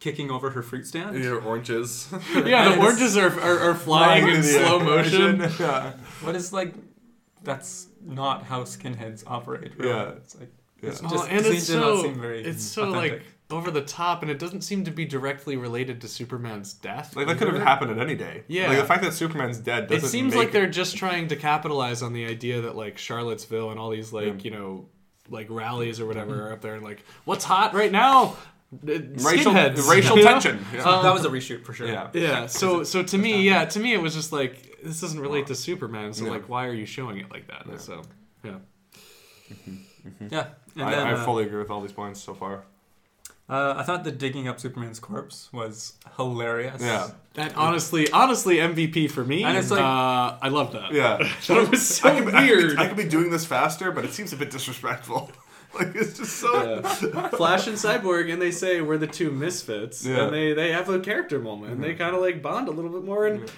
[0.00, 1.22] kicking over her fruit stand.
[1.22, 2.12] Your oranges.
[2.34, 5.40] Yeah, the oranges are, are, are flying in slow motion.
[5.60, 5.92] yeah.
[6.22, 6.74] What is like?
[7.42, 9.72] That's not how skinheads operate.
[9.78, 9.90] Really.
[9.90, 10.08] Yeah.
[10.12, 10.90] It's like Yeah.
[10.90, 13.12] it's Oh, just and it it's did not so seem very it's so authentic.
[13.12, 17.14] like over the top, and it doesn't seem to be directly related to Superman's death.
[17.14, 18.42] Like that could have happened at any day.
[18.48, 18.68] Yeah.
[18.68, 20.08] Like the fact that Superman's dead It doesn't.
[20.08, 23.78] seems make like they're just trying to capitalize on the idea that like Charlottesville and
[23.78, 24.34] all these like Yeah.
[24.42, 24.88] you know
[25.30, 28.36] like rallies or whatever are up there and like what's hot right now
[28.72, 30.64] Uh, racial skinheads, racial tension.
[30.74, 30.82] Yeah.
[30.82, 31.86] Um, that was a reshoot for sure.
[31.86, 32.08] yeah.
[32.14, 32.46] Yeah.
[32.46, 35.54] So so to me, yeah, to me it was just like this doesn't relate to
[35.54, 36.12] Superman.
[36.12, 36.30] So Yeah.
[36.32, 37.66] like, why are you showing it like that?
[37.70, 37.76] Yeah.
[37.78, 38.02] So
[38.44, 38.58] yeah.
[40.30, 40.46] yeah.
[40.74, 42.64] And I, then, I uh, fully agree with all these points so far.
[43.48, 46.82] Uh, I thought the digging up Superman's corpse was hilarious.
[46.82, 47.10] Yeah.
[47.34, 49.44] That honestly, honestly, MVP for me.
[49.44, 50.92] And it's like- uh, I love that.
[50.92, 51.18] Yeah.
[51.46, 52.78] that it was so I could, I could be- weird.
[52.78, 55.30] I could, be, doing this faster, but it seems a bit disrespectful.
[55.78, 56.82] like it's just so.
[56.82, 60.24] Flash and Cyborg, and they say we're the two misfits, Yeah.
[60.24, 62.90] and they they have a character moment, and they kind of like bond a little
[62.90, 63.48] bit more, and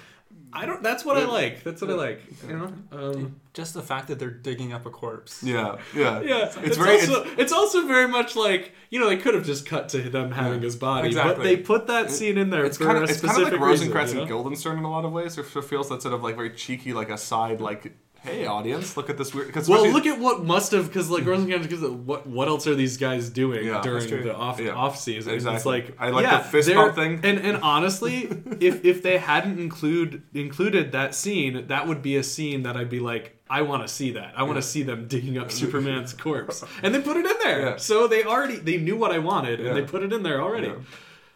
[0.51, 0.81] I don't.
[0.81, 1.63] That's what I like.
[1.63, 2.21] That's what I like.
[2.47, 2.73] You know.
[2.91, 5.43] Um, Just the fact that they're digging up a corpse.
[5.43, 6.99] Yeah, yeah, yeah, It's, it's, very.
[6.99, 10.31] also it's, also very much like you know they could have just cut to them
[10.31, 13.09] having his body, but they put that scene in there it's for kind a of
[13.09, 14.21] it's kind of like reason, Rosencrantz you know?
[14.21, 15.37] and Guildenstern in a lot of ways.
[15.37, 17.93] It feels that sort of like very cheeky, like aside, like,
[18.23, 21.25] "Hey, audience, look at this weird." Cause Well, look at what must have because like
[21.25, 24.71] Rosencrantz because what what else are these guys doing Yeah, during the off Yeah.
[24.71, 25.33] off season?
[25.35, 27.19] It's like I like yeah, the fist bump thing.
[27.23, 28.23] And and honestly,
[28.59, 32.89] if if they hadn't include included that scene, that would be a scene that I'd
[32.89, 34.33] be like, I want to see that.
[34.35, 37.77] I want to see them digging up Superman's corpse, and they put it in there.
[37.77, 40.71] So they already they knew what I wanted, and they put it in there already.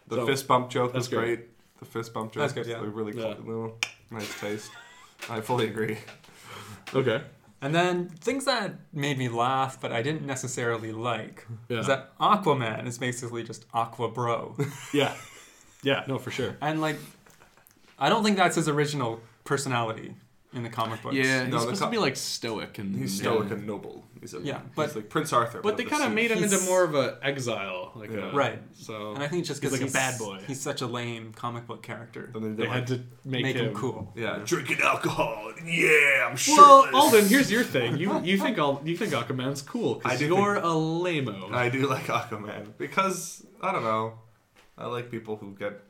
[0.08, 1.18] The So, fist bump joke was great.
[1.36, 1.40] great.
[1.78, 2.78] The fist bump joke That's good, was yeah.
[2.78, 3.78] a really cool, little
[4.10, 4.70] nice taste.
[5.30, 5.96] I fully agree.
[6.92, 7.22] Okay.
[7.62, 11.78] And then things that made me laugh, but I didn't necessarily like, Yeah.
[11.80, 14.56] is that Aquaman is basically just Aqua Bro.
[14.92, 15.14] Yeah.
[15.82, 16.04] Yeah.
[16.08, 16.56] No, for sure.
[16.60, 16.96] and like,
[17.98, 20.14] I don't think that's his original personality
[20.54, 21.14] in the comic books.
[21.16, 23.30] Yeah, he's No, the supposed co- to be like stoic and He's yeah.
[23.30, 24.04] stoic and noble.
[24.20, 25.60] He's a, Yeah, he's but- like Prince Arthur.
[25.60, 28.30] But they the kind of made him into more of a exile, like Yeah.
[28.30, 28.58] a, Right.
[28.72, 30.40] So And I think it's just he's because like a bad boy.
[30.46, 32.30] He's such a lame comic book character.
[32.32, 34.12] Then they, they did, had to make, Make him, him cool.
[34.16, 35.52] yeah, drinking alcohol.
[35.64, 36.56] Yeah, I'm sure.
[36.56, 37.96] Well, Alden, here's your thing.
[37.98, 41.52] You you think all you think Aquaman's cool I because do you're think- a lameo.
[41.52, 44.14] I do like Aquaman because I don't know.
[44.78, 45.80] I like people who get.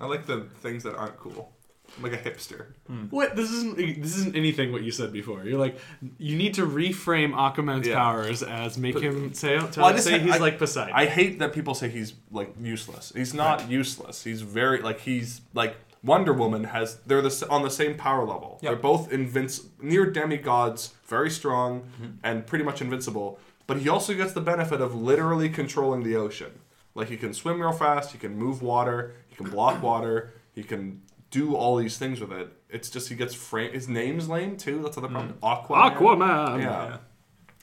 [0.00, 1.52] I like the things that aren't cool.
[1.96, 2.66] I'm like a hipster.
[3.10, 5.44] What this isn't this isn't anything what you said before.
[5.44, 5.78] You're like
[6.18, 7.94] you need to reframe Aquaman's Yeah.
[7.96, 10.92] powers as make him say tell, Well, I say ha- he's I- like Poseidon.
[10.94, 13.12] I hate that people say he's like useless.
[13.14, 14.24] He's not useless.
[14.24, 16.96] He's very like he's like Wonder Woman has.
[17.06, 18.58] They're the, on the same power level.
[18.60, 18.70] Yeah.
[18.70, 22.10] They're both invinci- near demigods, very strong Mm-hmm.
[22.22, 23.38] and pretty much invincible.
[23.66, 26.50] But he also gets the benefit of literally controlling the ocean.
[26.94, 28.12] Like he can swim real fast.
[28.12, 29.14] He can move water.
[29.28, 30.32] He can block water.
[30.54, 31.00] He can
[31.34, 32.48] do all these things with it.
[32.70, 33.72] It's just he gets frame.
[33.72, 34.82] His name's lame too.
[34.82, 35.80] That's another other problem.
[35.80, 35.96] Aquaman.
[35.96, 36.60] Aquaman.
[36.62, 36.86] Yeah.
[36.86, 36.96] Yeah.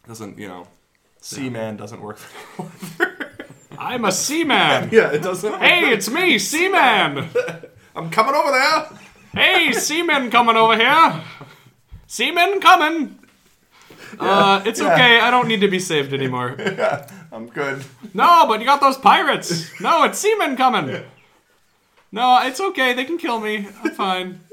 [0.07, 0.67] Doesn't you know?
[1.21, 2.19] Seaman doesn't work.
[3.77, 4.89] I'm a seaman.
[4.91, 5.59] yeah, it doesn't.
[5.59, 7.29] hey, it's me, Seaman.
[7.95, 8.87] I'm coming over there.
[9.33, 11.23] Hey, seaman coming over here.
[12.07, 13.19] Seaman coming.
[14.19, 14.93] Uh, it's Yeah.
[14.93, 15.19] okay.
[15.21, 16.55] I don't need to be saved anymore.
[16.59, 17.83] Yeah, I'm good.
[18.13, 19.79] No, but you got those pirates.
[19.79, 21.03] No, it's seamen coming.
[22.11, 22.93] No, it's okay.
[22.93, 23.67] They can kill me.
[23.83, 24.39] I'm fine.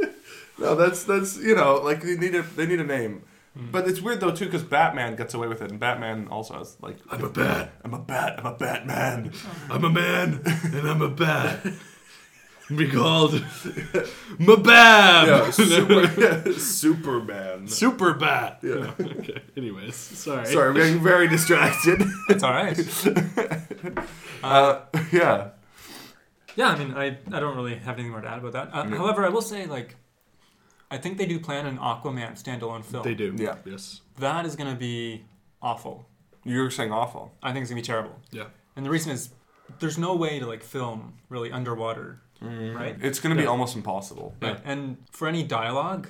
[0.61, 3.23] No, that's that's you know like they need a they need a name.
[3.55, 6.77] But it's weird though too because Batman gets away with it, and Batman also has
[6.81, 9.33] like I'm a bat, I'm a bat, I'm a Batman.
[9.71, 11.65] I'm a man and I'm a bat.
[12.77, 13.33] Be called
[14.39, 15.27] Mabab.
[15.27, 17.67] Yeah, super, Superman.
[17.67, 18.59] Super bat.
[18.63, 18.93] Yeah.
[19.01, 19.41] okay.
[19.57, 20.45] Anyways, sorry.
[20.47, 22.03] Sorry, I'm getting very distracted.
[22.29, 22.79] It's all right.
[24.43, 24.81] uh,
[25.13, 25.51] yeah,
[26.59, 27.07] Yeah, I mean, I,
[27.37, 28.71] I don't really have anything more to add about that.
[28.73, 29.95] Uh, However, I will say, like,
[30.91, 33.05] I think they do plan an Aquaman standalone film.
[33.05, 33.35] They do.
[33.39, 33.57] Yeah.
[33.65, 34.01] Yes.
[34.19, 35.25] That is going to be
[35.63, 36.07] awful.
[36.45, 37.33] you're saying awful.
[37.43, 38.17] I think it's going to be terrible.
[38.33, 38.47] Yeah.
[38.75, 39.31] And the reason is
[39.81, 42.77] there's no way to, like, film really underwater, Mm-hmm.
[42.77, 42.97] right?
[43.03, 43.49] It's gonna be Yeah.
[43.49, 44.33] almost impossible.
[44.41, 44.61] Right.
[44.65, 46.07] And for any dialogue,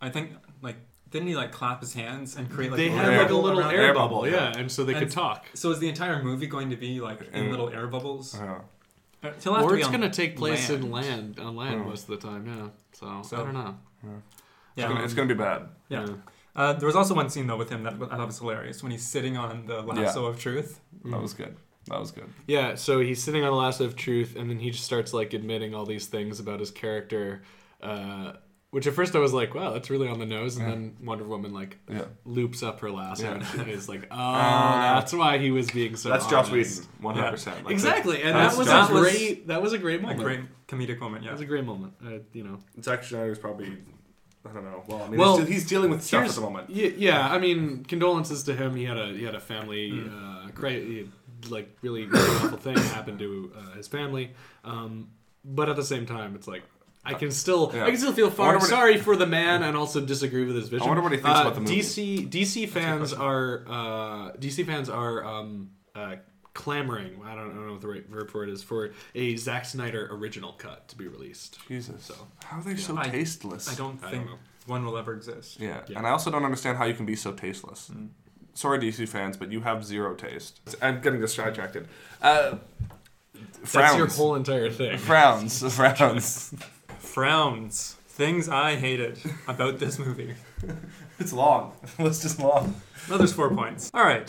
[0.00, 0.32] I think,
[0.62, 0.76] like,
[1.10, 3.34] didn't he, like, clap his hands and create, like, They a had air like a
[3.34, 4.58] little around air bubble, bubble, yeah, yeah.
[4.58, 5.44] and so they And could talk.
[5.52, 8.34] So is the entire movie going to be, like, in And- little air bubbles?
[8.34, 8.60] Yeah.
[9.42, 11.36] He'll have Or it's gonna take place in land.
[11.36, 11.88] land on land Oh.
[11.88, 12.68] most of the time, yeah.
[12.92, 13.74] So, So- I don't know.
[14.04, 14.10] Yeah.
[14.76, 15.68] It's, gonna, it's gonna be bad.
[15.88, 16.06] Yeah.
[16.54, 18.90] Uh, there was also one scene though with him that I thought was hilarious when
[18.92, 20.80] he's sitting on the lasso of truth.
[21.04, 21.56] That was good.
[21.88, 22.28] That was good.
[22.46, 25.32] Yeah, so he's sitting on the lasso of truth, and then he just starts like
[25.34, 27.42] admitting all these things about his character,
[27.82, 28.32] uh,
[28.70, 31.24] which at first I was like, "Wow, that's really on the nose," and then Wonder
[31.24, 32.04] Woman like Yeah.
[32.24, 33.42] loops up her last Yeah.
[33.58, 37.30] and is like, "Oh, that's why he was being so." That's Joss honest." Whedon, 100.
[37.30, 39.46] percent like, Exactly, and that was Joss- a great.
[39.48, 40.20] That was a great moment.
[40.20, 40.48] A moment.
[40.68, 41.22] great comedic moment.
[41.24, 41.30] Yeah.
[41.30, 41.94] That was a great moment.
[42.04, 42.58] Uh, you know.
[42.82, 43.78] Zack Snyder's probably.
[44.48, 44.84] I don't know.
[44.86, 46.70] Well, I mean, Well, he's, he's dealing with stuff at Here's- the moment.
[46.70, 48.76] Yeah, yeah, I mean, condolences to him.
[48.76, 50.46] He had a he had a family, Mm.
[50.46, 54.32] uh, cra- like really, really awful thing happened to uh, his family.
[54.64, 55.08] Um,
[55.44, 56.62] but at the same time, it's like
[57.08, 57.84] I can still Yeah.
[57.84, 60.56] I can still feel far wonder what- sorry for the man and also disagree with
[60.56, 60.84] his vision.
[60.84, 61.76] I wonder what he thinks Uh, about the movie.
[61.80, 66.16] DC DC fans are uh, DC fans are um, uh,
[66.52, 67.20] clamoring.
[67.24, 69.64] I don't, I don't know what the right verb for it is for a Zack
[69.66, 71.58] Snyder original cut to be released.
[71.68, 72.04] Jesus.
[72.04, 73.70] So How are they so I- tasteless?
[73.70, 74.38] I don't I think don't know.
[74.66, 75.60] one will ever exist.
[75.60, 75.82] Yeah.
[75.88, 75.98] Yeah.
[75.98, 77.90] and I also don't understand how you can be so tasteless.
[78.54, 80.60] Sorry, DC fans, but you have zero taste.
[80.80, 81.86] I'm getting distracted.
[82.22, 82.56] Uh,
[83.70, 84.96] That's your whole entire thing.
[84.96, 85.62] Frowns.
[85.76, 86.54] Frowns.
[87.20, 87.96] Frowns.
[88.08, 90.34] Things I hated about this movie.
[91.18, 91.72] It's long.
[91.96, 92.74] The list is long.
[93.08, 93.90] No, there's four points.
[93.94, 94.28] All right.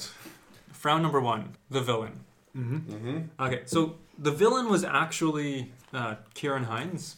[0.72, 2.22] Frown number one: the villain.
[2.58, 3.18] Mm-hmm.
[3.42, 7.18] Okay, so the villain was actually uh, Ciarán Hinds,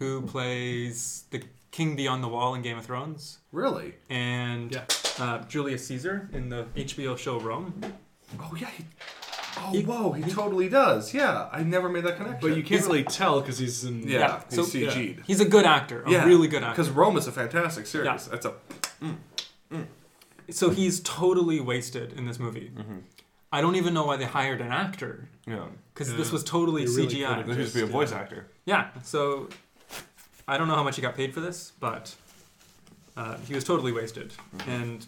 [0.00, 3.94] who plays the King Beyond the Wall in Game of Thrones, Really?
[4.10, 4.84] and Yeah.
[5.20, 7.72] uh, Julius Caesar in the HBO show Rome.
[8.40, 8.70] Oh yeah.
[8.76, 8.84] He,
[9.58, 11.12] oh He- whoa, he, totally does.
[11.14, 12.40] Yeah, I never made that connection.
[12.40, 14.02] But you can't really tell because he's in.
[14.08, 15.22] Yeah, Yeah, he's so- CG'd.
[15.26, 16.82] He's a good actor, a Yeah, really good actor.
[16.82, 18.06] Because Rome is a fantastic series.
[18.06, 18.18] Yeah.
[18.30, 18.54] That's a
[20.50, 22.70] So he's totally wasted in this movie.
[22.76, 22.98] Mm-hmm.
[23.50, 25.66] I don't even know why they hired an actor yeah.
[25.92, 26.16] because Yeah.
[26.16, 27.28] this was totally They really CGI.
[27.28, 28.18] could've There used to be a voice yeah.
[28.18, 28.46] actor.
[28.66, 29.48] Yeah, so
[30.48, 32.14] I don't know how much he got paid for this, but
[33.16, 34.32] uh, he was totally wasted.
[34.56, 34.70] Mm-hmm.
[34.70, 35.06] And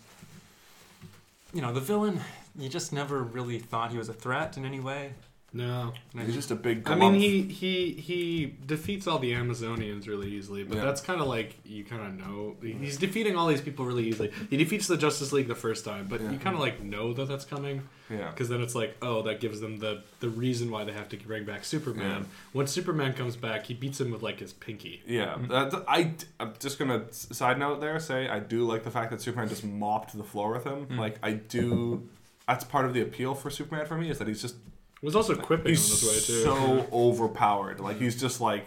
[1.53, 2.21] you know, the villain,
[2.59, 5.13] you just never really thought he was a threat in any way.
[5.53, 5.95] No.
[6.15, 6.87] I He's just a big.
[6.87, 7.19] I mean, glump.
[7.21, 10.85] he he he defeats all the Amazonians really easily, but Yeah.
[10.85, 14.33] that's kind of like you kind of know he's defeating all these people really easily.
[14.51, 16.33] He defeats the Justice League the first time, but Yeah.
[16.33, 18.29] you kind of like know that that's coming Yeah.
[18.33, 21.17] because then it's like, oh, that gives them the the reason why they have to
[21.17, 22.23] bring back Superman.
[22.23, 22.27] Yeah.
[22.53, 25.03] When Superman comes back, he beats him with like his pinky.
[25.07, 28.91] Yeah, that, I, I'm just gonna s- side note there say I do like the
[28.91, 30.85] fact that Superman just mopped the floor with him.
[30.87, 30.99] Hmm.
[30.99, 32.07] Like I do,
[32.49, 35.17] that's part of the appeal for Superman for me is that he's just It was
[35.17, 36.43] also quipping he's in this way too.
[36.45, 37.81] so overpowered.
[37.81, 38.67] Like he's just like,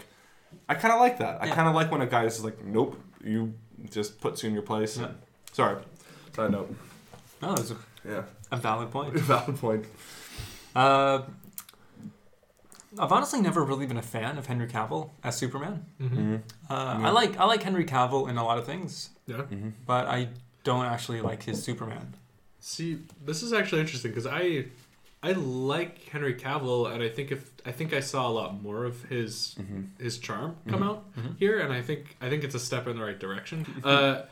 [0.68, 1.42] I kind of like that.
[1.42, 1.56] I Yeah.
[1.56, 3.54] kind of like when a guy is just like, nope, you
[3.90, 4.98] just puts you in your place.
[4.98, 5.12] Yeah.
[5.54, 5.82] Sorry,
[6.36, 6.76] side note.
[7.42, 7.78] No, it's a,
[8.08, 9.16] Yeah, a valid point.
[9.16, 9.86] A valid point.
[10.76, 11.22] Uh,
[12.98, 15.86] I've honestly never really been a fan of Henry Cavill as Superman.
[16.02, 16.36] Mm-hmm.
[16.70, 19.44] Uh, I like I like Henry Cavill in a lot of things, Yeah.
[19.86, 20.30] but I
[20.64, 22.16] don't actually like his Superman.
[22.60, 24.66] See, this is actually interesting because I,
[25.24, 28.86] I like Henry Cavill, and I think if I think I saw a lot more
[28.86, 29.56] of his
[30.00, 31.06] his charm come out
[31.38, 33.66] here, and I think I think it's a step in the right direction.
[33.84, 34.24] uh,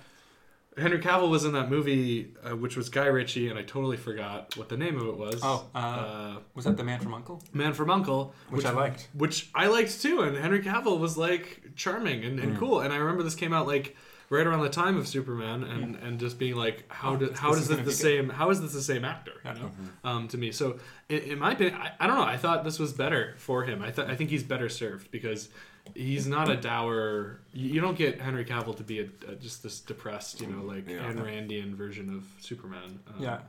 [0.77, 4.55] Henry Cavill was in that movie, uh, which was Guy Ritchie, and I totally forgot
[4.57, 5.39] what the name of it was.
[5.41, 7.41] Oh, uh, uh, Was that the Man from Uncle?
[7.51, 9.07] Man from Uncle, Which I liked.
[9.13, 12.43] which I liked too, and Henry Cavill was like charming and, Mm.
[12.43, 12.81] and cool.
[12.81, 13.95] And I remember this came out like
[14.29, 17.61] right around the time of Superman, and, and just being like, how do, how this
[17.63, 18.29] is this the same?
[18.29, 19.33] How is this the same actor?
[19.45, 20.07] You know, Mm-hmm.
[20.07, 20.51] um, to me.
[20.51, 22.23] So in, in my opinion, I, I don't know.
[22.23, 23.81] I thought this was better for him.
[23.81, 25.49] I thought I think he's better served because.
[25.95, 27.39] He's not a dour.
[27.53, 30.61] You you don't get Henry Cavill to be a, a just this depressed, you know,
[30.61, 30.97] like Yeah.
[31.09, 32.99] Ayn Randian version of Superman.
[33.07, 33.39] Um, Yeah,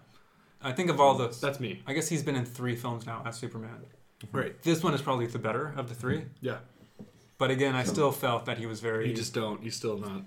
[0.62, 1.37] I think of all the.
[1.43, 1.83] that's me.
[1.85, 3.81] I guess he's been in three films now as Superman.
[4.31, 4.62] Right.
[4.62, 6.26] This one is probably the better of the three.
[6.41, 6.59] Yeah.
[7.39, 9.61] But again, I still felt that he was very You just don't.
[9.64, 10.22] You still not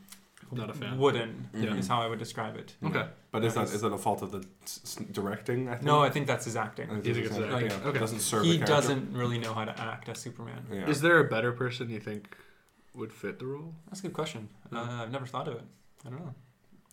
[0.51, 0.97] not a fan.
[0.97, 1.49] wooden.
[1.53, 1.75] Yeah.
[1.75, 2.75] Is how I would describe it.
[2.83, 3.05] Okay.
[3.31, 5.67] But is that is that a fault of the s- s- directing?
[5.69, 5.83] I think?
[5.83, 6.89] No, I think that's his acting.
[7.03, 7.71] You think it's Yeah, acting?
[7.71, 7.99] yeah, Okay.
[7.99, 8.43] Doesn't serve.
[8.45, 10.65] He doesn't really know how to act as Superman.
[10.71, 10.87] Yeah.
[10.89, 12.35] Is there a better person you think
[12.93, 13.73] would fit the role?
[13.87, 14.49] That's a good question.
[14.71, 15.63] Uh, I've never thought of it.
[16.05, 16.33] I don't know.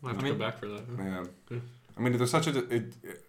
[0.02, 0.82] I'll have I to mean- go back for that.
[0.98, 1.24] Yeah.
[1.50, 1.58] Yeah.
[1.96, 3.24] I mean, there's such a it, it,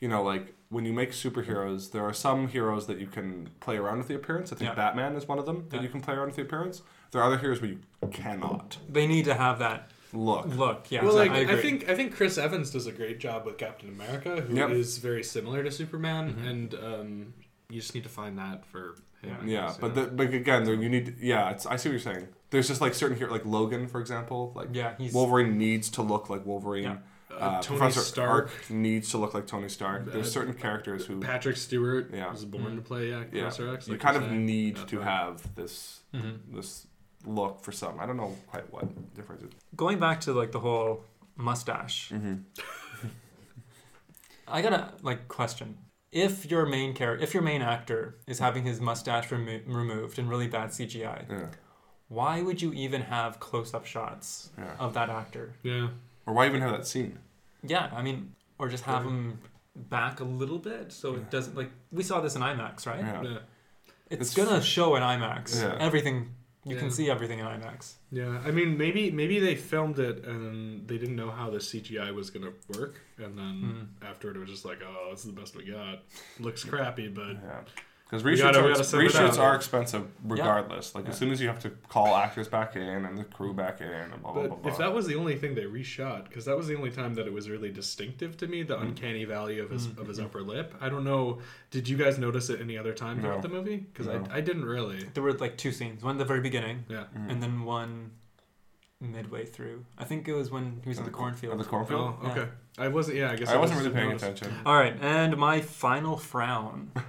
[0.00, 3.76] you know, like when you make superheroes, there are some heroes that you can play
[3.76, 4.52] around with the appearance.
[4.52, 4.74] I think Yeah.
[4.74, 5.82] Batman is one of them that Yeah.
[5.84, 6.82] you can play around with the appearance.
[7.16, 7.78] There are other heroes where you
[8.10, 10.44] cannot They need to have that look.
[10.54, 10.90] look.
[10.90, 11.62] Yeah, well, like I, I, agree.
[11.62, 15.02] think I think Chris Evans does a great job with Captain America, who is Yep.
[15.02, 16.46] very similar to Superman, Mm-hmm.
[16.46, 17.34] and um,
[17.70, 19.36] you just need to find that for him.
[19.42, 21.16] I Yeah, guess, but you the, but again, there you need.
[21.20, 22.28] Yeah, it's, I see what you're saying.
[22.50, 24.52] There's just like certain here, like Logan, for example.
[24.54, 26.84] Like Yeah, he's- Wolverine needs to look like Wolverine.
[26.84, 26.96] Yeah.
[27.34, 28.50] Uh, Tony Professor Stark.
[28.50, 30.04] Stark needs to look like Tony Stark.
[30.12, 31.18] There's Uh, certain characters who.
[31.20, 32.30] Patrick Stewart Yeah.
[32.30, 33.88] was born to play yeah, yeah, Professor X.
[33.88, 34.46] you like kind you're of saying.
[34.46, 35.06] need That's to right.
[35.08, 36.38] have this Mhm.
[36.54, 36.86] this
[37.26, 37.98] look for some.
[38.00, 39.52] I don't know quite what difference it.
[39.76, 41.04] going back to like the whole
[41.36, 42.10] mustache.
[42.14, 42.36] Mm-hmm.
[44.48, 45.78] I gotta like question
[46.12, 50.28] if your main character, if your main actor is having his mustache remo- removed in
[50.28, 51.46] really bad CGI, Yeah.
[52.08, 54.76] why would you even have close-up shots Yeah.
[54.78, 55.54] of that actor?
[55.62, 55.88] Yeah.
[56.24, 57.18] Or why even have that scene?
[57.62, 59.40] Yeah, I mean, or just have him
[59.74, 63.00] back a little bit so it doesn't like we saw this in IMAX, right?
[63.00, 63.22] Yeah.
[63.22, 63.38] Yeah.
[64.08, 65.60] It's, It's- gonna show in IMAX.
[65.60, 65.76] Yeah.
[65.80, 66.35] Everything
[66.66, 66.80] you Yeah.
[66.80, 67.94] can see everything in IMAX.
[68.10, 72.12] Yeah, I mean, maybe maybe they filmed it and they didn't know how the CGI
[72.12, 73.54] was gonna work, and then
[74.00, 74.04] Hmm.
[74.04, 76.02] after it was just like, oh, this is the best we got.
[76.40, 77.60] Looks crappy, but Yeah.
[78.08, 80.94] Because reshoots, gotta- are, gotta send it reshoots are expensive regardless.
[80.94, 81.10] Like Yeah.
[81.10, 83.88] as soon as you have to call actors back in and the crew back in
[83.88, 84.56] and blah blah but blah.
[84.58, 84.70] blah.
[84.72, 87.26] if that was the only thing they reshot, because that was the only time that
[87.26, 88.82] it was really distinctive to me, the Mm.
[88.82, 90.72] uncanny valley of his of his upper lip.
[90.80, 91.40] I don't know.
[91.72, 93.42] Did you guys notice it any other time throughout No.
[93.42, 93.78] the movie?
[93.78, 94.24] Because No.
[94.30, 95.08] I, I didn't really.
[95.14, 96.04] There were like two scenes.
[96.04, 97.04] One at the very beginning, Yeah.
[97.28, 98.12] and then one
[99.00, 99.84] midway through.
[99.98, 101.54] I think it was when he was in the cornfield.
[101.54, 102.18] At the cornfield.
[102.22, 102.48] Oh, okay.
[102.78, 103.16] I wasn't.
[103.16, 104.42] Yeah, I guess I wasn't just really paying noticed.
[104.42, 104.60] attention.
[104.64, 106.92] All right, and my final frown.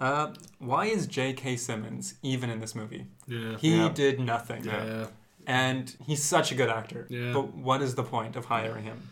[0.00, 1.56] Uh, why is J.K.
[1.56, 3.06] Simmons even in this movie?
[3.26, 3.56] Yeah.
[3.58, 3.88] He Yeah.
[3.90, 4.64] did nothing.
[4.64, 5.06] Yeah.
[5.46, 7.06] And he's such a good actor.
[7.10, 7.32] Yeah.
[7.32, 9.10] But what is the point of hiring him?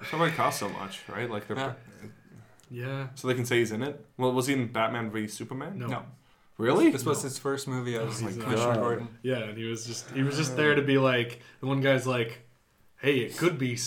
[0.00, 1.28] That's why it costs so much, right?
[1.30, 1.72] Like, they're, Yeah.
[2.70, 3.06] Yeah.
[3.14, 4.04] so they can say he's in it.
[4.16, 5.78] Well, was he in Batman v Superman?
[5.78, 5.86] No.
[5.86, 6.02] No.
[6.56, 6.90] Really?
[6.90, 8.76] This was his first movie as my Commissioner God.
[8.76, 9.08] Gordon.
[9.22, 12.06] Yeah, and he was just he was just there to be like the one guy's
[12.06, 12.42] like,
[13.04, 13.78] hey, it could be,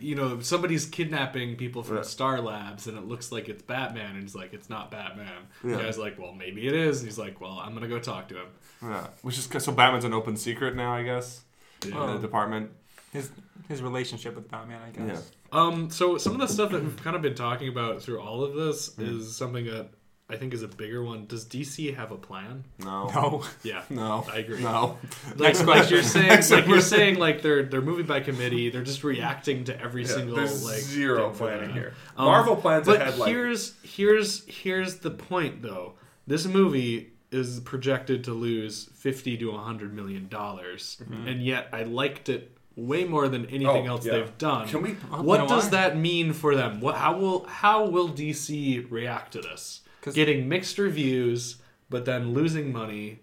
[0.00, 2.02] you know, somebody's kidnapping people from Yeah.
[2.02, 5.42] Star Labs, and it looks like it's Batman, and he's like, it's not Batman.
[5.62, 5.76] Yeah.
[5.76, 7.00] The guy's like, well, maybe it is.
[7.00, 8.46] And he's like, well, I'm gonna go talk to him.
[8.82, 9.06] Yeah.
[9.22, 11.42] Which is so Batman's an open secret now, I guess.
[11.86, 12.08] Yeah.
[12.08, 12.70] In the department.
[13.12, 13.30] His
[13.68, 15.30] his relationship with Batman, I guess.
[15.52, 15.58] Yeah.
[15.60, 18.42] Um, so some of the stuff that we've kind of been talking about through all
[18.44, 19.16] of this Mm.
[19.20, 19.88] is something that
[20.28, 21.26] I think is a bigger one.
[21.26, 22.64] Does DC have a plan?
[22.80, 23.08] No.
[23.14, 23.44] No.
[23.62, 24.26] Yeah, No.
[24.32, 24.60] I agree.
[24.62, 24.98] No.
[25.36, 28.68] Like, like you're saying, Next like you're saying, like they're they're moving by committee.
[28.70, 31.94] They're just reacting to every Yeah, single there's like zero planning here.
[32.16, 35.94] Um, Marvel plans but ahead like here's here's here's the point though.
[36.26, 42.28] This movie is projected to lose fifty to hundred million dollars, and yet I liked
[42.28, 43.88] it way more than anything Mm-hmm.
[43.88, 44.12] Oh, else yeah.
[44.12, 44.68] they've done.
[44.68, 45.70] Can we- What does why?
[45.70, 46.80] that mean for them?
[46.80, 49.80] What how will how will DC react to this?
[50.06, 51.56] 'Cause- Getting mixed reviews,
[51.90, 53.18] but then losing money.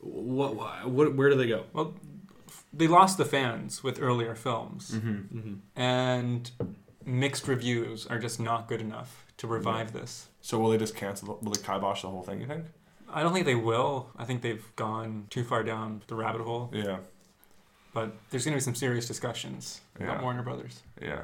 [0.00, 0.54] What,
[0.88, 1.64] what where do they go?
[1.72, 1.94] Well,
[2.72, 5.54] they lost the fans with earlier films, Mm-hmm.
[5.78, 6.50] and
[7.04, 10.28] mixed reviews are just not good enough to revive this.
[10.40, 11.38] So will they just cancel?
[11.42, 12.40] Will they kibosh the whole thing?
[12.40, 12.64] You think?
[13.12, 14.10] I don't think they will.
[14.16, 16.70] I think they've gone too far down the rabbit hole.
[16.72, 16.98] Yeah.
[17.94, 20.06] But there's going to be some serious discussions Yeah.
[20.06, 20.82] about Warner Brothers.
[21.00, 21.22] Yeah.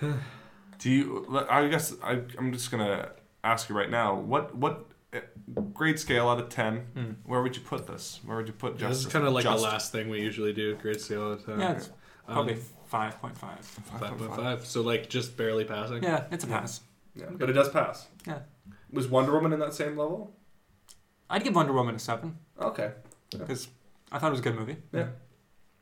[0.78, 1.46] Do you?
[1.50, 3.10] I guess I, I'm just gonna
[3.44, 4.14] ask you right now.
[4.18, 5.20] What what uh,
[5.72, 6.78] grade scale out of ten?
[6.94, 7.12] Hmm.
[7.24, 8.20] Where would you put this?
[8.24, 9.06] Where would you put this Justice?
[9.06, 10.74] is kind of like Just- the last thing we usually do.
[10.76, 11.60] Grade scale out of time.
[11.60, 11.90] Yeah, it's
[12.26, 12.60] probably Um,
[12.90, 13.60] 5.5.
[13.64, 14.66] five point five.
[14.66, 16.02] So like just barely passing.
[16.02, 16.80] Yeah, it's a pass.
[17.14, 18.08] Yeah, but it does pass.
[18.26, 18.40] Yeah.
[18.90, 20.34] Was Wonder Woman in that same level?
[21.30, 22.92] I'd give Wonder Woman a 7 Okay.
[23.30, 23.68] because
[24.12, 24.76] I thought it was a good movie.
[24.92, 25.08] Yeah.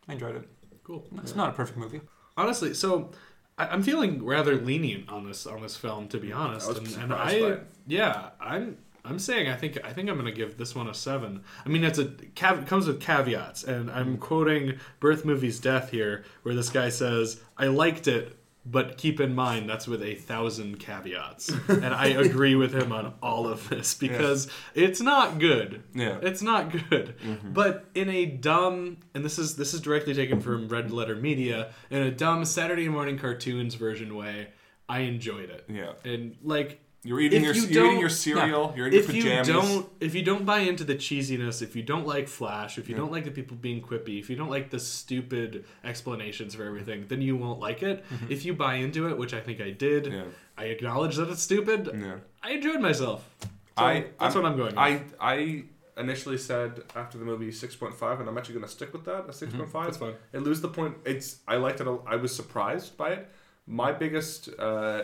[0.09, 0.48] I enjoyed it.
[0.84, 1.06] Cool.
[1.18, 2.01] It's not a perfect movie.
[2.36, 3.10] Honestly, so
[3.59, 6.70] I, I'm feeling rather lenient on this on this film, to be honest.
[6.70, 10.57] I and, and I, yeah, I'm I'm saying I think I think I'm gonna give
[10.57, 11.43] this one a seven.
[11.65, 16.55] I mean, it's a cav- it comes with caveats, and I'm quoting Birth.Movies.Death here, where
[16.55, 21.52] this guy says, "I liked it." But keep in mind that's with a thousand caveats,
[21.68, 25.82] and I agree with him on all of this because it's not good.
[25.94, 26.18] Yeah.
[26.22, 27.16] It's not good.
[27.24, 27.52] Mm-hmm.
[27.52, 31.72] But in a dumb and this is this is directly taken from Red Letter Media,
[31.90, 34.51] in a dumb Saturday morning cartoons version way,
[34.89, 35.64] I enjoyed it.
[35.68, 35.94] Yeah.
[36.05, 38.69] And like You're eating if your you you're eating your cereal.
[38.70, 38.77] yeah.
[38.77, 39.49] You're in your if pajamas.
[39.49, 42.89] you don't if you don't buy into the cheesiness, if you don't like Flash, if
[42.89, 46.65] you don't like the people being quippy, if you don't like the stupid explanations for
[46.65, 48.05] everything, then you won't like it.
[48.29, 50.24] If you buy into it, which I think I did, Yeah.
[50.57, 51.91] I acknowledge that it's stupid.
[51.93, 52.16] Yeah.
[52.43, 53.29] I enjoyed myself.
[53.41, 54.74] So I that's I'm- what I'm going.
[54.77, 54.79] With.
[54.79, 55.65] I I
[55.99, 59.05] initially said after the movie six point five, and I'm actually going to stick with
[59.07, 59.29] that.
[59.29, 59.87] A six point five.
[59.87, 60.15] That's fine.
[60.33, 60.95] It lose the point.
[61.05, 61.87] It's I liked it.
[62.07, 63.29] i was surprised by it.
[63.66, 65.03] My biggest uh,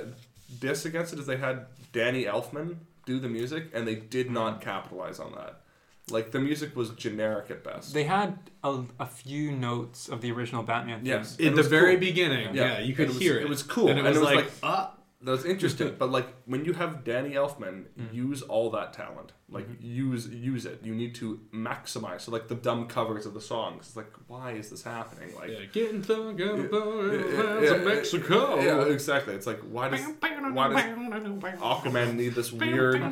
[0.61, 4.60] diss against it is they had Danny Elfman do the music, and they did not
[4.60, 5.62] capitalize on that.
[6.10, 7.93] Like the music was generic at best.
[7.93, 11.01] They had a, a few notes of the original Batman.
[11.01, 11.06] theme.
[11.06, 11.36] Yes.
[11.36, 12.01] in the very cool.
[12.01, 13.43] beginning, yeah, you could it was, hear it.
[13.43, 15.95] It was cool, and it was, like, like ah, that was interesting.
[15.99, 18.12] but like when you have Danny Elfman mm.
[18.12, 19.85] use all that talent, like mm-hmm.
[19.85, 20.81] use use it.
[20.82, 22.23] You need to maximize.
[22.23, 23.89] So like the dumb covers of the songs.
[23.89, 25.35] It's like why is this happening?
[25.35, 28.61] Like yeah, getting thunk out of the yeah, of Mexico.
[28.61, 29.35] Yeah, exactly.
[29.35, 30.01] It's like why does
[30.53, 33.03] why does Aquaman need this weird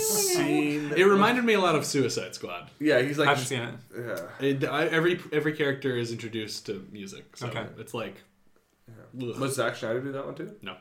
[0.00, 0.92] scene?
[0.96, 2.70] It reminded me a lot of Suicide Squad.
[2.78, 3.74] Yeah, he's like I haven't seen it.
[3.96, 4.46] Yeah.
[4.46, 7.66] It, I, every every character is introduced to music, so Okay.
[7.78, 8.22] it's like
[9.20, 9.38] ugh.
[9.38, 10.54] Was Zack Snyder do that one too?
[10.62, 10.78] no, Who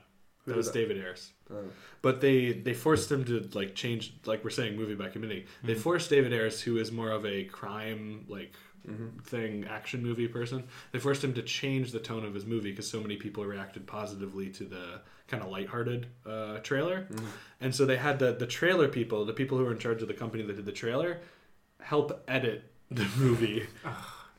[0.49, 0.71] that was?
[0.71, 1.31] David Ayers.
[1.51, 1.63] Oh.
[2.01, 5.45] But they they forced him to like change, like we're saying, movie by committee.
[5.63, 5.81] They mm-hmm.
[5.81, 8.53] forced David Ayers, who is more of a crime like
[8.87, 9.19] mm-hmm.
[9.19, 10.63] thing action movie person.
[10.91, 13.87] They forced him to change the tone of his movie because so many people reacted
[13.87, 17.25] positively to the kind of lighthearted uh, trailer, mm-hmm.
[17.61, 20.07] and so they had the the trailer people, the people who were in charge of
[20.07, 21.19] the company that did the trailer,
[21.81, 23.67] help edit the movie.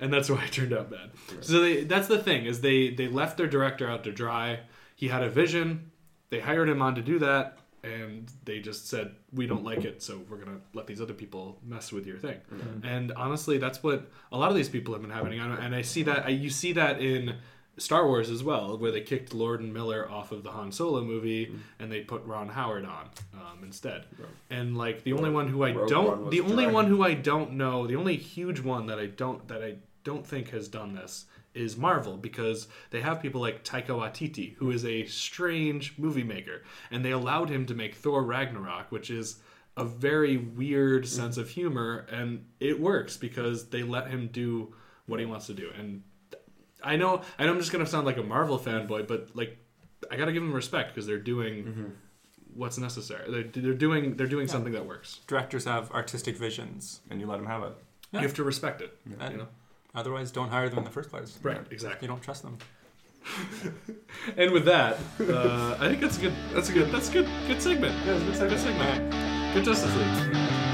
[0.00, 1.10] and that's why it turned out bad.
[1.40, 4.60] So they, that's the thing is they they left their director out to dry.
[4.96, 5.90] He had a vision.
[6.30, 10.02] They hired him on to do that, and they just said we don't like it,
[10.02, 12.38] so we're gonna let these other people mess with your thing.
[12.82, 15.40] And honestly, that's what a lot of these people have been happening.
[15.40, 17.36] And and I see that I, you see that in
[17.78, 21.02] Star Wars as well, where they kicked Lord and Miller off of the Han Solo
[21.02, 24.04] movie and they put Ron Howard on um, instead.
[24.50, 26.74] And like the only one who I Rogue don't, the only dragged.
[26.74, 30.26] one who I don't know, the only huge one that I don't that I don't
[30.26, 31.24] think has done this
[31.54, 36.62] is Marvel because they have people like Taika Waititi, who is a strange movie maker,
[36.90, 39.40] and they allowed him to make Thor Ragnarok, which is
[39.76, 41.08] a very weird mm.
[41.08, 44.74] sense of humor, and it works because they let him do
[45.06, 45.70] what he wants to do.
[45.76, 46.02] And
[46.82, 49.58] I know, I know, I'm just gonna sound like a Marvel fanboy, but like,
[50.10, 51.84] I gotta give them respect because they're doing mm-hmm.
[52.54, 53.30] what's necessary.
[53.30, 55.20] They're, they're doing they're doing something that works.
[55.26, 57.00] Directors have artistic visions.
[57.10, 57.72] and you let them have it.
[58.12, 58.20] Yeah.
[58.20, 58.96] You have to respect it.
[59.04, 59.48] And You know?
[59.94, 61.38] Otherwise, don't hire them in the first place.
[61.42, 62.06] Right, exactly.
[62.06, 62.58] You don't trust them.
[64.36, 66.32] And with that, uh, I think that's a good.
[66.52, 66.90] That's a good.
[66.90, 67.28] That's a good.
[67.46, 67.94] Good segment.
[68.06, 69.54] Yeah, it's a good segment.
[69.54, 70.69] Good Justice League.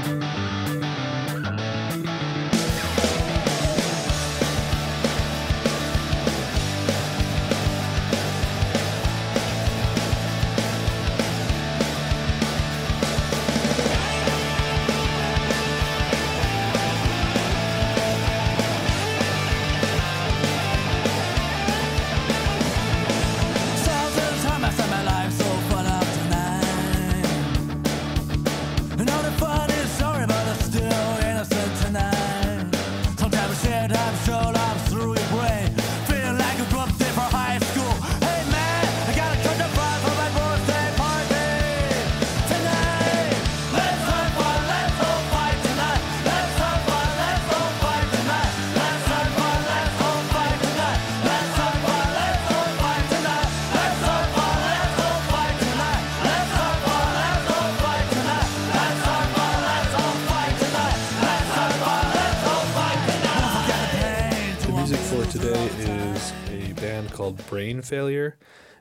[65.31, 68.37] Today is a band called Brain Failure,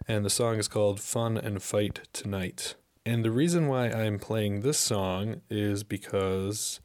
[0.06, 2.76] and the song is called Fun and Fight Tonight.
[3.04, 6.78] And the reason why I'm playing this song is because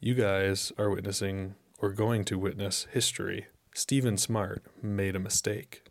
[0.00, 3.48] you guys are witnessing or going to witness history.
[3.74, 5.82] Stephen Smart made a mistake.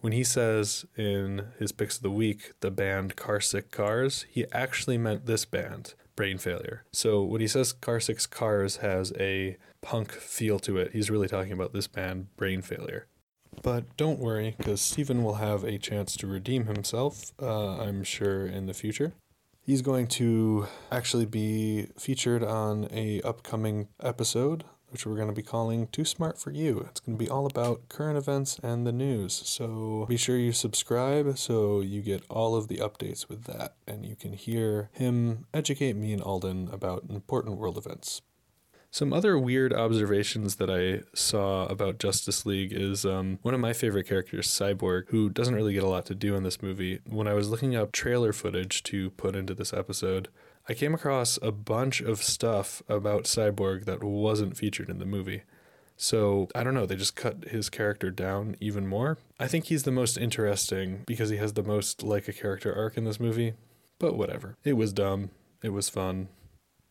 [0.00, 4.98] When he says in his picks of the week the band Carsick Cars, he actually
[4.98, 6.84] meant this band, Brain Failure.
[6.92, 11.52] So when he says Carsick's Cars has a punk feel to it, he's really talking
[11.52, 13.06] about this band, Brain Failure.
[13.62, 18.46] But don't worry, because Stephen will have a chance to redeem himself, uh, I'm sure,
[18.46, 19.12] in the future.
[19.60, 25.42] He's going to actually be featured on a upcoming episode, which we're going to be
[25.42, 26.86] calling Too Smart for You.
[26.90, 29.34] It's going to be all about current events and the news.
[29.44, 34.06] So be sure you subscribe so you get all of the updates with that, and
[34.06, 38.22] you can hear him educate me and Alden about important world events.
[38.92, 43.72] Some other weird observations that I saw about Justice League is um, one of my
[43.72, 46.98] favorite characters, Cyborg, who doesn't really get a lot to do in this movie.
[47.08, 50.28] When I was looking up trailer footage to put into this episode,
[50.68, 55.42] I came across a bunch of stuff about Cyborg that wasn't featured in the movie.
[55.96, 59.18] So, I don't know, they just cut his character down even more.
[59.38, 62.96] I think he's the most interesting because he has the most like a character arc
[62.96, 63.54] in this movie.
[64.00, 64.56] But whatever.
[64.64, 65.30] It was dumb.
[65.62, 66.28] It was fun.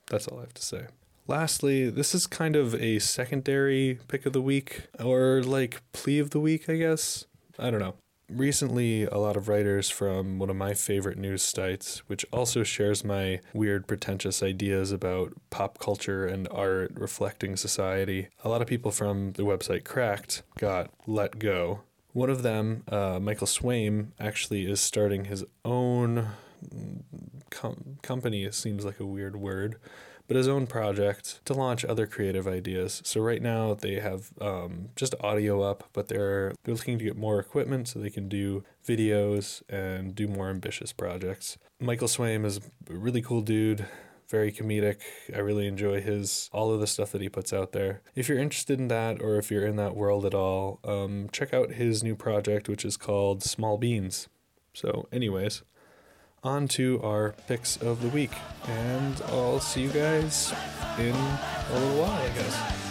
[0.10, 0.88] That's all I have to say.
[1.30, 6.32] Lastly, this is kind of a secondary pick of the week, or like plea of
[6.32, 7.26] the week, I guess.
[7.60, 7.94] I don't know.
[8.32, 13.04] Recently, a lot of writers from one of my favorite news sites, which also shares
[13.04, 18.90] my weird, pretentious ideas about pop culture and art reflecting society, a lot of people
[18.90, 21.82] from the website Cracked got let go.
[22.12, 26.30] One of them, uh, Michael Swaim, actually is starting his own
[27.52, 28.46] com- company.
[28.46, 29.76] It seems like a weird word
[30.30, 33.02] but his own project to launch other creative ideas.
[33.04, 37.18] So right now they have um, just audio up, but they're they're looking to get
[37.18, 41.58] more equipment so they can do videos and do more ambitious projects.
[41.80, 43.88] Michael Swaim is a really cool dude.
[44.30, 44.98] Very comedic.
[45.34, 48.02] I really enjoy his all of the stuff that he puts out there.
[48.14, 51.56] If you're interested in that, or if you're in that world at all, um, check
[51.56, 54.28] out his new project, which is called Small Beans.
[54.76, 55.64] So, anyways,
[56.44, 58.32] on to our picks of the week.
[58.68, 60.54] And I'll see you guys
[60.98, 62.89] in a little while, I guess.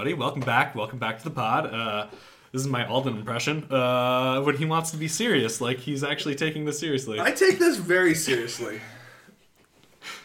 [0.00, 0.18] Everybody.
[0.18, 0.74] Welcome back.
[0.74, 1.66] Welcome back to the pod.
[1.66, 2.06] Uh,
[2.52, 3.70] this is my Alden impression.
[3.70, 7.20] Uh, when he wants to be serious, like he's actually taking this seriously.
[7.20, 8.80] I take this very seriously.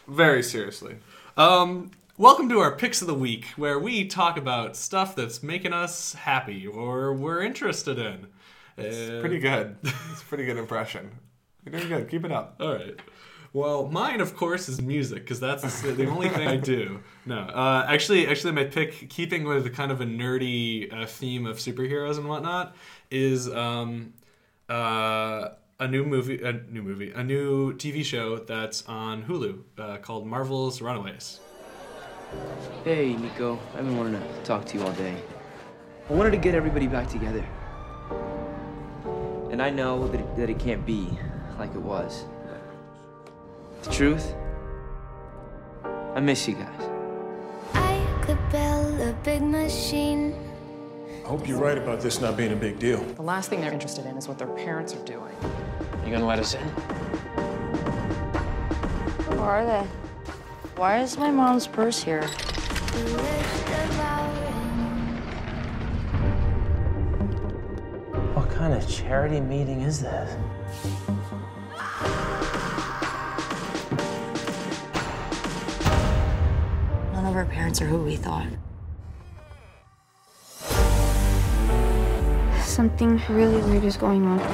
[0.08, 0.96] Very seriously.
[1.36, 5.74] Um, Welcome to our picks of the week, where we talk about stuff that's making
[5.74, 8.28] us happy or we're interested in.
[8.78, 9.76] It's pretty good.
[9.84, 11.12] It's a pretty good impression.
[11.66, 12.10] You're doing good.
[12.10, 12.56] Keep it up.
[12.62, 12.98] All right.
[13.56, 17.00] Well, mine, of course, is music because that's the, the only thing I do.
[17.28, 21.58] No, uh, actually, actually, my pick, keeping with kind of a nerdy uh, theme of
[21.58, 22.76] superheroes and whatnot,
[23.10, 24.14] is um,
[24.70, 25.48] uh,
[25.80, 30.28] a new movie, a new movie, a new TV show that's on Hulu uh, called
[30.28, 31.40] Marvel's Runaways.
[32.84, 33.58] Hey, Nico.
[33.74, 35.16] I've been wanting to talk to you all day.
[36.08, 37.44] I wanted to get everybody back together.
[39.50, 41.18] And I know that it, that it can't be
[41.58, 42.26] like it was.
[43.86, 44.34] The truth,
[46.16, 46.90] I miss you guys.
[47.76, 50.34] I could build a big machine.
[51.24, 53.04] I hope you're right about this not being a big deal.
[53.04, 55.36] The last thing they're interested in is what their parents are doing.
[56.04, 56.68] You gonna let us in?
[59.26, 59.86] Who are they?
[60.78, 62.26] Why is my mom's purse here?
[68.34, 70.36] What kind of charity meeting is this?
[77.36, 78.48] Of our parents are who we thought.
[82.64, 84.40] Something really weird is going on.
[84.40, 84.46] I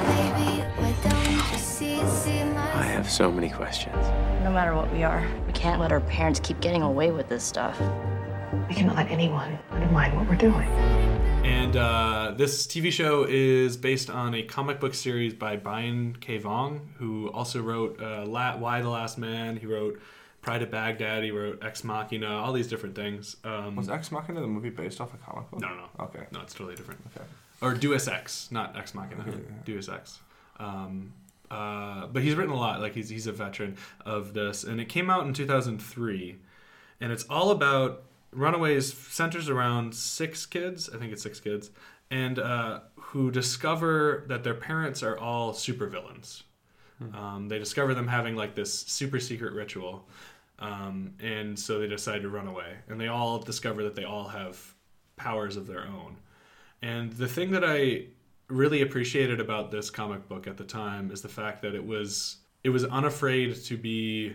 [2.82, 3.94] have so many questions.
[4.42, 7.44] No matter what we are, we can't let our parents keep getting away with this
[7.44, 7.80] stuff.
[8.68, 10.66] We cannot let anyone undermine what we're doing.
[11.44, 16.38] And uh, this TV show is based on a comic book series by Brian K.
[16.38, 19.56] Vaughan, who also wrote uh, La- Y: The Last Man.
[19.56, 20.00] He wrote
[20.42, 21.22] Pride of Baghdad.
[21.24, 22.26] He wrote Ex Machina.
[22.28, 23.36] All these different things.
[23.44, 25.60] Um, Was Ex Machina the movie based off a comic book?
[25.60, 26.04] No, no, no.
[26.06, 26.26] Okay.
[26.32, 27.00] No, it's totally different.
[27.16, 27.24] Okay.
[27.60, 29.24] Or Deus Ex, not Ex Machina.
[29.64, 30.18] Deus Ex.
[30.58, 31.12] Um,
[31.50, 32.80] uh, but he's written a lot.
[32.80, 36.36] Like he's he's a veteran of this, and it came out in 2003,
[37.00, 38.02] and it's all about
[38.32, 38.92] Runaways.
[38.92, 40.90] Centers around six kids.
[40.92, 41.70] I think it's six kids,
[42.10, 46.42] and uh, who discover that their parents are all supervillains.
[47.14, 50.06] Um, they discover them having like this super secret ritual,
[50.58, 52.76] um, and so they decide to run away.
[52.88, 54.74] And they all discover that they all have
[55.16, 56.16] powers of their own.
[56.80, 58.06] And the thing that I
[58.48, 62.36] really appreciated about this comic book at the time is the fact that it was
[62.64, 64.34] it was unafraid to be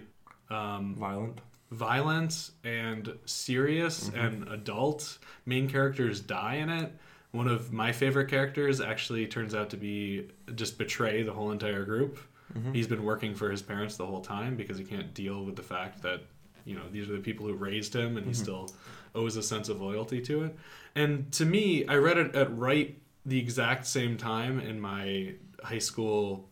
[0.50, 1.40] um, violent,
[1.72, 5.18] violent and serious and adult.
[5.46, 6.92] Main characters die in it.
[7.32, 11.86] One of my favorite characters actually turns out to be just betray the whole entire
[11.86, 12.20] group.
[12.58, 12.74] Mhm.
[12.76, 15.64] He's been working for his parents the whole time because he can't deal with the
[15.64, 16.22] fact that
[16.66, 18.36] you know these are the people who raised him and he Mhm.
[18.36, 18.72] still
[19.16, 20.56] owes a sense of loyalty to it.
[20.96, 25.80] And to me, I read it at right the exact same time in my high
[25.80, 26.50] school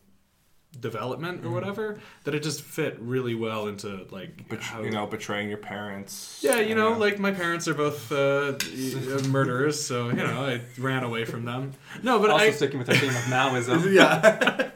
[0.78, 1.52] development or Mhm.
[1.52, 5.56] whatever that it just fit really well into like Bet- how you know, betraying your
[5.58, 6.40] parents.
[6.42, 8.58] yeah, you know, like my parents are both uh,
[9.30, 11.72] murderers, so you know I ran away from them.
[12.02, 13.90] No, but Also I, sticking with the theme of Maoism.
[13.94, 14.70] yeah,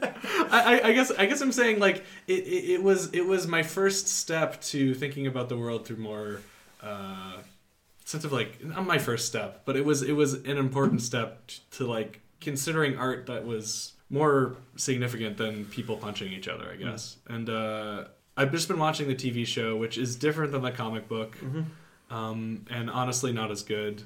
[0.51, 3.63] I, I- guess I guess I'm saying like it, it, it was it was my
[3.63, 6.41] first step to thinking about the world through more
[6.83, 7.37] uh,
[8.05, 11.47] sense of like not my first step, but it was it was an important step
[11.47, 16.75] t- to like considering art that was more significant than people punching each other, I
[16.75, 17.17] guess.
[17.27, 18.05] And uh,
[18.35, 21.37] I've just been watching the TV show, which is different than the comic book,
[22.09, 24.03] um, and honestly not as good.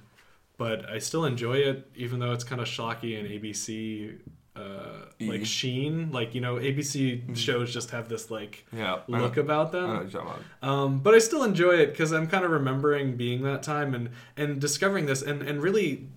[0.57, 4.17] But I still enjoy it, even though it's kind of schlocky and ABC.
[4.55, 5.45] Uh, like E.
[5.45, 9.85] Sheen, like you know, ABC shows just have this like Yeah, look about them.
[9.85, 12.51] I know what you're talking Um, but I still enjoy it because I'm kind of
[12.51, 16.07] remembering being that time and and discovering this and and really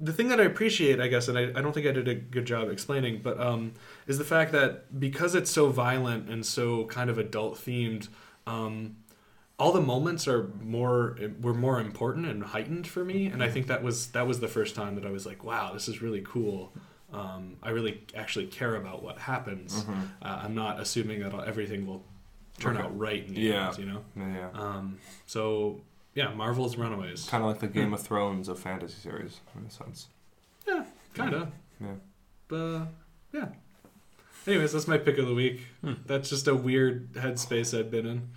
[0.00, 2.14] the thing that I appreciate, I guess, and I, I don't think I did a
[2.14, 3.72] good job explaining, but um,
[4.06, 8.08] is the fact that because it's so violent and so kind of adult themed,
[8.46, 8.96] um,
[9.58, 13.66] all the moments are more were more important and heightened for me, and I think
[13.66, 16.22] that was that was the first time that I was like, wow, this is really
[16.24, 16.72] cool.
[17.12, 19.84] Um, I really actually care about what happens.
[19.84, 20.02] Mhm.
[20.22, 22.04] Uh, I'm not assuming that everything will
[22.58, 22.84] turn Okay.
[22.84, 23.68] out right in the Yeah.
[23.68, 24.04] end, you know.
[24.16, 24.50] Yeah, yeah.
[24.60, 25.80] Um, so
[26.14, 27.26] yeah, Marvel's Runaways.
[27.28, 30.08] Kind of like the Game of Thrones of fantasy series, in a sense.
[30.66, 31.52] Yeah, kind of.
[31.80, 31.94] Yeah.
[32.48, 32.88] But
[33.32, 33.48] yeah.
[34.46, 35.60] Anyways, that's my pick of the week.
[36.06, 38.28] That's just a weird headspace I've been in.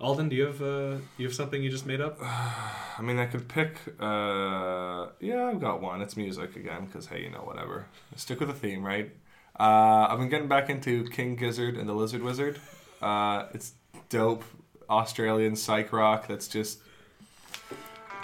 [0.00, 2.16] Alden, do you have uh, you have something you just made up?
[2.22, 3.76] I mean, I could pick.
[3.98, 6.00] Uh, yeah, I've got one.
[6.00, 7.86] It's music again, because hey, you know, whatever.
[8.16, 9.10] Stick with the theme, right?
[9.58, 12.58] Uh, I've been getting back into King Gizzard and the Lizard Wizard.
[13.02, 13.74] Uh, it's
[14.08, 14.44] dope
[14.88, 16.80] Australian psych rock that's just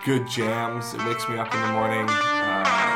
[0.06, 0.94] good jams.
[0.94, 2.06] It wakes me up in the morning.
[2.08, 2.95] Uh,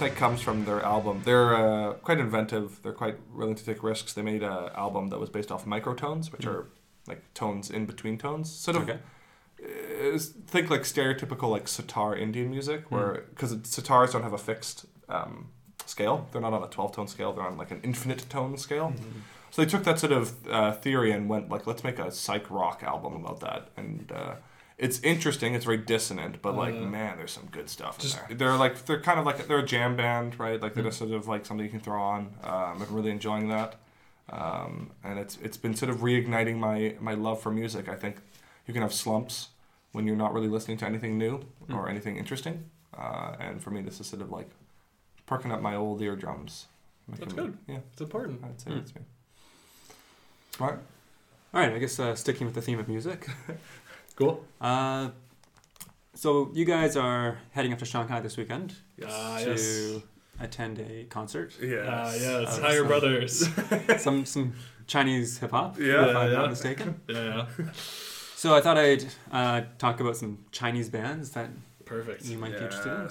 [0.00, 1.22] Rattlesnake comes from their album.
[1.24, 2.80] They're uh, quite inventive.
[2.82, 4.12] They're quite willing to take risks.
[4.12, 6.50] They made an album that was based off microtones, which Mm.
[6.52, 6.66] are
[7.06, 8.50] like tones in between tones.
[8.52, 8.98] Sort of Okay.
[9.62, 10.18] uh,
[10.48, 15.48] think like stereotypical like sitar Indian music, where because sitars don't have a fixed um,
[15.86, 16.28] scale.
[16.30, 17.32] They're not on a twelve tone scale.
[17.32, 18.92] They're on like an infinite tone scale.
[19.50, 22.50] So they took that sort of uh, theory and went like, let's make a psych
[22.50, 23.68] rock album about that.
[23.76, 24.34] And uh,
[24.78, 25.54] it's interesting.
[25.54, 28.36] It's very dissonant, but like, Uh, man, there's some good stuff in there.
[28.36, 30.60] They're like they're kind of like they're a jam band, right?
[30.60, 32.34] Like they're just sort of like something you can throw on.
[32.44, 33.76] Um, I'm really enjoying that.
[34.30, 37.88] Um, and it's it's been sort of reigniting my my love for music.
[37.88, 38.16] I think
[38.66, 39.48] you can have slumps
[39.92, 41.40] when you're not really listening to anything new
[41.70, 42.68] or anything interesting.
[42.96, 44.50] Uh, and for me, this is sort of like
[45.26, 46.66] perking up my old eardrums.
[47.08, 47.58] That's me- good.
[47.68, 48.42] Yeah, It's important.
[48.44, 48.74] I'd say Mm.
[48.78, 49.00] that's me.
[50.58, 50.78] Right.
[51.54, 53.26] All right, I guess uh, sticking with the theme of music.
[54.16, 54.42] Cool.
[54.60, 55.10] Uh,
[56.14, 58.74] so you guys are heading up to Shanghai this weekend
[59.06, 60.02] Ah, to yes.
[60.40, 61.52] attend a concert.
[61.60, 63.48] Ah, yes, Of Higher some- Brothers.
[64.02, 64.54] some some
[64.86, 66.38] Chinese hip hop, Yeah, if I'm yeah.
[66.38, 67.00] not mistaken.
[67.08, 67.72] Yeah, yeah.
[68.36, 71.48] So I thought I'd uh, talk about some Chinese bands that
[71.84, 72.24] Perfect.
[72.26, 73.08] you might be interested in.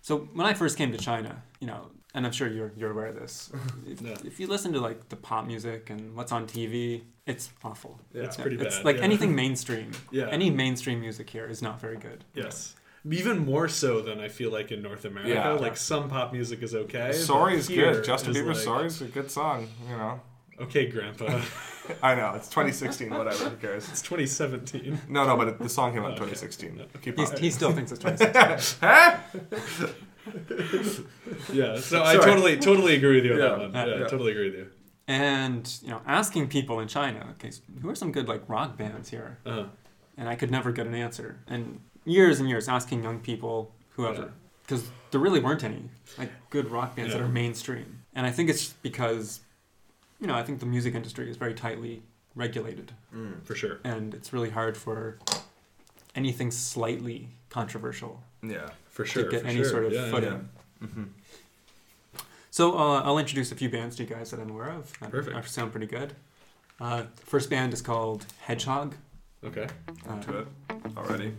[0.00, 3.06] So when I first came to China, you know, and I'm sure you're you're aware
[3.06, 3.50] of this.
[3.86, 4.16] If, Yeah.
[4.24, 7.98] if you listen to like the pop music and what's on TV, it's awful.
[8.14, 9.02] Yeah, it's pretty It's bad, like yeah.
[9.04, 9.90] anything mainstream.
[10.10, 10.28] Yeah.
[10.30, 12.24] Any mainstream music here is not very good.
[12.34, 12.74] Yes.
[13.10, 15.30] Even more so than I feel like in North America.
[15.34, 15.52] Yeah.
[15.52, 17.08] Like some pop music is okay.
[17.08, 18.04] but Sorry is good.
[18.04, 20.20] Justin Bieber's like, Sorry is a good song, you know.
[20.60, 21.40] Okay, Grandpa.
[22.02, 23.88] I know, it's 2016, whatever, who cares?
[23.88, 25.00] It's 2017.
[25.08, 26.30] No, no, but it, the song came out in Okay.
[26.34, 26.80] 2016.
[27.02, 29.88] Keep He's- he still thinks it's 2016.
[30.24, 30.32] Huh?
[31.52, 32.24] yeah, so I Sorry.
[32.24, 33.72] totally totally agree with you on Yeah, that one.
[33.74, 34.06] Yeah, yeah.
[34.08, 34.66] totally agree with you.
[35.08, 38.76] And you know, asking people in China, okay, so who are some good like rock
[38.76, 39.38] bands here?
[39.44, 39.64] Uh-huh.
[40.16, 41.40] And I could never get an answer.
[41.48, 44.28] And years and years asking young people, whoever, Yeah.
[44.62, 45.88] because there really weren't any
[46.18, 47.24] like good rock bands that Yeah.
[47.24, 48.02] are mainstream.
[48.14, 49.40] And I think it's because,
[50.20, 52.02] you know, I think the music industry is very tightly
[52.34, 52.92] regulated,
[53.44, 53.80] For sure.
[53.84, 55.18] and it's really hard for
[56.14, 58.70] anything slightly controversial Yeah.
[58.92, 59.24] For sure.
[59.24, 59.64] to get any sure.
[59.70, 60.48] sort of yeah, footing.
[60.80, 60.86] yeah.
[60.88, 61.02] hmm
[62.50, 64.92] So uh, I'll introduce a few bands to you guys that I'm aware of.
[65.00, 65.48] That Perfect.
[65.50, 66.14] sound pretty good.
[66.80, 68.94] Uh, first band is called Hedgehog.
[69.44, 69.66] Okay.
[70.08, 70.46] Uh, To it
[70.96, 71.34] already.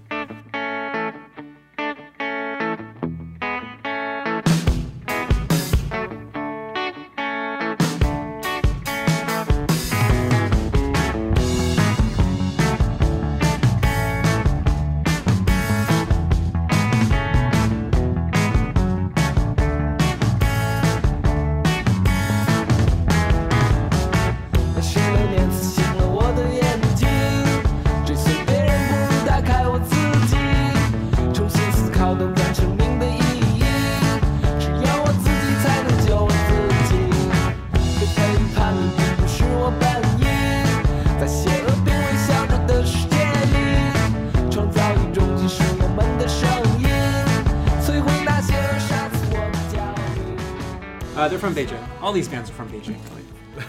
[52.14, 53.00] All these bands are from Beijing,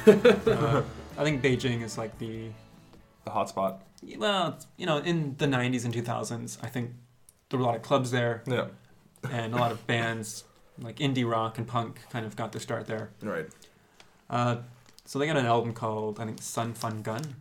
[0.46, 0.82] uh,
[1.16, 2.50] I think Beijing is like the
[3.24, 3.78] The hotspot.
[4.18, 6.90] well, you know, in the '90s and 2000s, I think
[7.48, 8.66] there were a lot of clubs there, Yeah.
[9.30, 10.44] and a lot of bands
[10.78, 13.08] like indie rock and punk kind of got their start there.
[13.22, 13.46] Right.
[14.28, 14.56] Uh,
[15.06, 17.36] so they got an album called I think Sun Fun Gun.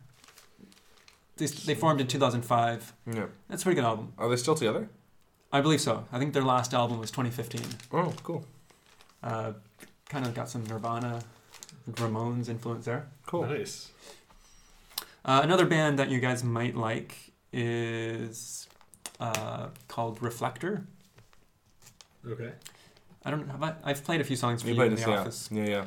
[1.36, 2.94] They, they formed in 2005.
[3.14, 3.26] Yeah.
[3.50, 4.14] That's a pretty good album.
[4.18, 4.88] Are they still together?
[5.52, 6.06] I believe so.
[6.14, 7.62] I think their last album was 2015.
[7.92, 8.46] Oh, cool.
[9.22, 9.52] Uh,
[10.10, 11.22] kind of got some Nirvana,
[11.92, 13.08] Ramones influence there.
[13.26, 13.46] Cool.
[13.46, 13.92] Nice.
[15.26, 17.16] Uh, another band that you guys might like
[17.52, 18.68] is
[19.20, 20.86] uh, called Reflector.
[22.28, 22.52] Okay.
[23.26, 25.20] I don't have I, I've played a few songs for You you, in the yeah.
[25.20, 25.50] office.
[25.52, 25.86] Yeah, yeah.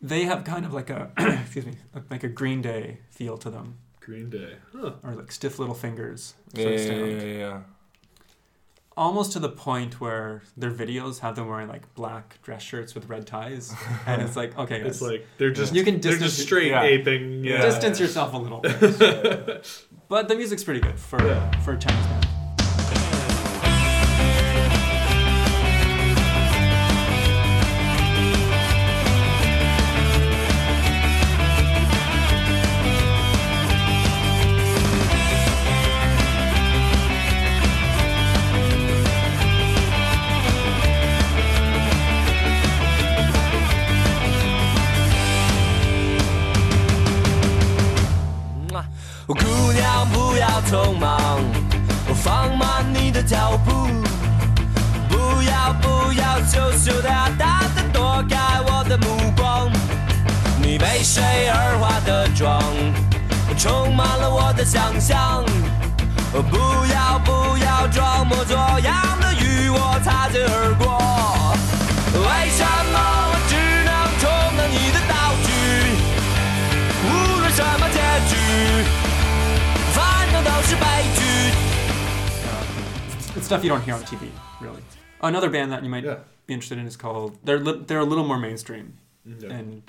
[0.00, 1.10] They have kind of like a
[1.42, 1.72] excuse me,
[2.10, 4.54] like a Green Day feel to them, Green Day.
[4.72, 4.92] Huh.
[5.02, 6.88] or like stiff little fingers Yeah, sort yeah, of yeah,
[7.18, 7.22] sound.
[7.22, 7.60] yeah, yeah.
[8.98, 13.08] Almost to the point where their videos have them wearing like black dress shirts with
[13.10, 13.74] red ties,
[14.06, 16.82] and it's like okay, It's like they're just you can they're distance just straight yeah.
[16.82, 17.44] aping.
[17.44, 17.60] Yeah.
[17.60, 19.86] distance yourself a little bit.
[20.08, 21.60] but the music's pretty good for Yeah.
[21.60, 22.06] for a Chinese
[62.05, 62.61] 的妆，
[63.57, 65.43] 充满了我的想象。
[66.31, 66.57] 不
[66.93, 70.97] 要不要装模作样的与我擦肩而过。
[72.13, 72.95] 为什么
[73.31, 74.23] 我只能充
[74.57, 75.49] 当你的道具？
[77.03, 77.07] 无
[77.39, 77.99] 论什么结
[78.29, 78.33] 局，
[79.93, 79.99] 反
[80.31, 80.85] 正都是悲
[81.15, 81.21] 剧。
[83.35, 84.31] It's stuff you don't hear on TV,
[84.61, 84.81] really.
[85.19, 86.19] Another band that you might Yeah.
[86.47, 87.37] be interested in is called.
[87.43, 88.93] They're li- they're a little more mainstream,
[89.25, 89.51] Yeah.
[89.51, 89.81] and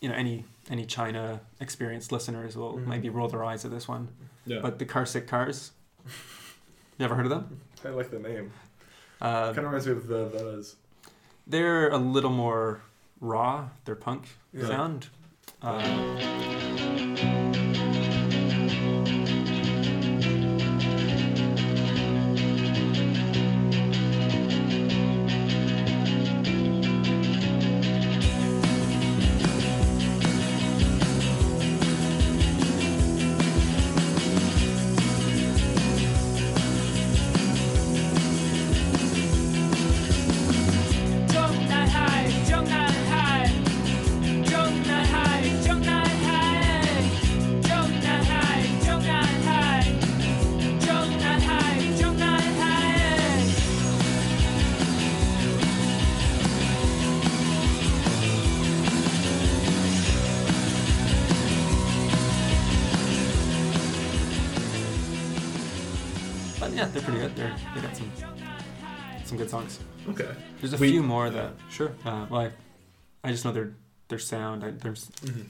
[0.00, 2.87] you know any any China experienced listeners will Mhm.
[2.87, 4.07] maybe roll their eyes at this one.
[4.45, 4.59] Yeah.
[4.61, 5.71] But the Carsick Cars.
[6.97, 7.59] You ever heard of them?
[7.83, 8.51] I like the name.
[9.19, 10.75] Uh, kind of reminds me of the those.
[11.47, 12.81] They're a little more
[13.19, 13.69] raw.
[13.85, 14.67] They're punk Yeah.
[14.67, 15.07] sound.
[15.63, 17.10] Uh,
[70.81, 71.91] We- few more yeah, that sure.
[72.05, 72.51] Uh, well, I,
[73.27, 73.73] I just know their
[74.09, 74.63] their sound.
[74.63, 75.45] I, there's Mhm.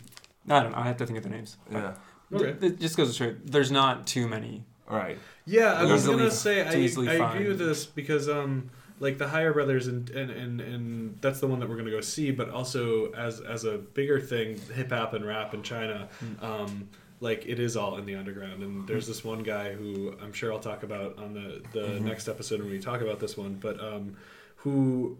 [0.49, 0.77] I don't know.
[0.77, 1.57] I have to think of their names.
[1.71, 1.81] Yeah.
[1.81, 1.95] Th-
[2.33, 2.65] Okay.
[2.67, 4.63] It just goes to show there's not too many.
[4.89, 5.17] Right.
[5.45, 7.33] Yeah, I was gonna say to I, I find.
[7.35, 8.69] agree with this because um
[9.01, 11.99] like the Higher Brothers and and, and and that's the one that we're gonna go
[12.01, 16.45] see, but also as as a bigger thing, hip hop and rap in China, Hmm.
[16.45, 16.89] um
[17.19, 20.51] like it is all in the underground and there's this one guy who I'm sure
[20.53, 21.97] I'll talk about on the the Mm-hmm.
[21.97, 22.01] Mhm.
[22.07, 24.15] next episode when we talk about this one, but um
[24.63, 25.17] who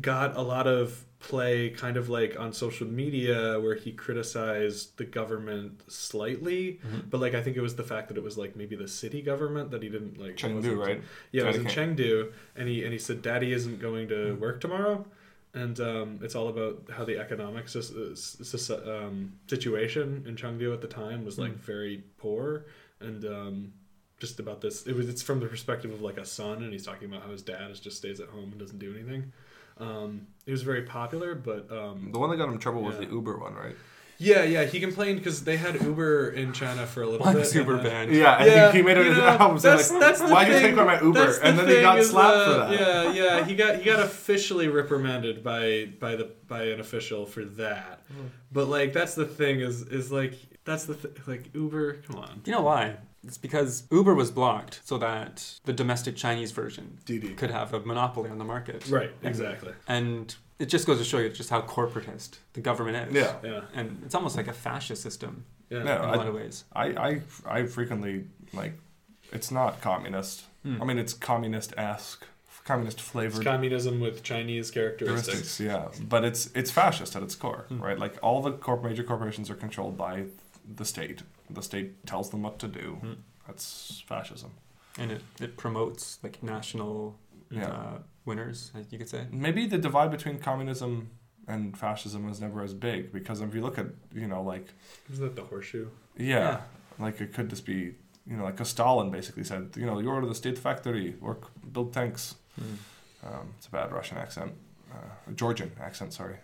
[0.00, 5.04] got a lot of play kind of like on social media where he criticized the
[5.04, 7.08] government slightly Mhm.
[7.10, 9.22] but like i think it was the fact that it was like maybe the city
[9.22, 11.00] government that he didn't like Chengdu, right?
[11.30, 14.60] yeah it was in chengdu and he and he said daddy isn't going to work
[14.60, 15.04] tomorrow
[15.54, 17.66] and um, it's all about how the economic
[18.86, 21.56] um, situation in Chengdu at the time was like Mm.
[21.74, 22.64] very poor,
[23.00, 23.72] and um,
[24.22, 24.86] just about this.
[24.86, 27.32] It was it's from the perspective of like a son, and he's talking about how
[27.32, 29.32] his dad is just stays at home and doesn't do anything.
[29.78, 32.96] Um, it was very popular, but um, The one that got him in trouble was
[32.98, 33.74] the Uber one, right?
[34.18, 37.40] yeah, yeah, he complained because they had Uber in China for a little Why bit.
[37.40, 38.14] was Uber and, uh, banned?
[38.14, 40.28] Yeah, and he- he made it you his know, album saying, that's- like, that's the
[40.28, 42.44] "Why'd you thing- take away my Uber?" the And then he got is, slapped uh,
[42.68, 42.80] for that.
[42.80, 47.44] Yeah, yeah, he got he got officially reprimanded by by the by an official for
[47.62, 48.04] that.
[48.14, 48.26] Hmm.
[48.52, 50.34] But like that's the thing is is like
[50.64, 51.94] that's the th- like Uber.
[52.06, 52.42] Come on.
[52.44, 52.98] You know why?
[53.26, 57.36] It's because Uber was blocked so that the domestic Chinese version DiDi.
[57.36, 58.88] could have a monopoly on the market.
[58.88, 59.72] Right, And- exactly.
[59.86, 63.14] And it just goes to show you just how corporatist the government is.
[63.14, 63.36] Yeah.
[63.44, 63.60] Yeah.
[63.74, 65.78] And it's almost like a fascist system Yeah.
[65.78, 66.64] in No, a I- lot of ways.
[66.72, 68.74] I, I, I frequently like.
[69.32, 70.42] It's not communist.
[70.62, 70.82] Hmm.
[70.82, 72.26] I mean, it's communist-esque,
[72.64, 75.56] communist It's flavored communism with Chinese characteristics.
[75.56, 75.98] characteristics.
[76.00, 77.80] Yeah, but it's it's fascist at its core, Hmm.
[77.80, 77.98] right?
[77.98, 80.24] Like all the corp- major corporations are controlled by
[80.76, 81.22] the state.
[81.54, 82.98] The state tells them what to do.
[83.00, 83.12] Hmm.
[83.46, 84.50] That's fascism.
[84.98, 87.18] And it, it promotes like national
[87.50, 87.66] Yeah.
[87.68, 89.26] uh, winners, you could say.
[89.30, 91.10] Maybe the divide between communism
[91.48, 94.66] and fascism was never as big because if you look at you know like
[95.12, 95.88] Isn't that the horseshoe?
[96.16, 96.60] yeah, Yeah.
[96.98, 97.96] like it could just be
[98.30, 101.42] you know like 'cause Stalin basically said you know you're the state factory work
[101.72, 102.36] build tanks.
[103.24, 104.52] Um, it's a bad Russian accent,
[104.92, 106.12] uh, Georgian accent.
[106.12, 106.36] Sorry.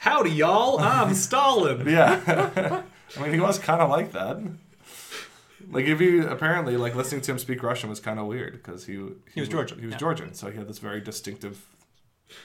[0.00, 0.78] Howdy, y'all!
[0.78, 1.86] I'm Stalin.
[1.98, 2.82] Yeah.
[3.18, 4.38] I mean, he was kind of like that.
[5.70, 8.86] Like if you apparently like listening to him speak Russian was kind of weird because
[8.86, 8.94] he,
[9.34, 9.98] He was Georgian, He was yeah.
[9.98, 11.64] Georgian, so he had this very distinctive.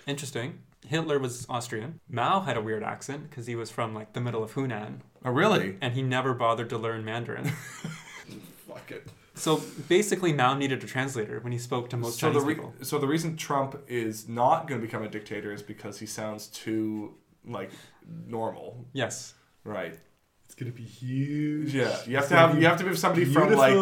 [0.08, 0.60] Interesting.
[0.88, 2.00] Hitler was Austrian.
[2.10, 5.02] Mao had a weird accent because he was from like the middle of Hunan.
[5.24, 5.78] Oh, really?
[5.82, 7.46] And he never bothered to learn Mandarin.
[8.68, 9.08] Fuck it.
[9.36, 12.56] so basically, Mao needed a translator when he spoke to most So the Chinese re-
[12.56, 12.74] people.
[12.82, 16.48] so the reason Trump is not going to become a dictator is because he sounds
[16.48, 17.16] too
[17.46, 17.72] like
[18.26, 18.86] normal.
[18.94, 19.36] Yes.
[19.64, 20.00] Right.
[20.52, 21.74] It's gonna be huge.
[21.74, 23.74] Yeah, you have It's to have be you have to be somebody from like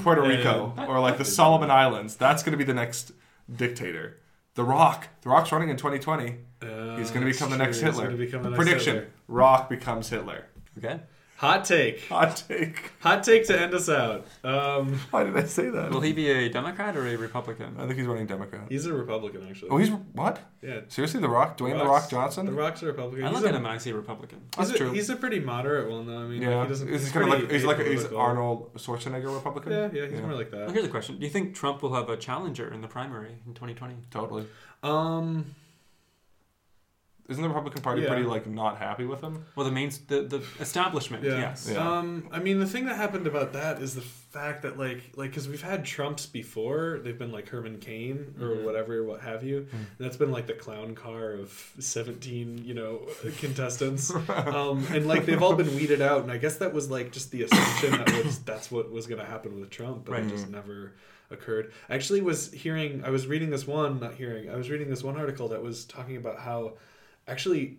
[0.00, 2.16] Puerto Rico and- or like the Solomon Islands.
[2.16, 3.12] That's going to be the next
[3.54, 4.16] dictator.
[4.54, 5.08] The Rock.
[5.20, 6.36] The Rock's running in 2020.
[6.62, 8.10] Uh, He's going to become the next Hitler.
[8.16, 9.10] become the next Prediction: Hitler.
[9.28, 10.46] Rock becomes Hitler.
[10.78, 11.00] Okay.
[11.38, 12.00] Hot take.
[12.08, 12.92] Hot take.
[13.00, 14.24] Hot take to end us out.
[14.44, 15.90] Um, Why did I say that?
[15.90, 17.74] Will he be a Democrat or a Republican?
[17.78, 18.62] I think he's running Democrat.
[18.68, 19.70] he's a Republican, actually.
[19.70, 20.38] Oh, he's what?
[20.62, 20.80] Yeah.
[20.88, 22.46] Seriously, The Rock, Dwayne The Rock's- Rock Johnson.
[22.46, 23.24] The Rock's a Republican.
[23.26, 24.42] I He's look a- at him and I see a Republican.
[24.56, 24.92] He's That's a, true.
[24.92, 26.18] He's a pretty moderate one, though.
[26.20, 26.88] I mean, yeah, like, he doesn't.
[26.88, 28.18] he's, he's kind of like he's like he's apolitical.
[28.18, 29.72] Arnold Schwarzenegger Republican.
[29.72, 30.60] Yeah, yeah, he's more like that.
[30.66, 33.36] Well, here's a question: Do you think Trump will have a challenger in the primary
[33.46, 33.96] in 2020?
[34.10, 34.46] Totally.
[34.84, 35.54] Um,
[37.26, 38.08] Isn't the Republican Party Yeah.
[38.08, 39.46] pretty like not happy with him?
[39.56, 41.38] Well, the main the, the establishment, Yeah.
[41.38, 41.74] yes.
[41.74, 45.30] Um, I mean, the thing that happened about that is the fact that like like
[45.30, 48.64] because we've had Trumps before, they've been like Herman Cain or Mhm.
[48.64, 49.66] whatever, what have you.
[49.72, 53.00] And that's been like the clown car of seventeen, you know,
[53.38, 54.10] contestants.
[54.28, 57.30] um, and like they've all been weeded out, and I guess that was like just
[57.30, 60.24] the assumption that was that's what was going to happen with Trump, but Right.
[60.24, 60.92] it just never
[61.30, 61.72] occurred.
[61.88, 65.02] I actually was hearing, I was reading this one, not hearing, I was reading this
[65.02, 66.74] one article that was talking about how
[67.28, 67.78] actually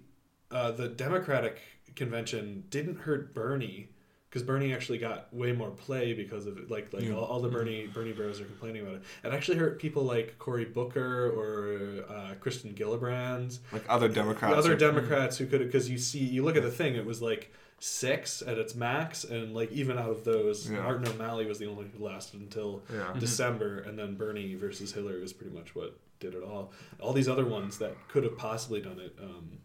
[0.51, 1.59] uh, the Democratic
[1.95, 3.89] convention didn't hurt Bernie
[4.29, 6.69] because Bernie actually got way more play because of it.
[6.69, 7.13] Like like Yeah.
[7.13, 9.01] all, all the Bernie Bernie bros are complaining about it.
[9.23, 14.75] It actually hurt people like Cory Booker or uh, Kirsten Gillibrand, Like other Democrats other
[14.75, 18.41] Democrats who could because you see you look at the thing, it was like six
[18.41, 20.81] at its max, and like even out of those, Yeah.
[20.81, 23.11] Martin O'Malley was the only one who lasted until Yeah.
[23.13, 23.19] Mhm.
[23.19, 26.71] December, and then Bernie versus Hillary was pretty much what did it all.
[26.99, 29.15] All these other ones that could have possibly done it.
[29.21, 29.59] Um,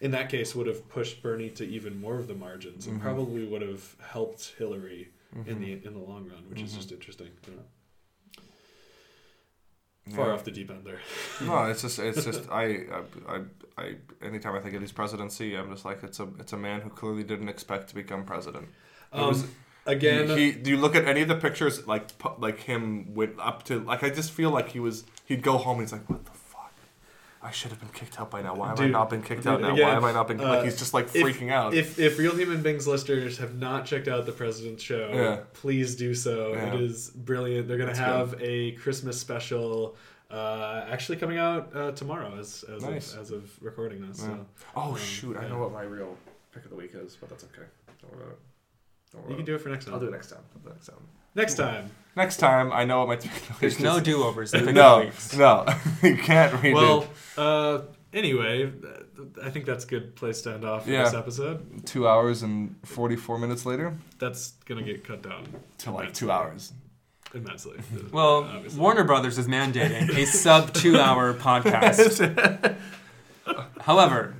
[0.00, 3.02] in that case, would have pushed Bernie to even more of the margins, and Mhm.
[3.02, 5.60] probably would have helped Hillary in Mhm.
[5.60, 6.76] the in the long run, which is Mhm.
[6.76, 7.30] just interesting.
[7.46, 8.42] Yeah.
[10.14, 10.34] Far Yeah.
[10.34, 11.00] off the deep end there.
[11.40, 12.86] no, it's just it's just I,
[13.28, 13.40] I
[13.76, 16.80] I anytime I think of his presidency, I'm just like it's a it's a man
[16.82, 18.68] who clearly didn't expect to become president.
[19.12, 19.48] It Um,
[19.86, 22.08] again- he, do you look at any of the pictures like
[22.38, 25.78] like him went up to like I just feel like he was he'd go home
[25.78, 26.72] and he's like what the fuck
[27.42, 28.54] I should have been kicked out by now.
[28.56, 29.72] Why have I not been kicked dude, out now?
[29.72, 31.74] again, Why have I not been uh, like he's just like if- freaking out.
[31.74, 35.40] If if Real Human Beings listeners have not checked out the President's Show, Yeah.
[35.52, 36.52] please do so.
[36.54, 36.74] Yeah.
[36.74, 37.68] It is brilliant.
[37.68, 39.96] They're gonna That's have a Christmas special.
[40.28, 43.14] Uh, actually coming out uh, tomorrow as as, Nice.
[43.14, 44.18] of, as of recording this.
[44.22, 44.26] Yeah.
[44.38, 46.16] So, oh um, shoot, I know what my real
[46.52, 47.62] pick of the week is, but that's okay.
[48.02, 48.38] Don't worry about it.
[49.12, 49.94] Don't You can do it for next time.
[49.94, 50.40] I'll do it next time.
[50.54, 50.96] I'll do it next time.
[51.34, 51.90] Next time.
[52.16, 55.10] Next time, I know what my pick of the week There's no do-overs in no,
[55.36, 55.66] no,
[56.02, 56.74] you can't redo.
[56.74, 57.82] Well, uh,
[58.14, 58.72] anyway,
[59.42, 61.86] I think that's a good place to end off for yeah, this episode.
[61.86, 65.46] Two hours and forty-four minutes later That's gonna get cut down
[65.78, 66.72] to like two hours.
[67.34, 67.76] immensely.
[68.10, 68.80] Well, Obviously.
[68.80, 72.76] Warner Brothers is mandating a sub two-hour podcast.
[73.80, 74.34] However,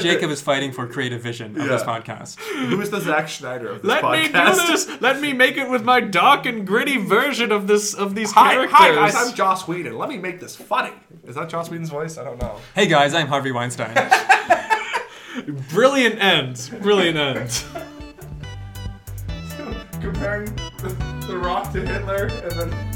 [0.00, 2.00] Jacob is fighting for creative vision of this Yeah.
[2.00, 2.38] podcast.
[2.40, 4.66] Who is the Zack Snyder of this Let me podcast?
[4.66, 5.00] do this.
[5.00, 8.52] Let me make it with my dark and gritty version of this of these Hi,
[8.52, 8.76] characters.
[8.78, 9.96] hi guys, I'm Joss Whedon.
[9.96, 10.92] Let me make this funny.
[11.26, 12.18] Is that Joss Whedon's voice?
[12.18, 12.56] I don't know.
[12.74, 13.94] Hey guys, I'm Harvey Weinstein.
[15.72, 16.70] Brilliant end.
[16.82, 17.64] Brilliant end.
[20.02, 20.46] Comparing
[20.82, 22.89] the, the Rock to Hitler and then.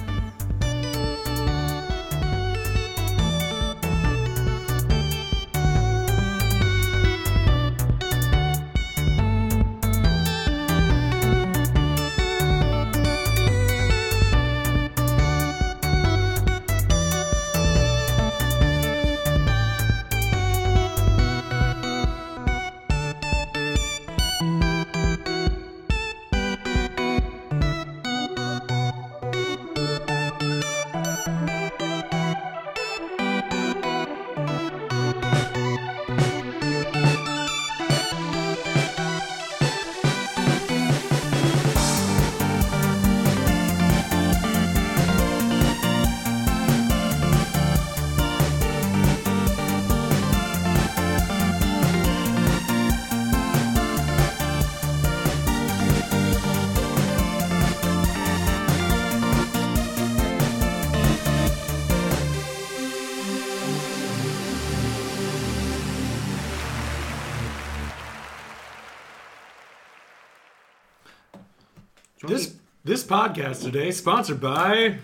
[73.05, 74.97] This this podcast today sponsored by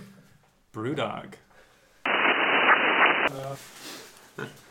[0.73, 1.35] Brewdog.
[2.07, 3.57] Uh,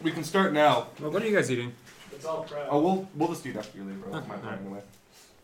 [0.01, 0.87] we can start now.
[0.99, 1.71] Well, what are you guys eating?
[2.11, 2.67] It's all prep.
[2.71, 4.13] Oh, we'll we'll just eat after you leave, bro.
[4.13, 4.81] That's my plan anyway.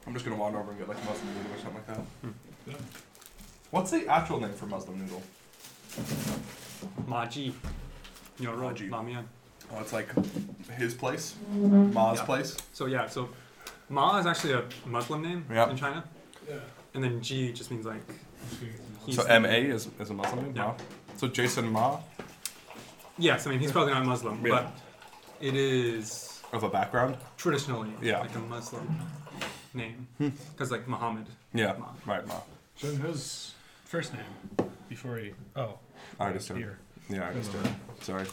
[0.08, 1.98] I'm just gonna wander over and get like Muslim noodle or something like that.
[2.24, 2.86] Hmm.
[3.70, 5.22] What's the actual name for Muslim noodle?
[7.08, 7.54] Maji.
[8.40, 8.90] Nyoro Maji.
[8.90, 9.26] Mamian.
[9.72, 10.08] Oh, it's like
[10.72, 11.94] his place, mm-hmm.
[11.94, 12.26] Ma's Yeah.
[12.26, 12.58] place.
[12.74, 13.30] So yeah, so
[13.90, 15.70] Ma is actually a Muslim name Yep.
[15.70, 16.04] in China.
[16.50, 16.56] Yeah.
[16.96, 18.02] And then G just means like.
[19.12, 20.56] So M A is, is a Muslim name.
[20.56, 20.64] Yeah.
[20.68, 20.74] Ma.
[21.18, 22.00] So Jason Ma
[23.18, 24.52] Yes, I mean he's probably not Muslim, Yeah.
[24.52, 24.72] but
[25.40, 27.18] it is of a background.
[27.38, 28.20] traditionally Yeah.
[28.20, 28.88] like a Muslim
[29.74, 31.28] name because like Muhammad.
[31.54, 31.88] Yeah, Ma.
[32.06, 32.40] right, Ma.
[32.80, 33.54] Jung Ho's
[33.86, 35.34] first name before he.
[35.56, 35.78] Oh.
[36.20, 36.58] Artist term.
[36.58, 36.80] Here.
[37.10, 37.76] Yeah, artist term.
[38.02, 38.26] Sorry.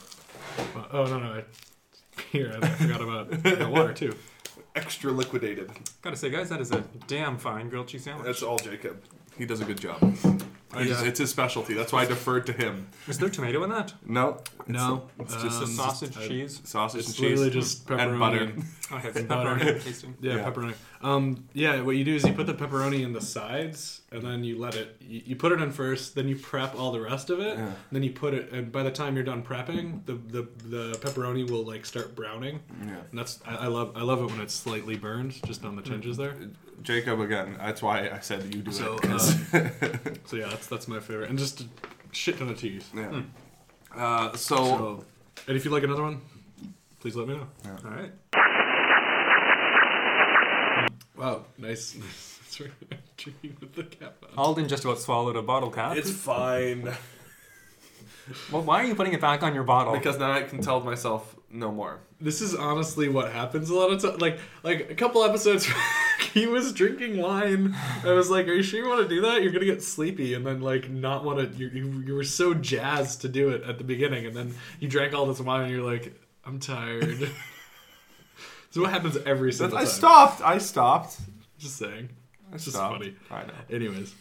[0.76, 1.32] Uh, oh no no.
[1.34, 1.44] I,
[2.32, 4.14] here I forgot about the water too.
[4.74, 5.70] Extra liquidated.
[6.00, 8.24] Gotta say, guys, that is a damn fine grilled cheese sandwich.
[8.24, 9.02] That's all Jacob.
[9.36, 10.00] He does a good job.
[10.74, 11.74] I, He's- uh, it's his specialty.
[11.74, 12.88] That's why I deferred to him.
[13.06, 13.92] Is there tomato in that?
[14.06, 14.38] No.
[14.66, 16.60] No, It's, um, just Just sausage, I- cheese.
[16.64, 18.38] sausage It's and cheese literally just pepperoni and butter.
[18.38, 19.78] and- Oh, yeah, and pepperoni butter.
[19.80, 20.14] tasting.
[20.20, 20.50] Yeah, Yeah.
[20.50, 20.74] pepperoni.
[21.02, 24.44] Um, yeah, what you do is you put the pepperoni in the sides, and then
[24.44, 24.96] you let it.
[25.00, 27.58] You, you put it in first, then you prep all the rest of it.
[27.58, 27.64] Yeah.
[27.66, 30.98] and then you put it, and by the time you're done prepping, the the, the
[31.00, 32.60] pepperoni will like start browning.
[32.84, 32.96] Yeah.
[33.10, 35.82] and that's I, I love I love it when it's slightly burned, just on the
[35.82, 36.34] tinges there.
[36.82, 37.56] Jacob again.
[37.58, 39.02] That's why I said you do So, it.
[39.02, 39.70] 'cause- um,
[40.26, 41.64] so yeah, that's that's my favorite, and just a
[42.12, 42.88] shit ton of cheese.
[42.94, 43.22] yeah.
[43.94, 45.04] Uh, so, So,
[45.48, 46.20] and if you like another one,
[47.00, 47.46] please let me know.
[47.66, 48.12] All right.
[51.16, 51.96] Wow, nice.
[52.48, 52.70] Sorry,
[53.16, 54.36] drinking with the cap on.
[54.36, 55.96] Alden just about swallowed a bottle cap.
[55.96, 56.92] it's fine
[58.52, 59.94] well, why are you putting it back on your bottle?
[59.94, 62.00] because now I can tell myself no more.
[62.20, 64.20] This is honestly what happens a lot of times.
[64.20, 65.68] Like, like a couple episodes,
[66.32, 67.74] he was drinking wine.
[68.04, 69.42] I was like, "Are you sure you want to do that?
[69.42, 71.58] You're gonna get sleepy, and then like not want to.
[71.58, 74.88] You, you, you were so jazzed to do it at the beginning, and then you
[74.88, 76.14] drank all this wine, and you're like,
[76.44, 77.30] I'm tired.
[78.70, 79.90] so what happens every single I time?
[79.90, 80.40] stopped.
[80.40, 81.18] I stopped.
[81.58, 82.08] Just saying.
[82.50, 83.14] I It's just funny.
[83.30, 83.52] I know.
[83.70, 84.14] Anyways,